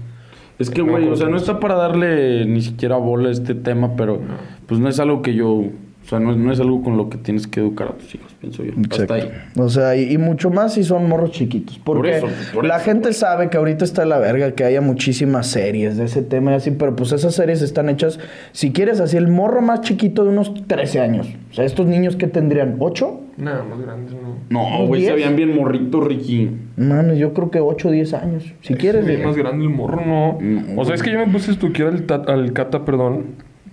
[0.59, 3.95] es que, güey, o sea, no está para darle ni siquiera bola a este tema,
[3.97, 4.19] pero
[4.67, 5.63] pues no es algo que yo,
[6.03, 8.13] o sea, no es, no es algo con lo que tienes que educar a tus
[8.13, 8.71] hijos, pienso yo.
[8.73, 9.13] Exacto.
[9.13, 9.31] Hasta ahí.
[9.57, 11.79] O sea, y, y mucho más si son morros chiquitos.
[11.79, 14.81] Porque eso, por la eso, gente sabe que ahorita está de la verga, que haya
[14.81, 18.19] muchísimas series de ese tema y así, pero pues esas series están hechas,
[18.51, 21.27] si quieres, así el morro más chiquito de unos 13 años.
[21.51, 24.35] O sea, estos niños que tendrían 8, Nada, más grandes, ¿no?
[24.51, 25.15] No, ¿Unos güey, se 10?
[25.15, 26.51] veían bien morritos, Ricky.
[26.77, 28.53] Mano, yo creo que 8 o 10 años.
[28.61, 29.07] Si quieres.
[29.07, 30.37] De- más grande el morro, no.
[30.39, 30.79] No.
[30.81, 33.23] O sea, es que yo me puse a estudiar al, ta- al Cata, perdón.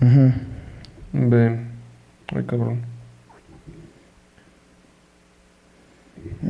[0.01, 0.33] Ujú.
[1.13, 1.70] Ve.
[2.35, 2.81] Ay, cabrón.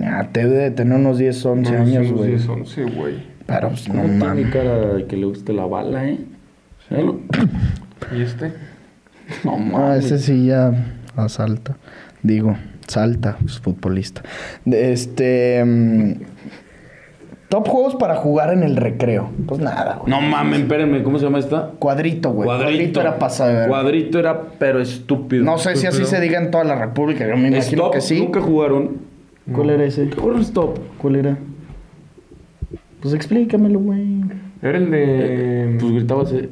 [0.04, 2.30] Ah, te debe de tener unos 10, 11 No, años, güey.
[2.30, 3.22] 10, 11, güey.
[3.46, 4.52] Pero pues no No tiene mames.
[4.52, 6.18] cara de que le guste la bala, ¿eh?
[8.12, 8.52] ¿Y este?
[9.44, 10.04] No Ah, mames.
[10.06, 10.72] ese sí ya
[11.16, 11.76] asalta.
[12.22, 12.56] Digo,
[12.88, 14.22] salta, es futbolista.
[14.64, 15.62] De Este.
[15.64, 16.12] mm,
[17.50, 19.28] top juegos para jugar en el recreo.
[19.46, 20.10] Pues nada, güey.
[20.10, 21.72] No mames, espérenme, ¿cómo se llama esta?
[21.78, 22.46] Cuadrito, güey.
[22.46, 23.00] Cuadrito.
[23.02, 23.68] era pasado.
[23.68, 25.44] Cuadrito era, pero estúpido.
[25.44, 27.26] No sé si así se diga en toda la República.
[27.28, 28.18] Yo me imagino Stop, que sí.
[28.20, 29.10] nunca jugaron.
[29.52, 30.08] ¿Cuál era ese?
[30.08, 30.78] ¿Qué jugaron Stop?
[30.98, 31.36] ¿Cuál era?
[33.00, 34.20] Pues explícamelo, güey.
[34.62, 35.76] Era el de.
[35.80, 36.32] Pues gritabas...
[36.32, 36.48] eh,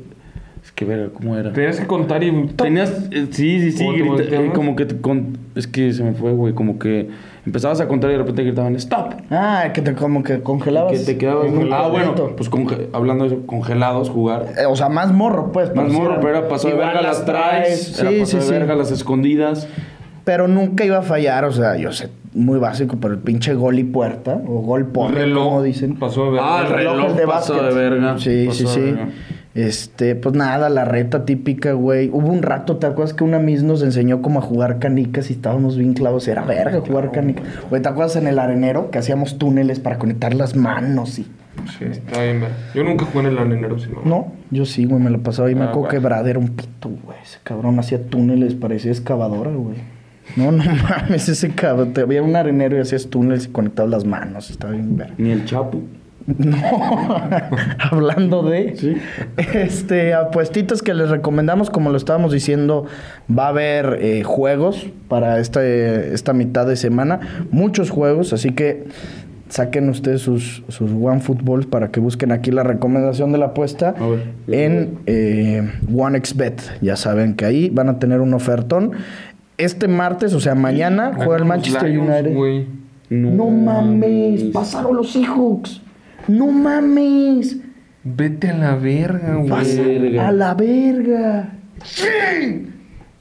[0.64, 1.52] Es que verga, ¿cómo era?
[1.52, 2.46] Tenías que contar y.
[2.56, 3.08] Tenías...
[3.12, 6.02] eh, sí, sí, sí, ¿Cómo te grita- eh, como que te con- Es que se
[6.02, 6.54] me fue, güey.
[6.54, 7.08] Como que
[7.48, 9.14] empezabas a contar y de repente gritaban ¡Stop!
[9.30, 10.92] Ah, que te como que congelabas.
[10.92, 11.50] Que te quedabas.
[11.50, 14.46] un Ah, bueno, pues conge- hablando de eso, congelados jugar.
[14.56, 15.74] Eh, O sea, más morro, pues.
[15.74, 17.98] Más morro, era- pero era paso de verga las traes.
[17.98, 18.52] era Sí, paso sí, de sí.
[18.52, 19.66] verga las escondidas.
[20.24, 23.78] Pero nunca iba a fallar, o sea, yo sé, muy básico, pero el pinche gol
[23.78, 25.96] y puerta, o gol porre, reloj, como dicen.
[25.96, 26.40] pasó a ver.
[26.44, 27.70] Ah, el reloj de pasó básquet.
[27.74, 28.18] de verga.
[28.18, 28.96] Sí, Pasó sí, de sí.
[29.58, 32.10] Este, pues nada, la reta típica, güey.
[32.12, 35.32] Hubo un rato, ¿te acuerdas que una Miss nos enseñó cómo a jugar canicas y
[35.32, 36.28] estábamos bien clavos?
[36.28, 37.44] Era verga jugar canicas.
[37.68, 41.24] Güey, ¿te acuerdas en el arenero que hacíamos túneles para conectar las manos y...
[41.76, 42.50] Sí, está bien, ver.
[42.72, 44.00] Yo nunca jugué en el anenero, sino.
[44.04, 46.08] No, yo sí, güey, me lo pasaba y me Ah, acuerdo que bueno.
[46.16, 47.18] Brad era un pito, güey.
[47.20, 49.74] Ese cabrón hacía túneles, parecía excavadora, güey.
[50.36, 51.94] No, no mames, ese cabrón.
[51.94, 54.50] Te había un arenero y hacías túneles y conectabas las manos.
[54.50, 55.14] Estaba bien verga.
[55.18, 55.80] Ni el Chapo.
[56.38, 56.56] No,
[57.90, 58.96] hablando de Sí.
[59.54, 62.84] este apuestitas que les recomendamos, como lo estábamos diciendo,
[63.30, 68.84] va a haber eh, juegos para esta, esta mitad de semana, muchos juegos, así que
[69.48, 73.92] saquen ustedes sus, sus OneFootballs para que busquen aquí la recomendación de la apuesta
[74.46, 74.54] ver.
[74.54, 76.60] en eh, OneXBet.
[76.82, 78.92] Ya saben que ahí van a tener un ofertón.
[79.56, 82.66] Este martes, o sea, mañana, juega el Manchester Lions, United.
[83.10, 85.80] No mames, pasaron los Seahawks.
[86.28, 87.56] No mames.
[88.04, 89.76] Vete a la verga, güey.
[89.76, 90.28] Verga.
[90.28, 91.52] a la verga.
[91.84, 92.68] Sí.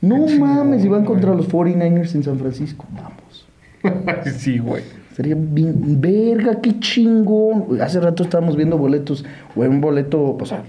[0.02, 2.86] No mames, y van contra los 49ers en San Francisco.
[2.94, 4.28] Vamos.
[4.38, 4.84] sí, güey.
[5.16, 6.00] Sería bien.
[6.00, 7.82] Verga, qué chingón.
[7.82, 9.26] Hace rato estábamos viendo boletos.
[9.56, 10.64] Güey, un boleto, o sea,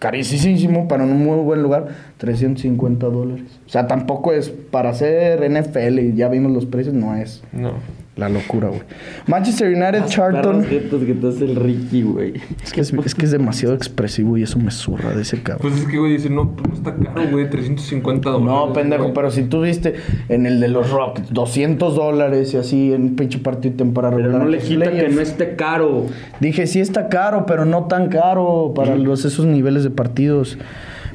[0.00, 1.88] carísimo para un muy buen lugar.
[2.18, 3.60] 350 dólares.
[3.66, 7.44] O sea, tampoco es para hacer NFL y ya vimos los precios, no es.
[7.52, 7.74] No.
[8.16, 8.80] La locura, güey.
[9.26, 10.62] Manchester United, Charlton.
[10.62, 12.32] Perros jetos que te hace el Ricky, güey.
[12.64, 15.70] Es que es, es que es demasiado expresivo y eso me zurra de ese cabrón.
[15.70, 18.46] Pues es que, güey, dice, no, pues no está caro, güey, 350 dólares.
[18.54, 19.14] No, pendejo, güey.
[19.14, 19.96] pero si tú viste
[20.30, 24.16] en el de los Rockets 200 dólares y así en un pinche partido de temporada
[24.16, 24.46] Pero regular.
[24.46, 26.06] no le quita que no esté caro.
[26.40, 30.56] Dije, sí está caro, pero no tan caro para los, esos niveles de partidos.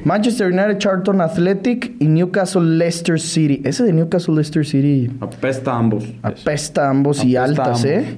[0.04, 3.60] Manchester United, Charlton Athletic y Newcastle Leicester City.
[3.64, 6.04] Ese de Newcastle Leicester City Apesta a ambos.
[6.22, 7.84] apesta a ambos y Apesta altas, ambos.
[7.84, 8.16] ¿eh?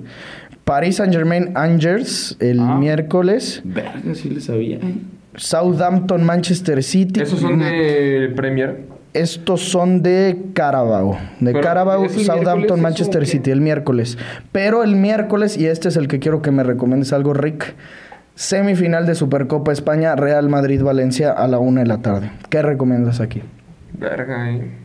[0.64, 2.76] Paris Saint Germain Angers el Ah.
[2.78, 3.60] miércoles.
[3.64, 4.76] Verga, sí le sabía.
[4.78, 4.94] eh.
[5.36, 7.20] Southampton Manchester City.
[7.20, 8.84] Esos son de Premier.
[9.12, 11.18] Estos son de Carabao.
[11.40, 13.26] De Pero, Carabao, ¿es el Southampton, Manchester?
[13.26, 14.16] City, el miércoles.
[14.52, 17.74] Pero el miércoles, y este es el que quiero que me recomiendes algo, Rick.
[18.34, 22.32] Semifinal de Supercopa España, Real Madrid-Valencia a la una de la tarde.
[22.50, 23.42] ¿Qué recomiendas aquí?
[23.92, 24.84] Verga, eh.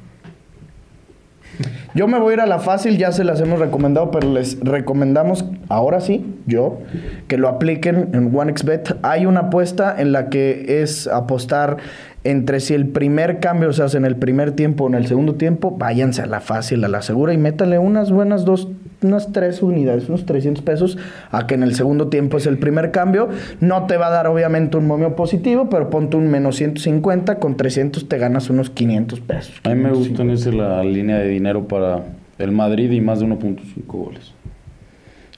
[1.96, 4.60] Yo me voy a ir a la fácil, ya se las hemos recomendado, pero les
[4.60, 6.80] recomendamos, ahora sí, yo,
[7.28, 8.98] que lo apliquen en OneXBet.
[9.02, 11.78] Hay una apuesta en la que es apostar
[12.24, 15.36] entre si el primer cambio se hace en el primer tiempo o en el segundo
[15.36, 18.68] tiempo, váyanse a la fácil, a la segura y métale unas buenas dos,
[19.02, 20.98] unas tres unidades, unos 300 pesos,
[21.32, 23.30] a que en el segundo tiempo es el primer cambio.
[23.62, 27.56] No te va a dar obviamente un momio positivo, pero ponte un menos 150, con
[27.56, 29.62] 300 te ganas unos 500 pesos.
[29.64, 29.98] A mí me 550.
[30.10, 32.04] gusta en ese la línea de dinero para
[32.38, 34.34] el Madrid y más de 1.5 goles.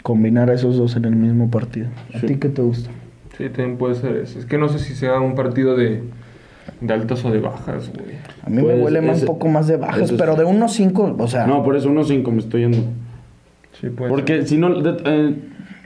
[0.04, 1.88] combinar a esos dos en el mismo partido.
[2.16, 2.26] ¿A Sí.
[2.26, 2.90] ti qué te gusta?
[3.38, 4.40] Sí, también puede ser eso.
[4.40, 6.02] Es que no sé si sea un partido de,
[6.82, 8.16] de altas o de bajas, güey.
[8.44, 11.28] A mí me Pues, huele más un poco más de bajas, pero de 1.5, o
[11.28, 12.80] sea, No, por eso 1.5 me estoy yendo.
[13.82, 15.36] Sí, puede Porque si no, de- eh,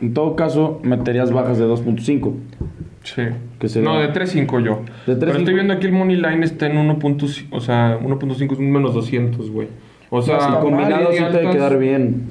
[0.02, 2.34] en todo caso, meterías bajas de 2.5.
[3.04, 3.34] ser.
[3.34, 3.36] Sí.
[3.60, 4.82] que sería- No, de 3.5 yo.
[5.08, 5.38] De Pero 3.5.
[5.40, 8.94] estoy viendo aquí el money line está en 1.5, o sea, 1.5 es un menos
[8.94, 9.68] 200, güey.
[10.10, 12.24] O sea, mal, Combinado sí te debe quedar bien.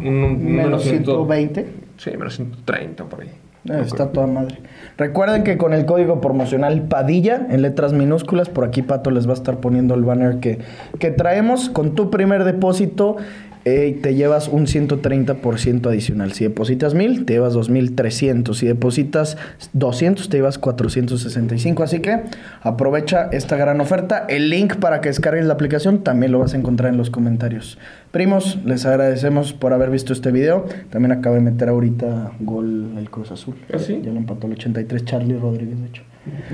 [0.00, 1.04] Un, un menos 100.
[1.04, 1.66] 120.
[1.98, 3.28] Sí, menos 130 por ahí.
[3.70, 4.56] Eh, está toda madre.
[4.98, 9.30] Recuerden que con el código promocional Padilla, en letras minúsculas, por aquí Pato les va
[9.30, 10.58] a estar poniendo el banner que,
[10.98, 11.70] que traemos.
[11.70, 13.16] Con tu primer depósito
[13.64, 16.32] eh, te llevas un 130% adicional.
[16.32, 18.56] Si depositas 1000, te llevas 2300.
[18.56, 19.36] Si depositas
[19.72, 21.82] 200, te llevas 465.
[21.82, 22.20] Así que
[22.60, 24.26] aprovecha esta gran oferta.
[24.28, 27.78] El link para que descargues la aplicación también lo vas a encontrar en los comentarios.
[28.10, 30.66] Primos, les agradecemos por haber visto este video.
[30.90, 33.54] También acaba de meter ahorita gol el Cruz Azul.
[33.72, 34.00] ¿Ah, sí?
[34.04, 36.02] Ya lo empató el 83 Charlie Rodríguez, de hecho.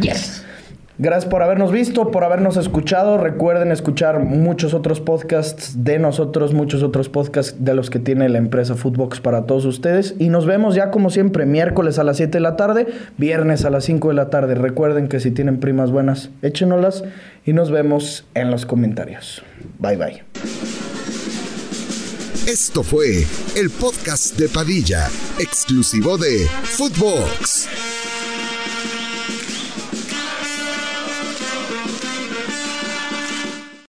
[0.01, 0.45] Yes.
[1.03, 3.17] Gracias por habernos visto, por habernos escuchado.
[3.17, 8.37] Recuerden escuchar muchos otros podcasts de nosotros, muchos otros podcasts de los que tiene la
[8.37, 10.15] empresa Footbox para todos ustedes.
[10.19, 12.87] Y nos vemos ya como siempre, miércoles a las 7 de la tarde,
[13.17, 14.55] viernes a las 5 de la tarde.
[14.55, 17.03] Recuerden que si tienen primas buenas, échenolas
[17.47, 19.43] y nos vemos en los comentarios.
[19.79, 20.23] Bye bye.
[22.47, 23.25] Esto fue
[23.57, 25.09] el podcast de Padilla,
[25.39, 28.00] exclusivo de Footbox.